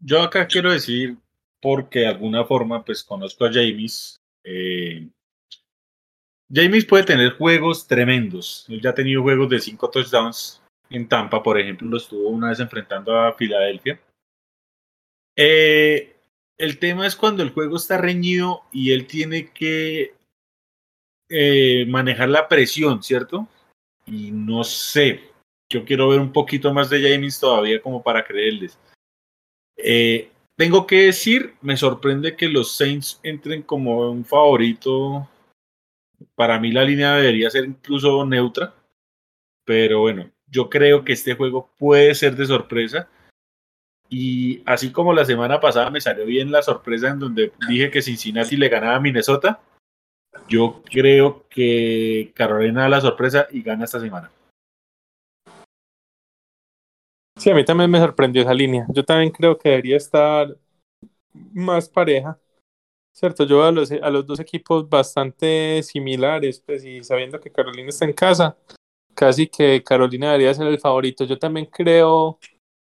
Yo 0.00 0.22
acá 0.22 0.46
quiero 0.46 0.72
decir, 0.72 1.16
porque 1.60 2.00
de 2.00 2.08
alguna 2.08 2.44
forma 2.44 2.84
pues 2.84 3.02
conozco 3.02 3.44
a 3.44 3.52
James 3.52 4.16
eh, 4.44 5.08
James 6.52 6.84
puede 6.84 7.04
tener 7.04 7.32
juegos 7.32 7.86
tremendos. 7.86 8.66
Él 8.68 8.80
ya 8.80 8.90
ha 8.90 8.94
tenido 8.94 9.22
juegos 9.22 9.48
de 9.48 9.60
cinco 9.60 9.88
touchdowns 9.88 10.62
en 10.90 11.08
Tampa, 11.08 11.42
por 11.42 11.58
ejemplo, 11.58 11.88
lo 11.88 11.96
estuvo 11.96 12.28
una 12.28 12.50
vez 12.50 12.60
enfrentando 12.60 13.18
a 13.18 13.32
Filadelfia. 13.32 13.98
Eh, 15.34 16.14
el 16.58 16.78
tema 16.78 17.06
es 17.06 17.16
cuando 17.16 17.42
el 17.42 17.50
juego 17.50 17.76
está 17.76 17.96
reñido 17.96 18.62
y 18.70 18.92
él 18.92 19.06
tiene 19.06 19.50
que 19.50 20.14
eh, 21.30 21.86
manejar 21.88 22.28
la 22.28 22.46
presión, 22.46 23.02
¿cierto? 23.02 23.48
Y 24.04 24.30
no 24.32 24.62
sé, 24.64 25.22
yo 25.70 25.86
quiero 25.86 26.08
ver 26.10 26.20
un 26.20 26.32
poquito 26.32 26.74
más 26.74 26.90
de 26.90 27.00
James 27.00 27.40
todavía 27.40 27.80
como 27.80 28.02
para 28.02 28.24
creerles. 28.24 28.78
Tengo 30.56 30.86
que 30.86 31.06
decir, 31.06 31.54
me 31.62 31.76
sorprende 31.76 32.36
que 32.36 32.48
los 32.48 32.76
Saints 32.76 33.20
entren 33.22 33.62
como 33.62 34.10
un 34.10 34.24
favorito. 34.24 35.28
Para 36.34 36.60
mí 36.60 36.72
la 36.72 36.84
línea 36.84 37.16
debería 37.16 37.50
ser 37.50 37.64
incluso 37.64 38.24
neutra. 38.26 38.74
Pero 39.64 40.00
bueno, 40.00 40.30
yo 40.46 40.68
creo 40.68 41.04
que 41.04 41.14
este 41.14 41.34
juego 41.34 41.70
puede 41.78 42.14
ser 42.14 42.36
de 42.36 42.46
sorpresa. 42.46 43.08
Y 44.08 44.62
así 44.66 44.92
como 44.92 45.14
la 45.14 45.24
semana 45.24 45.58
pasada 45.58 45.88
me 45.90 46.00
salió 46.00 46.26
bien 46.26 46.52
la 46.52 46.60
sorpresa 46.62 47.08
en 47.08 47.18
donde 47.18 47.52
dije 47.68 47.90
que 47.90 48.02
Cincinnati 48.02 48.56
le 48.56 48.68
ganaba 48.68 48.96
a 48.96 49.00
Minnesota, 49.00 49.60
yo 50.48 50.82
creo 50.84 51.46
que 51.48 52.30
Carolina 52.34 52.82
da 52.82 52.88
la 52.90 53.00
sorpresa 53.00 53.46
y 53.50 53.62
gana 53.62 53.84
esta 53.84 54.00
semana. 54.00 54.30
Sí, 57.42 57.50
a 57.50 57.56
mí 57.56 57.64
también 57.64 57.90
me 57.90 57.98
sorprendió 57.98 58.42
esa 58.42 58.54
línea. 58.54 58.86
Yo 58.90 59.04
también 59.04 59.32
creo 59.32 59.58
que 59.58 59.70
debería 59.70 59.96
estar 59.96 60.56
más 61.52 61.88
pareja. 61.88 62.38
Cierto, 63.10 63.42
yo 63.44 63.64
a 63.64 63.72
los, 63.72 63.90
a 63.90 64.10
los 64.10 64.24
dos 64.24 64.38
equipos 64.38 64.88
bastante 64.88 65.82
similares, 65.82 66.60
pues, 66.64 66.84
y 66.84 67.02
sabiendo 67.02 67.40
que 67.40 67.50
Carolina 67.50 67.88
está 67.88 68.04
en 68.04 68.12
casa, 68.12 68.56
casi 69.16 69.48
que 69.48 69.82
Carolina 69.82 70.30
debería 70.30 70.54
ser 70.54 70.68
el 70.68 70.78
favorito. 70.78 71.24
Yo 71.24 71.36
también 71.36 71.66
creo 71.66 72.38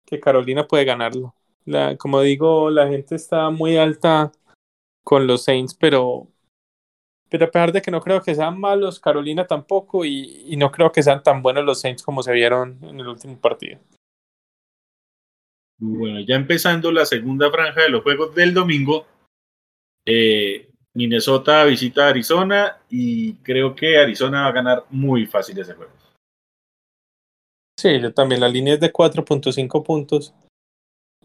que 0.04 0.20
Carolina 0.20 0.68
puede 0.68 0.84
ganarlo. 0.84 1.34
La, 1.64 1.96
como 1.96 2.20
digo, 2.20 2.68
la 2.68 2.86
gente 2.88 3.14
está 3.14 3.48
muy 3.48 3.78
alta 3.78 4.32
con 5.02 5.26
los 5.26 5.44
Saints, 5.44 5.74
pero, 5.74 6.28
pero 7.30 7.46
a 7.46 7.50
pesar 7.50 7.72
de 7.72 7.80
que 7.80 7.90
no 7.90 8.02
creo 8.02 8.20
que 8.20 8.34
sean 8.34 8.60
malos, 8.60 9.00
Carolina 9.00 9.46
tampoco, 9.46 10.04
y, 10.04 10.44
y 10.44 10.58
no 10.58 10.70
creo 10.70 10.92
que 10.92 11.02
sean 11.02 11.22
tan 11.22 11.40
buenos 11.40 11.64
los 11.64 11.80
Saints 11.80 12.02
como 12.02 12.22
se 12.22 12.32
vieron 12.32 12.78
en 12.82 13.00
el 13.00 13.08
último 13.08 13.40
partido. 13.40 13.80
Bueno, 15.84 16.20
ya 16.20 16.36
empezando 16.36 16.92
la 16.92 17.04
segunda 17.04 17.50
franja 17.50 17.82
de 17.82 17.88
los 17.88 18.04
juegos 18.04 18.32
del 18.36 18.54
domingo, 18.54 19.04
eh, 20.06 20.70
Minnesota 20.94 21.64
visita 21.64 22.06
a 22.06 22.10
Arizona 22.10 22.76
y 22.88 23.34
creo 23.38 23.74
que 23.74 23.98
Arizona 23.98 24.42
va 24.42 24.46
a 24.46 24.52
ganar 24.52 24.84
muy 24.90 25.26
fácil 25.26 25.58
ese 25.58 25.74
juego. 25.74 25.90
Sí, 27.76 28.00
yo 28.00 28.14
también. 28.14 28.40
La 28.40 28.48
línea 28.48 28.74
es 28.74 28.80
de 28.80 28.92
4.5 28.92 29.82
puntos. 29.82 30.32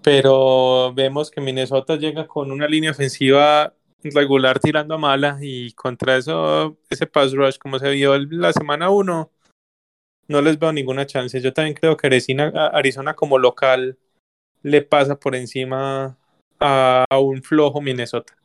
Pero 0.01 0.91
vemos 0.91 1.29
que 1.29 1.39
Minnesota 1.39 1.95
llega 1.95 2.25
con 2.25 2.51
una 2.51 2.67
línea 2.67 2.89
ofensiva 2.89 3.75
regular 4.01 4.59
tirando 4.59 4.95
a 4.95 4.97
mala 4.97 5.37
y 5.39 5.71
contra 5.73 6.17
eso, 6.17 6.79
ese 6.89 7.05
pass 7.05 7.31
rush 7.33 7.59
como 7.59 7.77
se 7.77 7.91
vio 7.91 8.17
la 8.17 8.53
semana 8.53 8.89
1, 8.89 9.31
no 10.29 10.41
les 10.41 10.57
veo 10.57 10.71
ninguna 10.71 11.05
chance. 11.05 11.39
Yo 11.41 11.53
también 11.53 11.75
creo 11.75 11.95
que 11.95 12.07
Arizona 12.07 13.13
como 13.13 13.37
local 13.37 13.99
le 14.63 14.81
pasa 14.81 15.19
por 15.19 15.35
encima 15.35 16.17
a 16.59 17.05
un 17.19 17.41
flojo 17.41 17.81
Minnesota. 17.81 18.37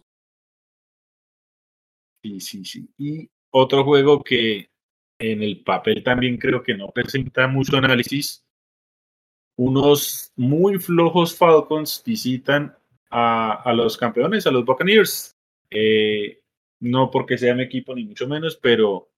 Sí, 2.23 2.41
sí, 2.41 2.65
sí. 2.65 2.89
Y 2.99 3.31
otro 3.51 3.85
juego 3.85 4.23
que 4.23 4.71
en 5.19 5.43
el 5.43 5.63
papel 5.63 6.03
también 6.03 6.37
creo 6.37 6.63
que 6.63 6.75
no 6.75 6.91
presenta 6.91 7.49
mucho 7.49 7.77
análisis. 7.77 8.45
Unos 9.57 10.33
muy 10.37 10.79
flojos 10.79 11.37
Falcons 11.37 12.03
visitan 12.05 12.77
a, 13.11 13.73
los 13.75 13.97
campeones, 13.97 14.47
a 14.47 14.51
los 14.51 14.65
Buccaneers. 14.65 15.37
Eh, 15.71 16.41
no 16.81 17.11
porque 17.11 17.39
sea 17.39 17.55
mi 17.55 17.63
equipo, 17.63 17.95
ni 17.95 18.05
mucho 18.05 18.27
menos, 18.27 18.57
pero 18.57 19.11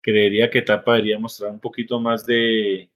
creería 0.00 0.50
que 0.50 0.62
Tampa 0.62 0.94
debería 0.94 1.18
mostrar 1.18 1.50
un 1.50 1.60
poquito 1.60 2.00
más 2.00 2.26
de, 2.26 2.90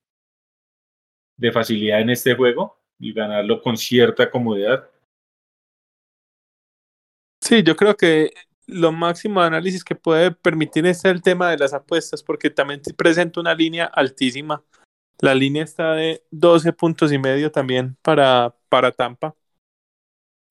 de 1.37 1.53
facilidad 1.53 2.01
en 2.01 2.11
este 2.11 2.35
juego 2.35 2.80
y 3.01 3.13
ganarlo 3.13 3.61
con 3.63 3.77
cierta 3.77 4.31
comodidad. 4.31 4.89
Sí, 7.41 7.63
yo 7.63 7.75
creo 7.75 7.97
que 7.97 8.33
lo 8.67 8.93
máximo 8.93 9.41
de 9.41 9.49
análisis 9.49 9.83
que 9.83 9.97
puede 9.97 10.31
permitir 10.31 10.87
es 10.87 11.05
el 11.05 11.23
tema 11.23 11.51
de 11.51 11.59
las 11.59 11.73
apuestas, 11.73 12.23
porque 12.23 12.51
también 12.51 12.83
presenta 12.97 13.41
una 13.41 13.55
línea 13.55 13.87
altísima. 13.87 14.63
La 15.21 15.35
línea 15.35 15.65
está 15.65 15.95
de 15.95 16.23
12 16.31 16.73
puntos 16.73 17.13
y 17.13 17.19
medio 17.19 17.51
también 17.51 17.97
para, 18.03 18.55
para 18.69 18.93
Tampa. 18.93 19.35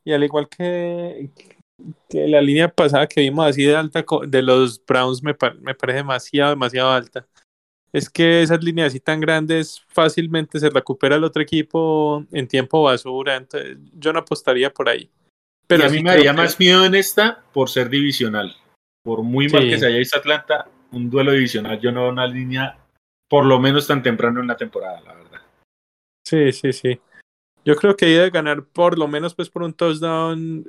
Y 0.04 0.12
al 0.12 0.24
igual 0.24 0.50
que, 0.50 1.32
que 2.10 2.28
la 2.28 2.42
línea 2.42 2.68
pasada 2.68 3.08
que 3.08 3.22
vimos 3.22 3.46
así 3.46 3.64
de 3.64 3.76
alta 3.76 4.04
de 4.28 4.42
los 4.42 4.84
Browns 4.86 5.22
me, 5.24 5.36
me 5.62 5.76
parece 5.76 5.98
demasiado, 5.98 6.52
demasiado 6.52 6.92
alta. 6.92 7.28
Es 7.92 8.10
que 8.10 8.42
esas 8.42 8.64
líneas 8.64 8.88
así 8.88 9.00
tan 9.00 9.20
grandes 9.20 9.82
fácilmente 9.88 10.60
se 10.60 10.70
recupera 10.70 11.16
el 11.16 11.24
otro 11.24 11.42
equipo 11.42 12.26
en 12.32 12.48
tiempo 12.48 12.84
basura, 12.84 13.36
entonces 13.36 13.78
yo 13.94 14.14
no 14.14 14.20
apostaría 14.20 14.72
por 14.72 14.90
ahí. 14.90 15.10
Pero 15.68 15.86
a 15.86 15.90
mí 15.90 16.02
me 16.02 16.12
daría 16.12 16.34
más 16.34 16.60
miedo 16.60 16.86
en 16.86 16.96
esta 16.96 17.44
por 17.54 17.70
ser 17.70 17.90
divisional. 17.90 18.56
Por 19.04 19.24
muy 19.24 19.48
mal 19.50 19.68
que 19.68 19.78
se 19.78 19.88
haya 19.88 19.98
visto 19.98 20.18
Atlanta, 20.18 20.68
un 20.92 21.10
duelo 21.10 21.32
divisional, 21.32 21.80
yo 21.80 21.92
no 21.92 22.02
veo 22.02 22.12
una 22.12 22.28
línea 22.28 22.78
por 23.30 23.46
lo 23.46 23.60
menos 23.60 23.88
tan 23.88 24.02
temprano 24.02 24.42
en 24.42 24.48
la 24.48 24.58
temporada, 24.58 25.02
la 25.02 25.14
verdad. 25.14 25.42
Sí, 26.26 26.52
sí, 26.52 26.74
sí. 26.74 27.00
Yo 27.66 27.76
creo 27.76 27.96
que 27.96 28.08
de 28.08 28.30
ganar 28.30 28.64
por 28.64 28.98
lo 28.98 29.08
menos 29.08 29.36
pues 29.36 29.50
por 29.50 29.64
un 29.64 29.74
touchdown 29.74 30.66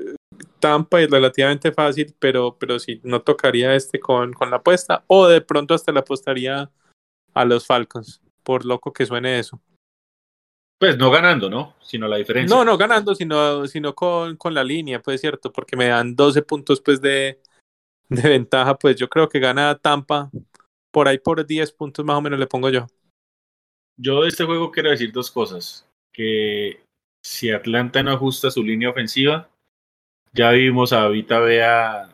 Tampa 0.58 1.00
es 1.00 1.10
relativamente 1.10 1.72
fácil, 1.72 2.14
pero, 2.18 2.56
pero 2.58 2.78
sí, 2.78 3.00
no 3.02 3.22
tocaría 3.22 3.74
este 3.74 3.98
con, 3.98 4.32
con 4.32 4.50
la 4.50 4.56
apuesta 4.56 5.04
o 5.06 5.26
de 5.26 5.40
pronto 5.40 5.74
hasta 5.74 5.92
la 5.92 6.00
apostaría 6.00 6.70
a 7.34 7.44
los 7.44 7.66
Falcons, 7.66 8.20
por 8.42 8.64
loco 8.64 8.92
que 8.92 9.06
suene 9.06 9.38
eso. 9.38 9.60
Pues 10.78 10.96
no 10.96 11.10
ganando, 11.10 11.50
¿no? 11.50 11.76
Sino 11.82 12.08
la 12.08 12.16
diferencia. 12.16 12.56
No, 12.56 12.64
no 12.64 12.78
ganando, 12.78 13.14
sino, 13.14 13.66
sino 13.66 13.94
con, 13.94 14.36
con 14.36 14.54
la 14.54 14.64
línea, 14.64 15.02
pues 15.02 15.20
cierto, 15.20 15.52
porque 15.52 15.76
me 15.76 15.88
dan 15.88 16.16
12 16.16 16.42
puntos 16.42 16.80
pues 16.80 17.00
de, 17.02 17.40
de 18.08 18.28
ventaja, 18.28 18.76
pues 18.76 18.96
yo 18.96 19.08
creo 19.08 19.28
que 19.28 19.40
gana 19.40 19.76
Tampa 19.76 20.30
por 20.90 21.06
ahí 21.06 21.18
por 21.18 21.46
10 21.46 21.72
puntos 21.72 22.04
más 22.04 22.16
o 22.16 22.20
menos 22.20 22.38
le 22.38 22.46
pongo 22.46 22.70
yo. 22.70 22.86
Yo 23.96 24.22
de 24.22 24.28
este 24.28 24.44
juego 24.44 24.70
quiero 24.70 24.90
decir 24.90 25.12
dos 25.12 25.30
cosas. 25.30 25.86
Que 26.12 26.82
si 27.22 27.50
Atlanta 27.50 28.02
no 28.02 28.12
ajusta 28.12 28.50
su 28.50 28.64
línea 28.64 28.90
ofensiva, 28.90 29.48
ya 30.32 30.50
vimos 30.50 30.92
a 30.92 31.06
Vita 31.08 31.38
Bea 31.40 32.10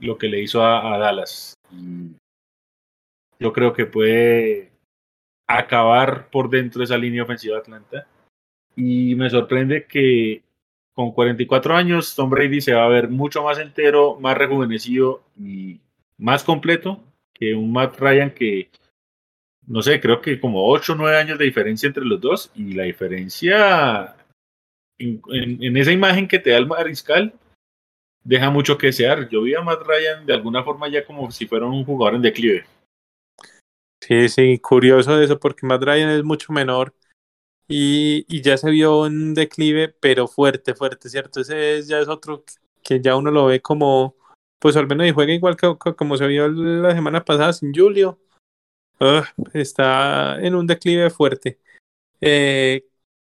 lo 0.00 0.18
que 0.18 0.28
le 0.28 0.42
hizo 0.42 0.62
a, 0.62 0.94
a 0.94 0.98
Dallas. 0.98 1.54
Yo 3.38 3.52
creo 3.52 3.72
que 3.72 3.86
puede 3.86 4.72
acabar 5.46 6.28
por 6.30 6.50
dentro 6.50 6.80
de 6.80 6.86
esa 6.86 6.98
línea 6.98 7.22
ofensiva 7.22 7.56
de 7.56 7.60
Atlanta. 7.60 8.06
Y 8.74 9.14
me 9.14 9.30
sorprende 9.30 9.86
que 9.86 10.42
con 10.94 11.12
44 11.12 11.76
años 11.76 12.14
Tom 12.14 12.30
Brady 12.30 12.60
se 12.60 12.74
va 12.74 12.84
a 12.84 12.88
ver 12.88 13.08
mucho 13.08 13.42
más 13.42 13.58
entero, 13.58 14.18
más 14.20 14.36
rejuvenecido 14.36 15.22
y 15.38 15.80
más 16.18 16.42
completo 16.42 17.02
que 17.34 17.54
un 17.54 17.70
Matt 17.70 17.98
Ryan 17.98 18.30
que, 18.30 18.70
no 19.66 19.82
sé, 19.82 20.00
creo 20.00 20.22
que 20.22 20.40
como 20.40 20.66
8 20.66 20.94
o 20.94 20.96
9 20.96 21.18
años 21.18 21.38
de 21.38 21.44
diferencia 21.44 21.86
entre 21.86 22.04
los 22.04 22.20
dos 22.20 22.50
y 22.54 22.72
la 22.72 22.84
diferencia 22.84 24.16
en, 24.98 25.20
en, 25.30 25.76
esa 25.76 25.92
imagen 25.92 26.26
que 26.26 26.38
te 26.38 26.50
da 26.50 26.56
el 26.56 26.66
mariscal 26.66 27.34
deja 28.24 28.50
mucho 28.50 28.78
que 28.78 28.88
desear. 28.88 29.28
Yo 29.28 29.42
vi 29.42 29.54
a 29.54 29.60
Matt 29.60 29.82
Ryan 29.86 30.26
de 30.26 30.32
alguna 30.32 30.64
forma 30.64 30.88
ya 30.88 31.04
como 31.04 31.30
si 31.30 31.46
fuera 31.46 31.66
un 31.66 31.84
jugador 31.84 32.16
en 32.16 32.22
declive. 32.22 32.64
Sí, 34.00 34.28
sí, 34.28 34.58
curioso 34.58 35.20
eso 35.20 35.38
porque 35.38 35.66
Matt 35.66 35.82
Ryan 35.82 36.10
es 36.10 36.24
mucho 36.24 36.52
menor 36.52 36.94
y, 37.68 38.24
y, 38.28 38.42
ya 38.42 38.56
se 38.56 38.70
vio 38.70 39.00
un 39.00 39.34
declive, 39.34 39.88
pero 39.88 40.28
fuerte, 40.28 40.74
fuerte, 40.74 41.08
¿cierto? 41.08 41.40
Ese 41.40 41.82
ya 41.82 41.98
es 41.98 42.08
otro 42.08 42.44
que 42.82 43.00
ya 43.00 43.16
uno 43.16 43.30
lo 43.32 43.46
ve 43.46 43.60
como, 43.60 44.16
pues 44.60 44.76
al 44.76 44.86
menos 44.86 45.06
y 45.06 45.12
juega 45.12 45.32
igual 45.32 45.56
que, 45.56 45.76
como 45.96 46.16
se 46.16 46.26
vio 46.28 46.48
la 46.48 46.94
semana 46.94 47.24
pasada 47.24 47.52
sin 47.52 47.74
Julio. 47.74 48.20
está 49.54 50.40
en 50.40 50.54
un 50.54 50.66
declive 50.66 51.10
fuerte. 51.10 51.60
Eh, 52.20 52.86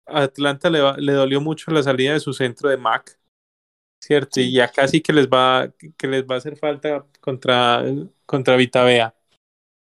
Atlanta 0.07 0.71
le, 0.71 0.81
le 0.99 1.13
dolió 1.13 1.41
mucho 1.41 1.71
la 1.73 1.83
salida 1.83 2.13
de 2.13 2.21
su 2.21 2.33
centro 2.35 2.69
de 2.69 2.77
Mac, 2.77 3.19
¿cierto? 4.03 4.41
Y 4.41 4.53
ya 4.53 4.69
casi 4.71 5.01
que 5.01 5.13
les 5.13 5.29
va, 5.29 5.73
que 5.97 6.07
les 6.09 6.25
va 6.25 6.37
a 6.37 6.39
hacer 6.39 6.57
falta 6.59 7.07
contra, 7.21 7.85
contra 8.27 8.57
Vitavea 8.57 9.16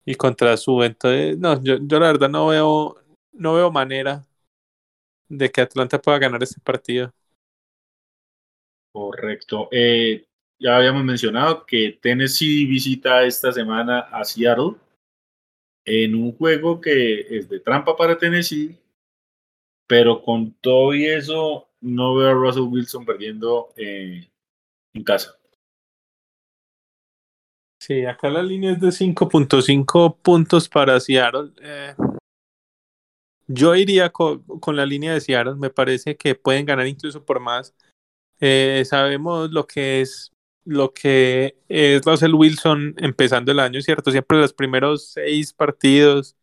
y 0.05 0.15
contra 0.15 0.55
su. 0.57 0.83
Entonces, 0.83 1.37
no, 1.37 1.61
yo, 1.63 1.77
yo 1.81 1.99
la 1.99 2.07
verdad 2.07 2.29
no 2.29 2.47
veo, 2.47 2.97
no 3.33 3.55
veo 3.55 3.71
manera 3.71 4.25
de 5.27 5.51
que 5.51 5.61
Atlanta 5.61 5.99
pueda 5.99 6.19
ganar 6.19 6.41
este 6.43 6.61
partido. 6.61 7.11
Correcto. 8.93 9.67
Eh, 9.71 10.25
ya 10.59 10.77
habíamos 10.77 11.03
mencionado 11.03 11.65
que 11.65 11.99
Tennessee 12.01 12.65
visita 12.65 13.23
esta 13.23 13.51
semana 13.51 13.99
a 13.99 14.23
Seattle 14.23 14.75
en 15.83 16.15
un 16.15 16.31
juego 16.35 16.79
que 16.79 17.37
es 17.37 17.49
de 17.49 17.59
trampa 17.59 17.95
para 17.95 18.17
Tennessee, 18.17 18.77
pero 19.87 20.21
con 20.23 20.53
todo 20.61 20.95
y 20.95 21.05
eso 21.05 21.67
no 21.81 22.15
veo 22.15 22.29
a 22.29 22.33
Russell 22.33 22.63
Wilson 22.63 23.05
perdiendo 23.05 23.73
eh, 23.75 24.29
en 24.93 25.03
casa. 25.03 25.37
Sí, 27.85 28.03
acá 28.03 28.31
la 28.31 28.41
línea 28.41 28.71
es 28.71 28.79
de 28.79 28.91
5.5 28.91 30.17
puntos 30.17 30.67
para 30.67 30.99
Seattle. 30.99 31.51
Eh, 31.61 31.93
yo 33.45 33.75
iría 33.75 34.09
con, 34.09 34.43
la 34.75 34.87
línea 34.87 35.13
de 35.13 35.21
Seattle, 35.21 35.53
me 35.53 35.69
parece 35.69 36.17
que 36.17 36.33
pueden 36.33 36.65
ganar 36.65 36.87
incluso 36.87 37.23
por 37.23 37.39
más. 37.39 37.75
Eh, 38.39 38.81
sabemos 38.89 39.51
lo 39.51 39.67
que 39.67 40.01
es 40.01 40.31
lo 40.65 40.93
que 40.95 41.59
es 41.67 42.03
Russell 42.03 42.33
Wilson 42.33 42.95
empezando 42.97 43.51
el 43.51 43.59
año, 43.59 43.79
¿cierto? 43.81 44.09
Siempre 44.09 44.39
los 44.39 44.51
primeros 44.51 45.09
seis 45.09 45.53
partidos, 45.53 46.35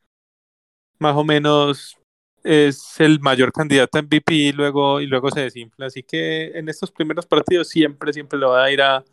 más 1.01 1.17
o 1.17 1.25
menos, 1.25 1.99
es 2.45 3.01
el 3.01 3.19
mayor 3.19 3.51
candidato 3.51 3.99
a 3.99 4.03
MVP 4.03 4.33
y 4.33 4.53
luego, 4.53 5.01
y 5.01 5.09
luego 5.09 5.29
se 5.33 5.41
desinfla. 5.41 5.87
Así 5.87 6.05
que 6.05 6.57
en 6.57 6.69
estos 6.69 6.93
primeros 6.93 7.27
partidos 7.27 7.69
siempre, 7.69 8.13
siempre 8.13 8.39
lo 8.39 8.51
va 8.51 8.63
a 8.63 8.71
ir 8.71 8.81
a, 8.81 9.05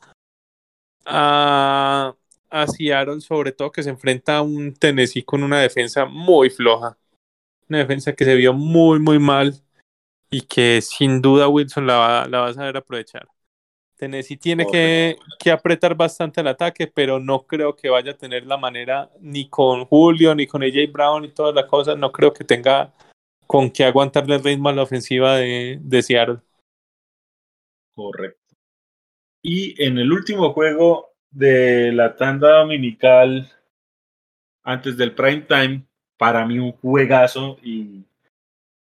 a, 1.05 2.15
a 2.49 2.67
Seattle, 2.67 3.21
sobre 3.21 3.51
todo 3.51 3.71
que 3.71 3.83
se 3.83 3.89
enfrenta 3.89 4.37
a 4.37 4.41
un 4.41 4.73
Tennessee 4.73 5.23
con 5.23 5.43
una 5.43 5.59
defensa 5.59 6.05
muy 6.05 6.49
floja. 6.49 6.97
Una 7.67 7.79
defensa 7.79 8.13
que 8.13 8.25
se 8.25 8.35
vio 8.35 8.53
muy, 8.53 8.99
muy 8.99 9.19
mal 9.19 9.53
y 10.31 10.41
que 10.41 10.81
sin 10.81 11.21
duda 11.21 11.47
Wilson 11.47 11.87
la 11.87 11.97
va, 11.97 12.25
la 12.27 12.39
va 12.41 12.47
a 12.47 12.53
saber 12.53 12.77
aprovechar. 12.77 13.27
Tennessee 13.95 14.37
tiene 14.37 14.65
que, 14.65 15.17
que, 15.37 15.51
apretar 15.51 15.93
bastante 15.93 16.39
el 16.39 16.47
ataque, 16.47 16.87
pero 16.87 17.19
no 17.19 17.45
creo 17.45 17.75
que 17.75 17.89
vaya 17.89 18.11
a 18.11 18.17
tener 18.17 18.45
la 18.45 18.55
manera 18.55 19.11
ni 19.19 19.49
con 19.49 19.85
Julio, 19.85 20.33
ni 20.33 20.47
con 20.47 20.63
AJ 20.63 20.89
Brown 20.89 21.25
y 21.25 21.33
todas 21.33 21.53
las 21.53 21.65
cosas. 21.65 21.97
No 21.97 22.11
creo 22.11 22.31
que 22.31 22.45
tenga 22.45 22.93
con 23.45 23.69
que 23.69 23.83
aguantarle 23.83 24.35
el 24.35 24.43
ritmo 24.43 24.69
a 24.69 24.73
la 24.73 24.83
ofensiva 24.83 25.35
de, 25.35 25.79
de 25.81 26.01
Seattle. 26.01 26.39
Correcto. 27.93 28.55
Y 29.41 29.81
en 29.83 29.97
el 29.97 30.11
último 30.13 30.53
juego 30.53 31.08
de 31.31 31.91
la 31.91 32.15
tanda 32.15 32.59
dominical, 32.59 33.51
antes 34.63 34.97
del 34.97 35.13
prime 35.13 35.41
time, 35.41 35.83
para 36.17 36.45
mí 36.45 36.59
un 36.59 36.73
juegazo 36.73 37.57
y 37.63 38.03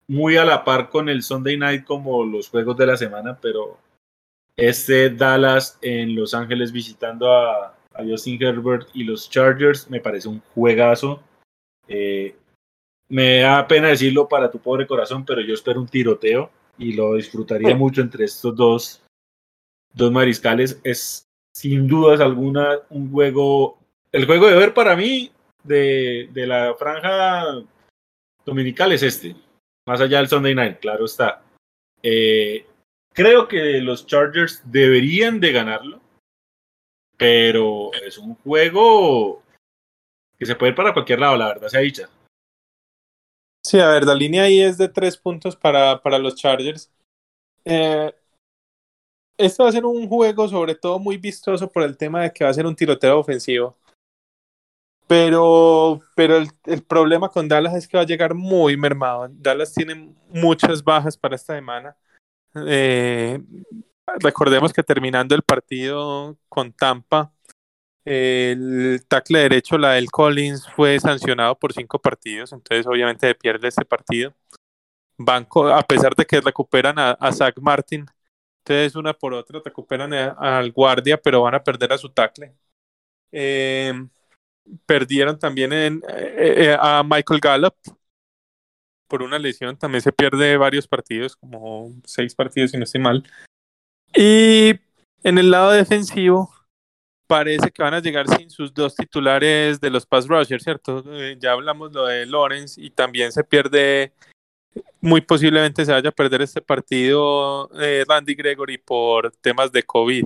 muy 0.09 0.37
a 0.37 0.45
la 0.45 0.65
par 0.65 0.91
con 0.91 1.09
el 1.09 1.23
Sunday 1.23 1.57
night 1.57 1.85
como 1.85 2.25
los 2.25 2.49
juegos 2.49 2.77
de 2.77 2.87
la 2.87 2.97
semana, 2.97 3.39
pero 3.41 3.79
Este 4.57 5.11
Dallas 5.11 5.79
en 5.81 6.15
Los 6.17 6.35
Ángeles 6.35 6.73
visitando 6.73 7.33
a, 7.33 7.77
Justin 8.03 8.43
Herbert 8.43 8.89
y 8.95 9.05
los 9.05 9.29
Chargers 9.29 9.91
me 9.91 10.01
parece 10.01 10.29
un 10.29 10.41
juegazo. 10.55 11.23
Eh, 11.87 12.35
me 13.09 13.41
da 13.41 13.67
pena 13.67 13.89
decirlo 13.89 14.29
para 14.29 14.51
tu 14.51 14.59
pobre 14.59 14.87
corazón, 14.87 15.25
pero 15.25 15.43
yo 15.43 15.53
espero 15.55 15.81
un 15.81 15.89
tiroteo 15.89 16.51
y 16.79 16.95
lo 16.95 17.15
disfrutaría 17.15 17.75
mucho 17.75 18.01
entre 18.01 18.25
estos 18.25 18.57
dos, 18.57 19.03
dos 19.93 20.11
mariscales. 20.11 20.81
Es 20.83 21.30
sin 21.53 21.87
dudas 21.87 22.21
alguna 22.21 22.79
un 22.91 23.11
juego, 23.11 23.79
el 24.13 24.27
juego 24.27 24.49
de 24.49 24.57
ver 24.57 24.75
para 24.75 24.97
mí 24.97 25.31
de, 25.65 26.29
de 26.33 26.47
la 26.47 26.75
franja 26.75 27.63
dominical 28.45 28.93
es 28.93 29.03
este, 29.03 29.37
más 29.87 30.01
allá 30.01 30.19
del 30.19 30.29
Sunday 30.29 30.55
Night, 30.55 30.79
claro 30.81 31.05
está. 31.05 31.43
Eh, 32.03 32.67
creo 33.13 33.49
que 33.49 33.81
los 33.81 34.07
Chargers 34.07 34.63
deberían 34.65 35.41
de 35.41 35.53
ganarlo, 35.53 36.01
pero 37.17 37.93
es 37.93 38.17
un 38.19 38.35
juego 38.37 39.43
que 40.39 40.47
se 40.47 40.57
puede 40.57 40.71
ir 40.71 40.77
para 40.77 40.95
cualquier 40.95 41.21
lado, 41.21 41.37
la 41.37 41.49
verdad 41.49 41.69
se 41.69 41.77
ha 41.77 41.83
dicho. 41.83 42.09
Sí, 43.63 43.79
a 43.79 43.91
ver, 43.91 44.05
la 44.05 44.15
línea 44.15 44.45
ahí 44.45 44.61
es 44.61 44.79
de 44.79 44.89
tres 44.89 45.19
puntos 45.19 45.55
para, 45.55 46.01
para 46.01 46.19
los 46.19 46.35
Chargers. 46.35 46.91
Eh, 47.67 48.11
esto 49.41 49.65
va 49.65 49.69
a 49.69 49.73
ser 49.73 49.85
un 49.85 50.09
juego 50.09 50.49
sobre 50.49 50.75
todo 50.75 50.99
muy 50.99 51.17
vistoso 51.17 51.71
por 51.71 51.83
el 51.83 51.97
tema 51.97 52.23
de 52.23 52.33
que 52.33 52.45
va 52.45 52.51
a 52.51 52.55
ser 52.55 52.67
un 52.67 52.77
tiroteo 52.77 53.19
ofensivo. 53.19 53.77
Pero, 55.07 56.01
pero 56.15 56.37
el, 56.37 56.49
el, 56.67 56.83
problema 56.85 57.29
con 57.29 57.49
Dallas 57.49 57.75
es 57.75 57.89
que 57.89 57.97
va 57.97 58.05
a 58.05 58.07
llegar 58.07 58.35
muy 58.35 58.77
mermado. 58.77 59.27
Dallas 59.33 59.75
tiene 59.75 60.15
muchas 60.29 60.85
bajas 60.85 61.17
para 61.17 61.35
esta 61.35 61.55
semana. 61.55 61.97
Eh, 62.55 63.41
recordemos 64.19 64.73
que 64.73 64.83
terminando 64.83 65.35
el 65.35 65.43
partido 65.43 66.37
con 66.49 66.73
Tampa, 66.73 67.33
el 68.05 69.05
tackle 69.09 69.41
derecho, 69.41 69.79
la 69.79 69.93
del 69.93 70.11
Collins, 70.11 70.69
fue 70.75 70.99
sancionado 70.99 71.59
por 71.59 71.73
cinco 71.73 72.01
partidos, 72.01 72.53
entonces 72.53 72.87
obviamente 72.87 73.35
pierde 73.35 73.69
este 73.69 73.85
partido. 73.85 74.35
Banco, 75.19 75.69
a 75.69 75.83
pesar 75.83 76.15
de 76.17 76.25
que 76.25 76.41
recuperan 76.41 76.99
a, 76.99 77.33
Zach 77.33 77.55
Martin, 77.61 78.07
entonces 78.65 78.95
una 78.95 79.13
por 79.13 79.35
otra 79.35 79.61
recuperan 79.65 80.13
al 80.13 80.73
guardia, 80.73 81.21
pero 81.21 81.43
van 81.43 81.55
a 81.55 81.63
perder 81.63 81.93
a 81.93 81.99
su 81.99 82.09
tackle. 82.11 82.55
Eh, 83.33 83.93
perdieron 84.87 85.39
también 85.39 85.73
eh, 85.73 86.01
eh, 86.09 86.77
a 86.79 87.03
Michael 87.03 87.41
Gallup 87.41 87.75
por 89.09 89.23
una 89.23 89.39
lesión, 89.39 89.77
también 89.77 90.03
se 90.03 90.13
pierde 90.13 90.57
varios 90.57 90.87
partidos, 90.87 91.35
como 91.35 91.93
seis 92.05 92.33
partidos 92.35 92.71
si 92.71 92.77
no 92.77 92.85
estoy 92.85 93.01
mal. 93.01 93.25
Y 94.15 94.79
en 95.25 95.39
el 95.39 95.51
lado 95.51 95.73
defensivo, 95.73 96.55
parece 97.27 97.73
que 97.73 97.83
van 97.83 97.95
a 97.95 98.01
llegar 98.01 98.29
sin 98.29 98.51
sus 98.51 98.73
dos 98.73 98.95
titulares 98.95 99.81
de 99.81 99.91
los 99.91 100.07
pass 100.07 100.29
rushers, 100.29 100.63
¿cierto? 100.63 101.05
Ya 101.39 101.53
hablamos 101.53 101.93
lo 101.93 102.07
de 102.07 102.25
Lawrence 102.27 102.81
y 102.81 102.91
también 102.91 103.33
se 103.33 103.43
pierde, 103.43 104.13
muy 105.01 105.21
posiblemente 105.21 105.85
se 105.85 105.93
vaya 105.93 106.11
a 106.11 106.13
perder 106.13 106.43
este 106.43 106.61
partido 106.61 107.71
eh, 107.81 108.05
Randy 108.07 108.35
Gregory 108.35 108.79
por 108.79 109.33
temas 109.41 109.73
de 109.73 109.83
COVID. 109.83 110.25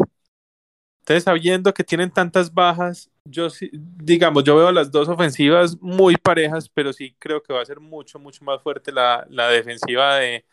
Entonces, 1.05 1.25
sabiendo 1.25 1.75
que 1.75 1.85
tienen 1.85 2.11
tantas 2.11 2.53
bajas, 2.53 3.11
yo 3.27 3.49
digamos, 3.71 4.43
yo 4.43 4.57
veo 4.57 4.73
las 4.73 4.91
dos 4.91 5.07
ofensivas 5.09 5.79
muy 5.83 6.17
parejas, 6.17 6.69
pero 6.71 6.95
sí 6.95 7.15
creo 7.19 7.43
que 7.43 7.53
va 7.53 7.61
a 7.61 7.67
ser 7.67 7.79
mucho, 7.79 8.19
mucho 8.19 8.43
más 8.43 8.63
fuerte 8.63 8.91
la, 8.91 9.27
defensiva 9.51 10.17
de, 10.17 10.45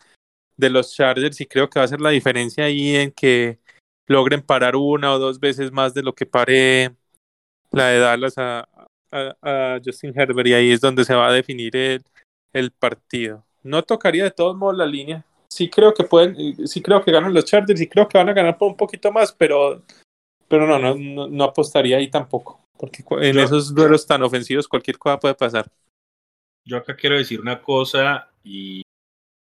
los 0.58 0.94
Chargers 0.94 1.40
y 1.40 1.46
creo 1.46 1.70
que 1.70 1.80
va 1.80 1.86
a 1.86 1.88
ser 1.88 2.02
la 2.02 2.10
diferencia 2.10 2.66
ahí 2.66 2.98
en 2.98 3.12
que 3.12 3.60
logren 4.08 4.42
parar 4.42 4.76
una 4.76 5.14
o 5.14 5.20
dos 5.20 5.40
veces 5.40 5.72
más 5.72 5.94
de 5.94 6.04
lo 6.04 6.14
que 6.14 6.26
pare 6.26 6.96
la 7.72 7.88
de 7.88 8.00
Dallas 8.00 8.34
a, 8.38 8.68
Justin 9.84 10.14
Herbert 10.14 10.48
y 10.48 10.54
ahí 10.54 10.72
es 10.72 10.82
donde 10.82 11.06
se 11.06 11.16
va 11.16 11.30
a 11.30 11.34
definir 11.34 11.76
el, 12.54 12.72
partido. 12.72 13.46
No 13.64 13.84
tocaría 13.84 14.24
de 14.24 14.32
todos 14.32 14.56
modos 14.56 14.78
la 14.78 14.86
línea. 14.86 15.26
Sí 15.48 15.70
creo 15.70 15.94
que 15.94 16.04
pueden, 16.04 16.68
sí 16.68 16.82
creo 16.82 17.04
que 17.04 17.12
ganan 17.12 17.34
los 17.34 17.46
Chargers 17.46 17.82
y 17.82 17.88
creo 17.88 18.08
que 18.08 18.18
van 18.18 18.30
a 18.30 18.34
ganar 18.34 18.58
por 18.58 18.70
un 18.70 18.78
poquito 18.78 19.12
más, 19.12 19.34
pero, 19.34 19.84
pero 20.48 20.66
no, 20.66 20.80
no, 20.80 21.28
no, 21.28 21.44
apostaría 21.44 21.98
ahí 21.98 22.10
tampoco, 22.10 22.66
porque 22.78 23.04
en 23.10 23.38
esos 23.38 23.76
duelos 23.76 24.08
tan 24.08 24.24
ofensivos 24.24 24.68
cualquier 24.68 24.98
cosa 24.98 25.20
puede 25.20 25.36
pasar. 25.36 25.70
Yo 26.66 26.78
acá 26.78 26.96
quiero 26.96 27.18
decir 27.18 27.42
una 27.42 27.62
cosa 27.62 28.32
y 28.44 28.82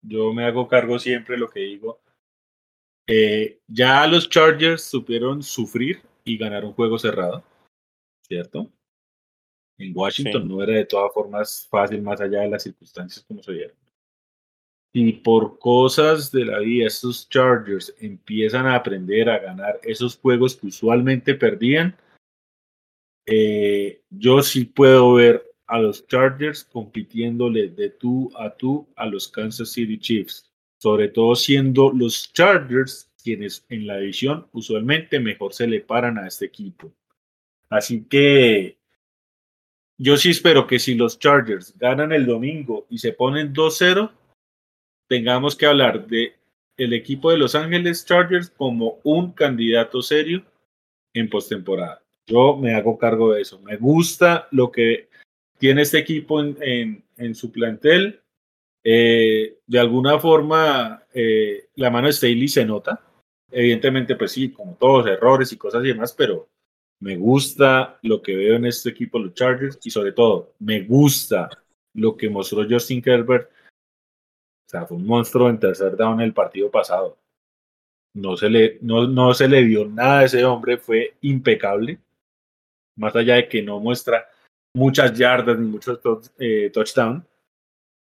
yo 0.03 0.33
me 0.33 0.45
hago 0.45 0.67
cargo 0.67 0.99
siempre 0.99 1.35
de 1.35 1.41
lo 1.41 1.49
que 1.51 1.61
digo. 1.61 2.01
Eh, 3.07 3.61
ya 3.67 4.07
los 4.07 4.31
Chargers 4.31 4.83
supieron 4.83 5.43
sufrir 5.43 6.03
y 6.25 6.39
ganar 6.39 6.65
un 6.65 6.73
juego 6.73 6.99
cerrado, 6.99 7.45
¿cierto? 8.27 8.71
En 9.79 9.93
Washington 9.95 10.49
no 10.49 10.63
era 10.63 10.75
de 10.75 10.87
todas 10.87 11.13
formas 11.13 11.67
fácil 11.69 12.03
más 12.03 12.21
allá 12.21 12.41
de 12.41 12.49
las 12.49 12.63
circunstancias 12.63 13.25
como 13.27 13.43
se 13.43 13.53
dieron. 13.53 13.82
Y 14.93 15.13
por 15.13 15.59
cosas 15.59 16.31
de 16.31 16.45
la 16.45 16.59
vida, 16.59 16.87
estos 16.87 17.29
Chargers 17.29 17.95
empiezan 17.99 18.67
a 18.67 18.75
aprender 18.75 19.31
a 19.31 19.39
ganar 19.39 19.81
esos 19.83 20.17
juegos 20.17 20.57
que 20.57 20.67
usualmente 20.67 21.35
perdían. 21.35 21.97
Eh, 23.27 24.03
yo 24.11 24.43
sí 24.43 24.65
puedo 24.65 25.15
ver 25.15 25.43
a 25.67 25.79
los 25.79 26.07
Chargers 26.07 26.65
compitiéndole 26.65 27.69
de 27.69 27.91
tú 27.91 28.31
a 28.37 28.51
tú 28.51 28.87
a 28.97 29.07
los 29.07 29.29
Kansas 29.29 29.71
City 29.71 29.99
Chiefs 29.99 30.53
sobre 30.83 31.07
todo 31.11 31.37
siendo 31.37 31.93
los 31.93 32.33
Chargers 32.33 33.09
quienes 33.23 33.65
en 33.69 33.87
la 33.87 33.99
división 33.99 34.49
usualmente 34.51 35.21
mejor 35.21 35.55
se 35.55 35.69
le 35.69 35.81
paran 35.81 36.19
a 36.19 36.27
este 36.27 36.47
equipo. 36.47 36.93
Así 37.71 38.03
que 38.11 38.79
yo 39.97 40.17
sí 40.17 40.31
espero 40.31 40.67
que 40.67 40.81
si 40.81 40.97
los 40.97 41.21
Chargers 41.21 41.79
ganan 41.79 42.11
el 42.11 42.27
domingo 42.27 42.89
y 42.91 42.99
se 42.99 43.13
ponen 43.13 43.55
2-0, 43.55 44.11
tengamos 45.09 45.57
que 45.57 45.67
hablar 45.67 46.07
de 46.07 46.35
el 46.77 46.93
equipo 46.93 47.31
de 47.31 47.39
Los 47.39 47.55
Ángeles 47.55 48.05
Chargers 48.07 48.51
como 48.51 48.99
un 49.05 49.33
candidato 49.33 50.03
serio 50.03 50.45
en 51.13 51.29
postemporada. 51.29 52.03
Yo 52.27 52.57
me 52.57 52.75
hago 52.75 52.99
cargo 52.99 53.33
de 53.33 53.43
eso. 53.43 53.61
Me 53.61 53.77
gusta 53.77 54.49
lo 54.51 54.71
que 54.71 55.09
tiene 55.59 55.83
este 55.83 55.99
equipo 55.99 56.41
en, 56.41 57.05
en 57.17 57.35
su 57.35 57.53
plantel. 57.53 58.21
Eh, 58.85 59.59
de 59.67 59.79
alguna 59.79 60.19
forma, 60.19 61.05
eh, 61.15 61.69
la 61.77 61.91
mano 61.91 62.07
de 62.09 62.13
Staley 62.13 62.49
se 62.49 62.65
nota. 62.65 63.01
Evidentemente, 63.51 64.17
pues 64.17 64.33
sí, 64.33 64.51
como 64.51 64.75
todos, 64.75 65.07
errores 65.07 65.53
y 65.53 65.57
cosas 65.57 65.85
y 65.85 65.89
demás, 65.89 66.15
pero 66.17 66.49
me 67.01 67.17
gusta 67.17 67.99
lo 68.03 68.23
que 68.23 68.35
veo 68.35 68.57
en 68.57 68.67
este 68.67 68.91
equipo, 68.91 69.19
los 69.19 69.35
Chargers, 69.35 69.79
y 69.85 69.91
sobre 69.91 70.13
todo, 70.13 70.55
me 70.59 70.83
gusta 70.83 71.51
lo 71.95 72.17
que 72.17 72.31
mostró 72.31 72.67
Justin 72.69 73.03
Herbert. 73.05 73.51
Sea, 74.73 74.87
fue 74.87 74.97
un 74.97 75.07
monstruo 75.07 75.49
en 75.49 75.61
tercer 75.61 75.97
down 75.97 76.21
el 76.21 76.33
partido 76.33 76.71
pasado. 76.71 77.17
No 78.15 78.37
se 78.37 78.51
le, 78.51 78.79
no, 78.81 79.07
no 79.07 79.33
se 79.35 79.47
le 79.47 79.63
dio 79.63 79.87
nada 79.87 80.21
a 80.21 80.25
ese 80.25 80.45
hombre, 80.45 80.79
fue 80.79 81.15
impecable. 81.21 81.99
Más 82.97 83.15
allá 83.15 83.37
de 83.37 83.49
que 83.49 83.63
no 83.63 83.79
muestra 83.79 84.27
muchas 84.75 85.17
yardas 85.17 85.59
ni 85.59 85.67
muchos 85.67 86.01
eh, 86.39 86.71
touchdowns, 86.73 87.25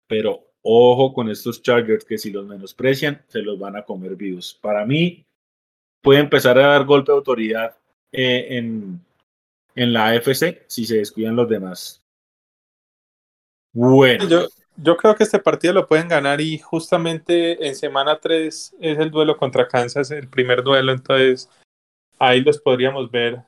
pero 0.07 0.51
Ojo 0.63 1.15
con 1.15 1.31
estos 1.31 1.63
Chargers 1.63 2.05
que 2.05 2.19
si 2.19 2.31
los 2.31 2.47
menosprecian, 2.47 3.23
se 3.29 3.41
los 3.41 3.59
van 3.59 3.77
a 3.77 3.85
comer 3.85 4.15
vivos. 4.15 4.59
Para 4.61 4.85
mí, 4.85 5.25
puede 6.03 6.21
empezar 6.21 6.59
a 6.59 6.67
dar 6.67 6.85
golpe 6.85 7.13
de 7.13 7.17
autoridad 7.17 7.77
eh, 8.13 8.47
en, 8.51 9.01
en 9.75 9.93
la 9.93 10.09
AFC 10.09 10.65
si 10.67 10.85
se 10.85 10.99
descuidan 10.99 11.37
los 11.37 11.49
demás. 11.49 12.03
Bueno. 13.73 14.49
Yo 14.83 14.97
creo 14.97 15.15
que 15.15 15.25
este 15.25 15.39
partido 15.39 15.75
lo 15.75 15.87
pueden 15.87 16.09
ganar 16.09 16.41
y 16.41 16.59
justamente 16.59 17.67
en 17.67 17.75
semana 17.75 18.19
3 18.19 18.77
es 18.81 18.99
el 18.99 19.11
duelo 19.11 19.37
contra 19.37 19.69
Kansas, 19.69 20.11
el 20.11 20.29
primer 20.29 20.63
duelo, 20.63 20.93
entonces 20.93 21.51
ahí 22.19 22.41
los 22.41 22.59
podríamos 22.59 23.11
ver 23.11 23.43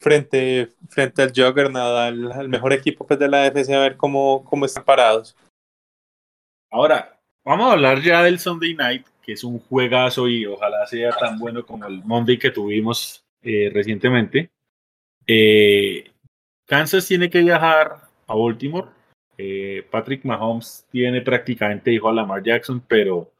frente, 0.00 0.68
frente 0.88 1.22
al 1.22 1.32
Juggernaut, 1.34 1.96
al, 1.96 2.32
al 2.32 2.48
mejor 2.48 2.72
equipo 2.72 3.06
pues, 3.06 3.18
de 3.18 3.28
la 3.28 3.44
AFC, 3.44 3.70
a 3.70 3.80
ver 3.80 3.96
cómo, 3.96 4.44
cómo 4.44 4.64
están 4.64 4.84
parados. 4.84 5.36
Ahora, 6.70 7.18
vamos 7.44 7.68
a 7.68 7.72
hablar 7.72 8.00
ya 8.02 8.22
del 8.22 8.38
Sunday 8.38 8.74
Night, 8.74 9.06
que 9.22 9.32
es 9.32 9.44
un 9.44 9.58
juegazo 9.58 10.28
y 10.28 10.46
ojalá 10.46 10.86
sea 10.86 11.10
tan 11.10 11.38
bueno 11.38 11.64
como 11.64 11.86
el 11.86 12.04
Monday 12.04 12.38
que 12.38 12.50
tuvimos 12.50 13.24
eh, 13.42 13.70
recientemente. 13.72 14.50
Eh, 15.26 16.10
Kansas 16.66 17.06
tiene 17.06 17.30
que 17.30 17.40
viajar 17.40 18.08
a 18.26 18.34
Baltimore. 18.34 18.97
Eh, 19.38 19.86
Patrick 19.90 20.24
Mahomes 20.24 20.84
tiene 20.90 21.22
prácticamente 21.22 21.92
hijo 21.92 22.08
a 22.08 22.12
Lamar 22.12 22.42
Jackson, 22.42 22.82
pero 22.86 23.30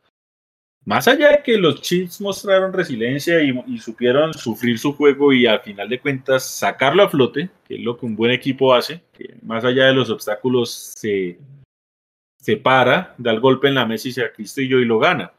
más 0.85 1.07
allá 1.09 1.33
de 1.33 1.43
que 1.43 1.59
los 1.59 1.83
Chiefs 1.83 2.21
mostraron 2.21 2.73
resiliencia 2.73 3.43
y, 3.43 3.79
supieron 3.79 4.33
sufrir 4.33 4.79
su 4.79 4.95
juego 4.95 5.33
y 5.33 5.47
al 5.47 5.61
final 5.61 5.89
de 5.89 6.01
cuentas 6.01 6.47
sacarlo 6.47 7.03
a 7.03 7.09
flote, 7.11 7.51
que 7.67 7.75
es 7.75 7.81
lo 7.81 7.99
que 7.99 8.07
un 8.07 8.17
buen 8.17 8.31
equipo 8.31 8.73
hace, 8.73 9.03
que 9.13 9.35
más 9.43 9.65
allá 9.65 9.87
de 9.87 9.95
los 9.95 10.09
obstáculos 10.09 10.71
se 10.71 11.37
se 12.49 12.57
para, 12.57 13.15
da 13.19 13.33
el 13.33 13.41
golpe 13.41 13.69
en 13.69 13.75
la 13.75 13.85
mesa 13.85 14.09
y 14.09 14.13
se 14.13 14.69
yo 14.69 14.79
y 14.79 14.85
lo 14.85 14.99
gana. 14.99 15.35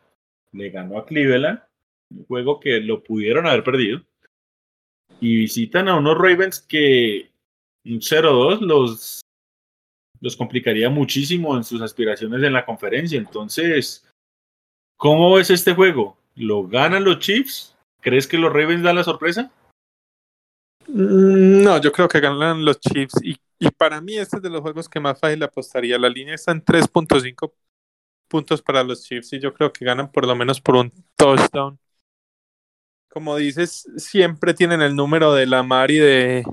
Le 0.52 0.70
ganó 0.70 1.00
a 1.00 1.06
Cleveland 1.06 1.60
un 2.12 2.26
juego 2.26 2.60
que 2.60 2.80
lo 2.82 3.04
pudieron 3.04 3.48
haber 3.48 3.64
perdido. 3.64 4.02
Y 5.20 5.38
visitan 5.38 5.88
a 5.88 5.96
unos 5.96 6.16
Ravens 6.16 6.60
que 6.60 7.32
un 7.86 8.00
0-2 8.00 8.60
los, 8.60 9.22
los 10.22 10.36
complicaría 10.36 10.90
muchísimo 10.90 11.56
en 11.56 11.64
sus 11.64 11.82
aspiraciones 11.82 12.44
en 12.44 12.54
la 12.54 12.66
conferencia. 12.66 13.18
Entonces, 13.18 14.08
¿cómo 14.98 15.34
ves 15.34 15.50
este 15.50 15.74
juego? 15.74 16.18
¿Lo 16.36 16.68
ganan 16.68 17.04
los 17.04 17.20
Chiefs? 17.20 17.76
¿Crees 18.02 18.28
que 18.28 18.38
los 18.38 18.52
Ravens 18.52 18.84
dan 18.84 18.96
la 18.96 19.04
sorpresa? 19.04 19.52
Mm, 20.88 21.64
no, 21.64 21.82
yo 21.82 21.92
creo 21.92 22.08
que 22.08 22.20
ganan 22.20 22.64
los 22.66 22.80
Chiefs 22.80 23.20
y, 23.24 23.38
y 23.60 23.70
para 23.72 24.02
mí 24.02 24.18
este 24.18 24.38
es 24.38 24.44
de 24.44 24.50
los 24.50 24.62
juegos 24.62 24.90
que 24.90 25.00
más 25.00 25.20
fácil 25.20 25.44
apostaría. 25.44 25.98
La 25.98 26.10
línea 26.10 26.36
está 26.36 26.52
en 26.52 26.64
3.5 26.64 27.54
puntos 28.28 28.62
para 28.62 28.84
los 28.84 29.04
Chiefs 29.04 29.34
y 29.34 29.40
yo 29.40 29.54
creo 29.54 29.74
que 29.74 29.84
ganan 29.84 30.12
por 30.12 30.26
lo 30.26 30.36
menos 30.36 30.62
por 30.62 30.76
un 30.76 30.92
touchdown. 31.16 31.80
Como 33.10 33.36
dices, 33.36 33.88
siempre 33.98 34.54
tienen 34.54 34.82
el 34.82 34.96
número 34.96 35.34
de 35.34 35.48
Lamar 35.48 35.90
y 35.90 35.98
de, 35.98 36.46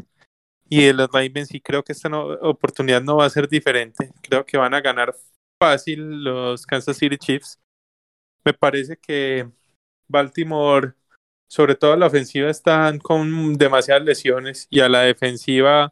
y 0.68 0.84
de 0.84 0.94
los 0.94 1.10
Ravens 1.10 1.54
y 1.54 1.60
creo 1.60 1.82
que 1.82 1.92
esta 1.92 2.08
no, 2.08 2.26
oportunidad 2.26 3.02
no 3.02 3.16
va 3.16 3.26
a 3.26 3.30
ser 3.30 3.48
diferente. 3.48 4.10
Creo 4.22 4.44
que 4.44 4.58
van 4.58 4.74
a 4.74 4.80
ganar 4.80 5.14
fácil 5.60 6.24
los 6.24 6.66
Kansas 6.66 6.96
City 6.96 7.16
Chiefs. 7.16 7.58
Me 8.44 8.52
parece 8.52 8.96
que 8.96 9.48
Baltimore, 10.08 10.94
sobre 11.48 11.74
todo 11.74 11.92
a 11.92 11.96
la 11.96 12.06
ofensiva, 12.06 12.50
están 12.50 12.98
con 12.98 13.54
demasiadas 13.54 14.04
lesiones 14.04 14.66
y 14.70 14.80
a 14.80 14.88
la 14.88 15.02
defensiva, 15.02 15.90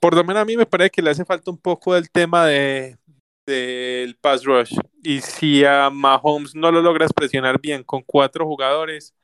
por 0.00 0.14
lo 0.16 0.24
menos 0.24 0.42
a 0.42 0.44
mí 0.44 0.56
me 0.56 0.66
parece 0.66 0.90
que 0.90 1.02
le 1.02 1.10
hace 1.10 1.24
falta 1.24 1.50
un 1.50 1.58
poco 1.58 1.94
del 1.94 2.10
tema 2.10 2.46
de 2.46 2.98
del 3.46 4.16
pass 4.16 4.44
rush. 4.44 4.76
Y 5.02 5.20
si 5.20 5.64
a 5.64 5.90
Mahomes 5.90 6.54
no 6.54 6.70
lo 6.70 6.82
logras 6.82 7.12
presionar 7.12 7.60
bien 7.60 7.82
con 7.82 8.02
cuatro 8.02 8.46
jugadores, 8.46 9.14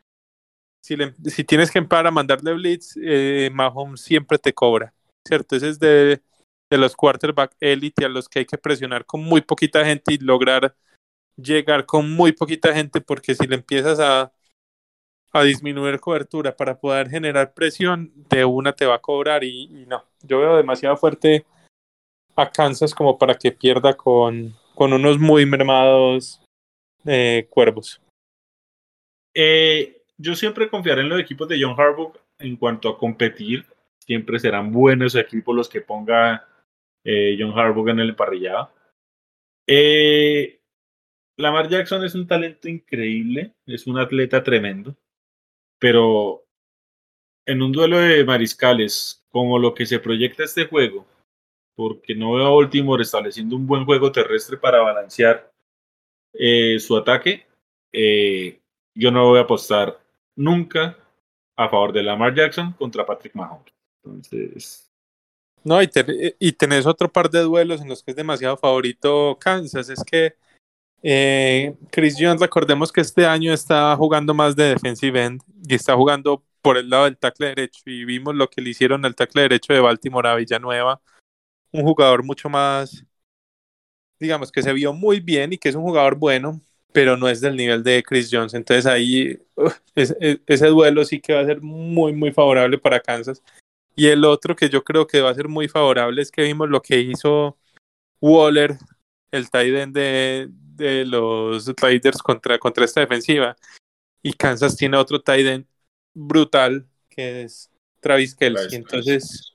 si, 1.24 1.44
tienes 1.44 1.70
que 1.70 1.78
empezar 1.78 2.06
a 2.06 2.10
mandarle 2.10 2.54
blitz, 2.54 2.96
eh, 3.02 3.50
Mahomes 3.52 4.00
siempre 4.00 4.38
te 4.38 4.52
cobra, 4.52 4.94
¿cierto? 5.26 5.56
Ese 5.56 5.68
es 5.68 5.78
de, 5.78 6.22
de 6.70 6.78
los 6.78 6.96
quarterback 6.96 7.54
elite 7.60 8.04
a 8.04 8.08
los 8.08 8.28
que 8.28 8.40
hay 8.40 8.46
que 8.46 8.58
presionar 8.58 9.04
con 9.04 9.22
muy 9.22 9.40
poquita 9.40 9.84
gente 9.84 10.14
y 10.14 10.18
lograr 10.18 10.74
llegar 11.36 11.86
con 11.86 12.10
muy 12.10 12.32
poquita 12.32 12.74
gente, 12.74 13.00
porque 13.00 13.34
si 13.34 13.46
le 13.46 13.56
empiezas 13.56 14.00
a, 14.00 14.32
a 15.32 15.42
disminuir 15.42 16.00
cobertura 16.00 16.56
para 16.56 16.78
poder 16.78 17.10
generar 17.10 17.54
presión, 17.54 18.12
de 18.30 18.44
una 18.44 18.72
te 18.72 18.86
va 18.86 18.96
a 18.96 19.02
cobrar 19.02 19.44
y, 19.44 19.64
y 19.64 19.86
no, 19.86 20.04
yo 20.22 20.40
veo 20.40 20.56
demasiado 20.56 20.96
fuerte 20.96 21.44
a 22.34 22.50
Kansas 22.50 22.94
como 22.94 23.18
para 23.18 23.34
que 23.34 23.52
pierda 23.52 23.96
con, 23.96 24.54
con 24.74 24.92
unos 24.92 25.18
muy 25.18 25.44
mermados 25.44 26.40
eh, 27.04 27.46
cuervos. 27.50 28.00
Eh, 29.34 29.97
yo 30.18 30.34
siempre 30.34 30.68
confiaré 30.68 31.02
en 31.02 31.08
los 31.08 31.20
equipos 31.20 31.48
de 31.48 31.62
John 31.62 31.76
Harbaugh 31.78 32.12
en 32.38 32.56
cuanto 32.56 32.88
a 32.88 32.98
competir. 32.98 33.64
Siempre 34.00 34.38
serán 34.38 34.72
buenos 34.72 35.14
equipos 35.14 35.54
los 35.54 35.68
que 35.68 35.80
ponga 35.80 36.46
eh, 37.04 37.36
John 37.38 37.56
Harbaugh 37.56 37.88
en 37.88 38.00
el 38.00 38.10
emparrillado. 38.10 38.72
Eh, 39.66 40.60
Lamar 41.36 41.68
Jackson 41.68 42.04
es 42.04 42.14
un 42.14 42.26
talento 42.26 42.68
increíble, 42.68 43.54
es 43.66 43.86
un 43.86 43.98
atleta 43.98 44.42
tremendo, 44.42 44.96
pero 45.78 46.44
en 47.46 47.62
un 47.62 47.70
duelo 47.70 47.98
de 47.98 48.24
mariscales, 48.24 49.24
como 49.30 49.58
lo 49.58 49.72
que 49.72 49.86
se 49.86 50.00
proyecta 50.00 50.42
este 50.42 50.66
juego, 50.66 51.06
porque 51.76 52.14
no 52.16 52.32
veo 52.32 52.46
a 52.46 52.54
Baltimore 52.56 53.02
estableciendo 53.02 53.54
un 53.54 53.66
buen 53.68 53.84
juego 53.84 54.10
terrestre 54.10 54.56
para 54.56 54.80
balancear 54.80 55.52
eh, 56.32 56.78
su 56.80 56.96
ataque, 56.96 57.46
yo 58.94 59.10
no 59.12 59.28
voy 59.28 59.38
a 59.38 59.42
apostar 59.42 59.98
nunca 60.38 60.96
a 61.56 61.68
favor 61.68 61.92
de 61.92 62.02
Lamar 62.02 62.34
Jackson 62.34 62.72
contra 62.72 63.04
Patrick 63.04 63.34
Mahomes. 63.34 63.72
Entonces. 64.04 64.90
No, 65.64 65.82
y, 65.82 65.88
te, 65.88 66.36
y 66.38 66.52
tenés 66.52 66.86
otro 66.86 67.12
par 67.12 67.28
de 67.28 67.40
duelos 67.40 67.80
en 67.80 67.88
los 67.88 68.02
que 68.02 68.12
es 68.12 68.16
demasiado 68.16 68.56
favorito 68.56 69.36
Kansas. 69.40 69.88
Es 69.90 70.02
que 70.04 70.36
eh, 71.02 71.74
Chris 71.90 72.16
Jones, 72.18 72.40
recordemos 72.40 72.92
que 72.92 73.00
este 73.00 73.26
año 73.26 73.52
está 73.52 73.94
jugando 73.96 74.32
más 74.34 74.54
de 74.54 74.64
defensive 74.64 75.22
end 75.22 75.42
y 75.68 75.74
está 75.74 75.94
jugando 75.96 76.44
por 76.62 76.76
el 76.78 76.88
lado 76.88 77.04
del 77.04 77.18
tackle 77.18 77.48
derecho. 77.48 77.82
Y 77.86 78.04
vimos 78.04 78.34
lo 78.36 78.48
que 78.48 78.62
le 78.62 78.70
hicieron 78.70 79.04
al 79.04 79.16
tackle 79.16 79.42
derecho 79.42 79.72
de 79.72 79.80
Baltimore 79.80 80.28
a 80.28 80.36
Villanueva. 80.36 81.02
Un 81.72 81.82
jugador 81.82 82.22
mucho 82.22 82.48
más, 82.48 83.04
digamos, 84.20 84.52
que 84.52 84.62
se 84.62 84.72
vio 84.72 84.92
muy 84.92 85.18
bien 85.18 85.52
y 85.52 85.58
que 85.58 85.68
es 85.68 85.74
un 85.74 85.82
jugador 85.82 86.14
bueno, 86.14 86.60
pero 86.92 87.16
no 87.16 87.28
es 87.28 87.40
del 87.40 87.56
nivel 87.56 87.82
de 87.82 88.02
Chris 88.02 88.28
Jones. 88.30 88.54
Entonces 88.54 88.86
ahí 88.86 89.38
uh, 89.56 89.70
ese, 89.94 90.40
ese 90.46 90.66
duelo 90.68 91.04
sí 91.04 91.20
que 91.20 91.34
va 91.34 91.40
a 91.40 91.46
ser 91.46 91.60
muy, 91.60 92.12
muy 92.12 92.32
favorable 92.32 92.78
para 92.78 93.00
Kansas. 93.00 93.42
Y 93.94 94.06
el 94.06 94.24
otro 94.24 94.54
que 94.54 94.68
yo 94.68 94.84
creo 94.84 95.06
que 95.06 95.20
va 95.20 95.30
a 95.30 95.34
ser 95.34 95.48
muy 95.48 95.68
favorable 95.68 96.22
es 96.22 96.30
que 96.30 96.42
vimos 96.42 96.68
lo 96.68 96.80
que 96.80 97.00
hizo 97.00 97.56
Waller, 98.20 98.78
el 99.32 99.50
tight 99.50 99.74
end 99.74 99.94
de, 99.94 100.48
de 100.50 101.04
los 101.04 101.66
Raiders 101.80 102.22
contra, 102.22 102.58
contra 102.58 102.84
esta 102.84 103.00
defensiva. 103.00 103.56
Y 104.22 104.32
Kansas 104.32 104.76
tiene 104.76 104.96
otro 104.96 105.20
tight 105.20 105.46
end 105.46 105.66
brutal 106.14 106.86
que 107.08 107.42
es 107.42 107.70
Travis 108.00 108.34
Kelsey. 108.34 108.76
Entonces 108.76 109.52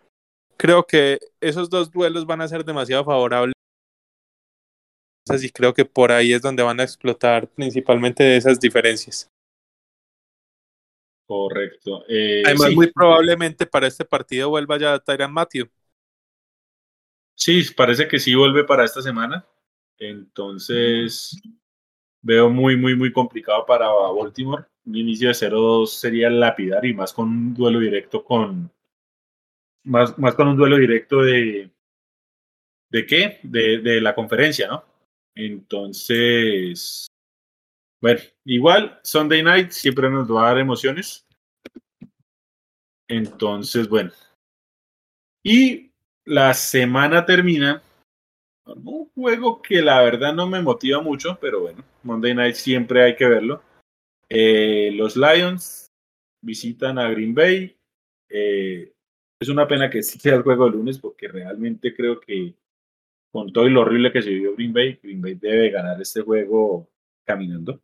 creo 0.58 0.86
que 0.86 1.20
esos 1.42 1.70
dos 1.70 1.92
duelos 1.92 2.26
van 2.26 2.42
a 2.42 2.48
ser 2.48 2.64
demasiado 2.64 3.06
favorables 3.06 3.53
y 5.42 5.50
creo 5.50 5.74
que 5.74 5.86
por 5.86 6.12
ahí 6.12 6.34
es 6.34 6.42
donde 6.42 6.64
van 6.64 6.82
a 6.82 6.84
explotar 6.84 7.48
principalmente 7.48 8.36
esas 8.36 8.60
diferencias. 8.60 9.32
Correcto. 11.26 12.04
Eh, 12.10 12.44
Además, 12.46 12.68
sí. 12.68 12.76
muy 12.76 12.92
probablemente 12.92 13.66
para 13.66 13.88
este 13.88 14.04
partido 14.04 14.50
vuelva 14.50 14.78
ya 14.78 15.00
Tyran 15.00 15.32
Matthew. 15.32 15.70
Sí, 17.36 17.64
parece 17.76 18.08
que 18.08 18.20
sí 18.20 18.36
vuelve 18.36 18.64
para 18.64 18.86
esta 18.86 19.02
semana. 19.02 19.46
Entonces, 19.98 21.42
veo 22.22 22.50
muy, 22.50 22.76
muy, 22.76 22.96
muy 22.96 23.12
complicado 23.12 23.66
para 23.66 23.88
Baltimore. 23.88 24.66
Un 24.86 24.96
inicio 24.96 25.30
de 25.30 25.34
0-2 25.34 25.88
sería 25.88 26.30
lapidar 26.30 26.86
y 26.86 26.94
más 26.94 27.14
con 27.14 27.30
un 27.30 27.54
duelo 27.54 27.80
directo 27.80 28.24
con. 28.24 28.72
Más, 29.86 30.18
más 30.18 30.36
con 30.36 30.48
un 30.50 30.58
duelo 30.58 30.78
directo 30.78 31.22
de. 31.22 31.70
¿De 32.90 33.06
qué? 33.06 33.40
De, 33.44 33.80
de 33.80 34.02
la 34.02 34.14
conferencia, 34.14 34.68
¿no? 34.68 34.84
Entonces, 35.36 37.08
bueno, 38.02 38.20
igual 38.46 39.00
Sunday 39.04 39.42
Night 39.44 39.72
siempre 39.72 40.10
nos 40.10 40.30
va 40.32 40.46
a 40.46 40.50
dar 40.50 40.60
emociones. 40.60 41.26
Entonces, 43.08 43.88
bueno. 43.88 44.12
Y 45.44 45.92
la 46.26 46.54
semana 46.54 47.26
termina 47.26 47.82
un 48.66 49.10
juego 49.14 49.62
que 49.62 49.82
la 49.82 50.02
verdad 50.02 50.34
no 50.34 50.48
me 50.48 50.62
motiva 50.62 51.02
mucho, 51.02 51.38
pero 51.40 51.62
bueno, 51.62 51.84
Monday 52.04 52.34
Night 52.34 52.56
siempre 52.56 53.04
hay 53.04 53.16
que 53.16 53.28
verlo. 53.28 53.62
Eh, 54.30 54.92
los 54.94 55.16
Lions 55.16 55.92
visitan 56.42 56.98
a 56.98 57.10
Green 57.10 57.36
Bay. 57.36 57.76
Eh, 58.30 58.94
es 59.40 59.50
una 59.50 59.68
pena 59.68 59.90
que 59.90 60.02
sí 60.02 60.20
sea 60.20 60.36
el 60.36 60.44
juego 60.44 60.66
de 60.66 60.72
lunes 60.72 60.98
porque 60.98 61.28
realmente 61.28 61.94
creo 61.94 62.20
que 62.20 62.56
con 63.34 63.52
todo 63.52 63.66
y 63.66 63.72
lo 63.72 63.82
horrible 63.82 64.12
que 64.12 64.22
se 64.22 64.30
vivió 64.30 64.54
Green 64.54 64.72
Bay, 64.72 65.00
Green 65.02 65.20
Bay 65.20 65.34
debe 65.34 65.72
ganar 65.72 66.00
este 66.00 66.22
juego 66.22 66.88
caminando. 67.26 67.82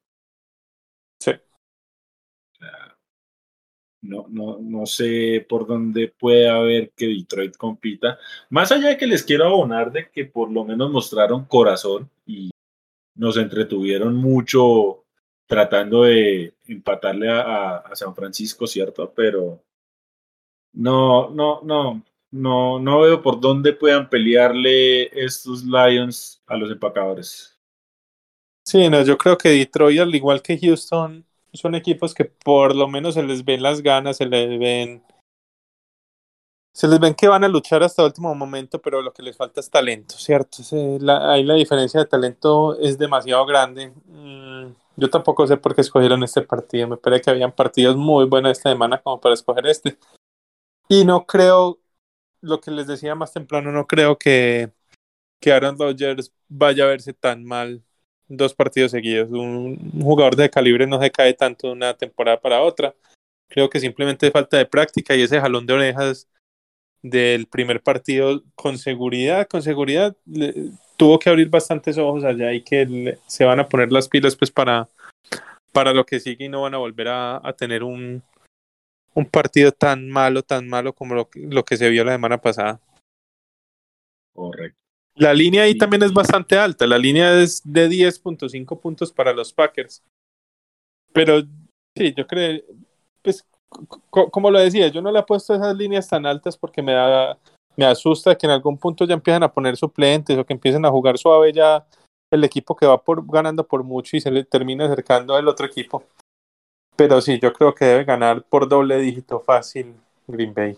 Sí. 1.19 1.31
No, 4.01 4.27
no, 4.29 4.59
no 4.59 4.85
sé 4.85 5.43
por 5.49 5.65
dónde 5.65 6.07
puede 6.07 6.47
haber 6.47 6.91
que 6.91 7.07
Detroit 7.07 7.57
compita. 7.57 8.19
Más 8.51 8.71
allá 8.71 8.89
de 8.89 8.97
que 8.97 9.07
les 9.07 9.23
quiero 9.23 9.45
abonar 9.47 9.91
de 9.91 10.11
que 10.11 10.25
por 10.25 10.51
lo 10.51 10.63
menos 10.63 10.91
mostraron 10.91 11.45
corazón 11.45 12.11
y 12.27 12.51
nos 13.15 13.35
entretuvieron 13.35 14.15
mucho 14.15 15.03
tratando 15.47 16.03
de 16.03 16.53
empatarle 16.67 17.27
a, 17.27 17.77
a 17.77 17.95
San 17.95 18.13
Francisco, 18.13 18.67
¿cierto? 18.67 19.11
Pero 19.15 19.63
no, 20.73 21.31
no, 21.31 21.61
no, 21.63 22.03
no, 22.31 22.79
no 22.79 23.01
veo 23.01 23.21
por 23.21 23.39
dónde 23.39 23.73
puedan 23.73 24.09
pelearle 24.09 25.07
estos 25.23 25.63
Lions 25.63 26.41
a 26.47 26.57
los 26.57 26.71
empacadores. 26.71 27.59
Sí, 28.65 28.87
no, 28.89 29.01
yo 29.03 29.17
creo 29.17 29.37
que 29.37 29.49
Detroit, 29.49 29.99
al 29.99 30.13
igual 30.13 30.41
que 30.41 30.57
Houston, 30.59 31.25
son 31.53 31.75
equipos 31.75 32.13
que 32.13 32.25
por 32.25 32.75
lo 32.75 32.87
menos 32.87 33.15
se 33.15 33.23
les 33.23 33.43
ven 33.43 33.63
las 33.63 33.81
ganas, 33.81 34.17
se 34.17 34.25
les 34.25 34.59
ven. 34.59 35.03
Se 36.71 36.87
les 36.87 36.99
ven 36.99 37.15
que 37.15 37.27
van 37.27 37.43
a 37.43 37.47
luchar 37.47 37.81
hasta 37.81 38.03
el 38.03 38.09
último 38.09 38.33
momento, 38.35 38.79
pero 38.79 39.01
lo 39.01 39.11
que 39.11 39.23
les 39.23 39.35
falta 39.35 39.59
es 39.59 39.69
talento, 39.69 40.15
¿cierto? 40.15 40.61
La, 40.99 41.31
ahí 41.31 41.43
la 41.43 41.55
diferencia 41.55 41.99
de 41.99 42.05
talento 42.05 42.77
es 42.79 42.97
demasiado 42.97 43.45
grande. 43.45 43.91
Mm, 44.05 44.67
yo 44.95 45.09
tampoco 45.09 45.47
sé 45.47 45.57
por 45.57 45.73
qué 45.73 45.81
escogieron 45.81 46.23
este 46.23 46.43
partido. 46.43 46.87
Me 46.87 46.97
parece 46.97 47.23
que 47.23 47.31
habían 47.31 47.51
partidos 47.51 47.95
muy 47.95 48.25
buenos 48.25 48.51
esta 48.51 48.69
semana 48.69 49.01
como 49.01 49.19
para 49.19 49.33
escoger 49.33 49.65
este. 49.65 49.97
Y 50.87 51.05
no 51.05 51.25
creo, 51.25 51.79
lo 52.41 52.61
que 52.61 52.71
les 52.71 52.87
decía 52.87 53.15
más 53.15 53.33
temprano, 53.33 53.71
no 53.71 53.87
creo 53.87 54.17
que, 54.17 54.71
que 55.41 55.51
Aaron 55.51 55.77
Rodgers 55.77 56.31
vaya 56.47 56.85
a 56.85 56.87
verse 56.87 57.13
tan 57.13 57.43
mal 57.43 57.83
dos 58.27 58.53
partidos 58.53 58.91
seguidos. 58.91 59.31
Un, 59.31 59.91
jugador 60.01 60.35
de 60.35 60.49
calibre 60.49 60.87
no 60.87 61.01
se 61.01 61.11
cae 61.11 61.33
tanto 61.33 61.67
de 61.67 61.73
una 61.73 61.93
temporada 61.95 62.39
para 62.39 62.61
otra. 62.61 62.95
Creo 63.49 63.69
que 63.69 63.79
simplemente 63.79 64.31
falta 64.31 64.57
de 64.57 64.65
práctica 64.65 65.15
y 65.15 65.23
ese 65.23 65.41
jalón 65.41 65.65
de 65.65 65.73
orejas 65.73 66.27
del 67.01 67.47
primer 67.47 67.81
partido 67.81 68.43
con 68.55 68.77
seguridad, 68.77 69.47
con 69.47 69.61
seguridad 69.61 70.15
tuvo 70.97 71.17
que 71.17 71.29
abrir 71.29 71.49
bastantes 71.49 71.97
ojos 71.97 72.25
allá 72.25 72.51
y 72.51 72.61
que 72.61 73.17
se 73.25 73.45
van 73.45 73.61
a 73.61 73.69
poner 73.69 73.89
las 73.91 74.09
pilas 74.09 74.35
pues 74.35 74.51
para, 74.51 74.89
para 75.71 75.93
lo 75.93 76.05
que 76.05 76.19
sigue 76.19 76.45
y 76.45 76.49
no 76.49 76.63
van 76.63 76.73
a 76.73 76.77
volver 76.77 77.07
a, 77.07 77.55
tener 77.57 77.83
un, 77.83 78.21
un 79.13 79.25
partido 79.25 79.71
tan 79.71 80.09
malo, 80.09 80.43
tan 80.43 80.67
malo 80.67 80.93
como 80.93 81.15
lo, 81.15 81.29
lo 81.33 81.63
que 81.63 81.77
se 81.77 81.89
vio 81.89 82.03
la 82.03 82.13
semana 82.13 82.39
pasada. 82.39 82.79
Correcto. 84.33 84.79
La 85.15 85.33
línea 85.33 85.63
ahí 85.63 85.77
también 85.77 86.03
es 86.03 86.13
bastante 86.13 86.57
alta. 86.57 86.87
La 86.87 86.97
línea 86.97 87.41
es 87.41 87.61
de 87.65 87.89
10.5 87.89 88.79
puntos 88.79 89.11
para 89.11 89.33
los 89.33 89.51
Packers. 89.51 90.01
Pero 91.11 91.41
sí, 91.97 92.13
yo 92.15 92.25
creo, 92.25 92.61
pues, 93.21 93.45
como 94.09 94.49
lo 94.49 94.59
decía, 94.59 94.87
yo 94.87 95.01
no 95.01 95.11
le 95.11 95.19
he 95.19 95.23
puesto 95.23 95.53
esas 95.53 95.75
líneas 95.75 96.07
tan 96.07 96.25
altas 96.25 96.57
porque 96.57 96.81
me 96.81 96.93
da, 96.93 97.37
me 97.75 97.85
asusta 97.85 98.37
que 98.37 98.45
en 98.45 98.51
algún 98.51 98.77
punto 98.77 99.05
ya 99.05 99.13
empiecen 99.13 99.43
a 99.43 99.51
poner 99.51 99.75
suplentes 99.75 100.37
o 100.37 100.45
que 100.45 100.53
empiecen 100.53 100.85
a 100.85 100.89
jugar 100.89 101.17
suave 101.17 101.51
ya 101.51 101.85
el 102.31 102.43
equipo 102.43 102.75
que 102.75 102.85
va 102.85 103.03
por, 103.03 103.25
ganando 103.29 103.67
por 103.67 103.83
mucho 103.83 104.15
y 104.15 104.21
se 104.21 104.31
le 104.31 104.45
termina 104.45 104.85
acercando 104.85 105.35
al 105.35 105.47
otro 105.47 105.65
equipo. 105.65 106.03
Pero 106.99 107.21
sí, 107.21 107.39
yo 107.41 107.53
creo 107.53 107.73
que 107.73 107.85
debe 107.85 108.03
ganar 108.03 108.43
por 108.43 108.67
doble 108.67 108.97
dígito 108.99 109.39
fácil 109.39 109.95
Green 110.27 110.53
Bay. 110.53 110.77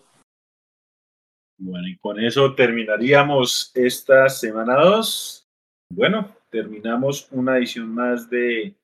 Bueno, 1.57 1.87
y 1.87 1.97
con 1.97 2.19
eso 2.19 2.53
terminaríamos 2.53 3.71
esta 3.73 4.29
semana 4.29 4.75
2. 4.75 5.47
Bueno, 5.89 6.29
terminamos 6.51 7.27
una 7.31 7.57
edición 7.57 7.91
más 7.91 8.29
de, 8.29 8.75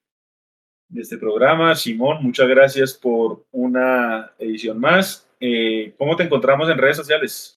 de, 0.89 1.01
este 1.01 1.19
programa. 1.19 1.75
Simón, 1.75 2.23
muchas 2.23 2.47
gracias 2.47 2.95
por 2.95 3.45
una 3.51 4.31
edición 4.39 4.79
más. 4.79 5.29
Eh, 5.39 5.93
¿Cómo 5.95 6.15
te 6.15 6.23
encontramos 6.23 6.67
en 6.71 6.79
redes 6.79 6.97
sociales? 6.97 7.53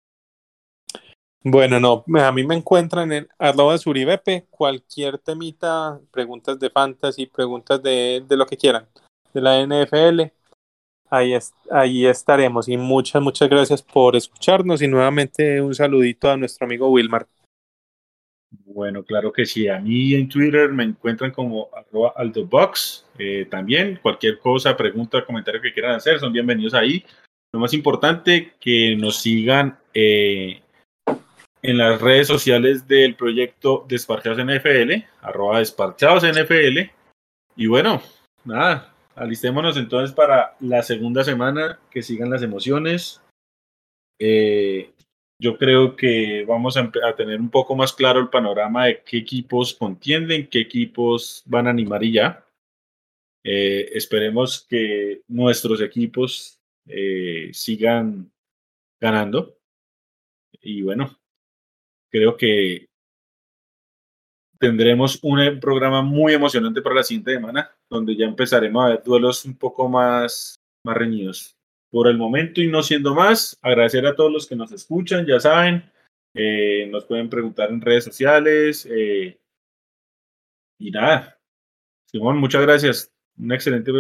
Bueno, 1.43 1.81
no, 1.81 2.05
a 2.21 2.33
mí 2.33 2.45
me 2.45 2.55
encuentran 2.55 3.11
en 3.13 3.29
arroba 3.39 3.79
suribepe, 3.79 4.45
cualquier 4.51 5.17
temita, 5.17 5.99
preguntas 6.11 6.59
de 6.59 6.69
fantasy, 6.69 7.25
preguntas 7.25 7.83
de, 7.83 8.23
de 8.29 8.37
lo 8.37 8.45
que 8.45 8.59
quieran, 8.59 8.87
de 9.33 9.41
la 9.41 9.67
NFL 9.67 10.33
Ahí, 11.13 11.37
ahí 11.73 12.07
estaremos 12.07 12.69
y 12.69 12.77
muchas, 12.77 13.21
muchas 13.21 13.51
gracias 13.51 13.83
por 13.83 14.15
escucharnos 14.15 14.81
y 14.81 14.87
nuevamente 14.87 15.61
un 15.61 15.75
saludito 15.75 16.31
a 16.31 16.37
nuestro 16.37 16.67
amigo 16.67 16.89
Wilmar. 16.89 17.27
Bueno, 18.65 19.03
claro 19.03 19.33
que 19.33 19.45
sí. 19.45 19.67
A 19.67 19.81
mí 19.81 20.15
en 20.15 20.29
Twitter 20.29 20.71
me 20.71 20.85
encuentran 20.85 21.33
como 21.33 21.69
aldobox. 22.15 23.07
Eh, 23.19 23.49
también 23.51 23.99
cualquier 24.01 24.39
cosa, 24.39 24.77
pregunta, 24.77 25.25
comentario 25.25 25.61
que 25.61 25.73
quieran 25.73 25.97
hacer, 25.97 26.21
son 26.21 26.33
bienvenidos 26.33 26.75
ahí. 26.75 27.05
Lo 27.53 27.59
más 27.59 27.75
importante, 27.75 28.53
que 28.61 28.95
nos 28.95 29.21
sigan 29.21 29.81
eh, 29.93 30.63
en 31.61 31.77
las 31.77 32.01
redes 32.01 32.29
sociales 32.29 32.87
del 32.87 33.17
proyecto 33.17 33.85
Desparchados 33.89 34.39
NFL, 34.39 35.05
arroba 35.23 35.59
Desparchados 35.59 36.23
NFL. 36.23 36.89
Y 37.57 37.67
bueno, 37.67 38.01
nada, 38.45 38.90
Alistémonos 39.15 39.77
entonces 39.77 40.15
para 40.15 40.57
la 40.61 40.83
segunda 40.83 41.25
semana, 41.25 41.81
que 41.91 42.03
sigan 42.03 42.31
las 42.31 42.43
emociones. 42.43 43.21
Eh, 44.19 44.93
yo 45.41 45.57
creo 45.57 45.97
que 45.97 46.45
vamos 46.47 46.77
a, 46.77 46.91
tener 47.17 47.41
un 47.41 47.51
poco 47.51 47.75
más 47.75 47.95
claro 47.95 48.21
el 48.21 48.29
panorama 48.29 48.87
de 48.87 49.03
qué 49.03 49.17
equipos 49.17 49.75
contienden, 49.75 50.47
qué 50.49 50.61
equipos 50.61 51.43
van 51.47 51.67
a 51.67 51.71
animar 51.71 52.05
y 52.05 52.13
ya. 52.13 52.45
Eh, 53.43 53.89
esperemos 53.95 54.67
que 54.69 55.23
nuestros 55.29 55.81
equipos 55.81 56.61
eh, 56.87 57.49
sigan 57.55 58.31
ganando. 59.01 59.57
Y 60.61 60.83
bueno, 60.83 61.19
creo 62.11 62.37
que 62.37 62.90
tendremos 64.61 65.19
un 65.23 65.59
programa 65.59 66.03
muy 66.03 66.35
emocionante 66.35 66.83
para 66.83 66.97
la 66.97 67.03
siguiente 67.03 67.33
semana, 67.33 67.71
donde 67.89 68.15
ya 68.15 68.27
empezaremos 68.27 68.85
a 68.85 68.89
ver 68.91 69.03
duelos 69.03 69.45
un 69.47 69.57
poco 69.57 69.89
más, 69.89 70.57
más 70.85 70.97
reñidos. 70.97 71.57
Por 71.91 72.07
el 72.09 72.19
momento 72.19 72.61
y 72.61 72.69
no 72.69 72.83
siendo 72.83 73.15
más, 73.15 73.59
agradecer 73.63 74.07
a 74.07 74.15
todos 74.15 74.31
los 74.31 74.47
que 74.47 74.55
nos 74.55 74.71
escuchan, 74.71 75.27
ya 75.27 75.41
saben, 75.41 75.91
eh, 76.35 76.87
nos 76.91 77.07
pueden 77.07 77.31
preguntar 77.31 77.71
en 77.71 77.81
redes 77.81 78.05
sociales. 78.05 78.87
Eh, 78.89 79.41
y 80.79 80.91
nada, 80.91 81.39
Simón, 82.07 82.37
muchas 82.37 82.63
gracias. 82.63 83.13
Un 83.39 83.53
excelente, 83.53 83.91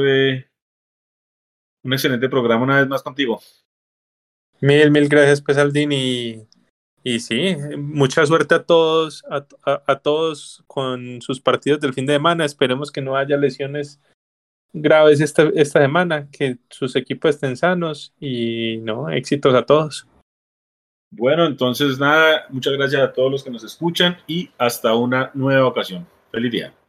un 1.82 1.92
excelente 1.92 2.28
programa 2.28 2.64
una 2.64 2.80
vez 2.80 2.88
más 2.88 3.02
contigo. 3.02 3.40
Mil, 4.60 4.90
mil 4.90 5.08
gracias, 5.08 5.40
pues, 5.40 5.56
Aldín, 5.56 5.90
y 5.92 6.46
y 7.02 7.20
sí, 7.20 7.56
mucha 7.78 8.26
suerte 8.26 8.54
a 8.54 8.62
todos, 8.62 9.24
a, 9.64 9.96
todos 9.96 10.62
con 10.66 11.22
sus 11.22 11.40
partidos 11.40 11.80
del 11.80 11.94
fin 11.94 12.06
de 12.06 12.14
semana. 12.14 12.44
Esperemos 12.44 12.90
que 12.90 13.00
no 13.00 13.16
haya 13.16 13.36
lesiones 13.36 14.00
graves 14.72 15.20
esta, 15.20 15.44
esta 15.54 15.80
semana, 15.80 16.28
que 16.30 16.58
sus 16.68 16.94
equipos 16.96 17.30
estén 17.30 17.56
sanos 17.56 18.12
y 18.20 18.78
no, 18.78 19.08
éxitos 19.08 19.54
a 19.54 19.64
todos. 19.64 20.06
Bueno, 21.10 21.46
entonces 21.46 21.98
nada, 21.98 22.46
muchas 22.50 22.74
gracias 22.74 23.02
a 23.02 23.12
todos 23.12 23.32
los 23.32 23.42
que 23.42 23.50
nos 23.50 23.64
escuchan 23.64 24.18
y 24.26 24.50
hasta 24.58 24.94
una 24.94 25.30
nueva 25.34 25.66
ocasión. 25.66 26.06
Feliz 26.30 26.52
día. 26.52 26.79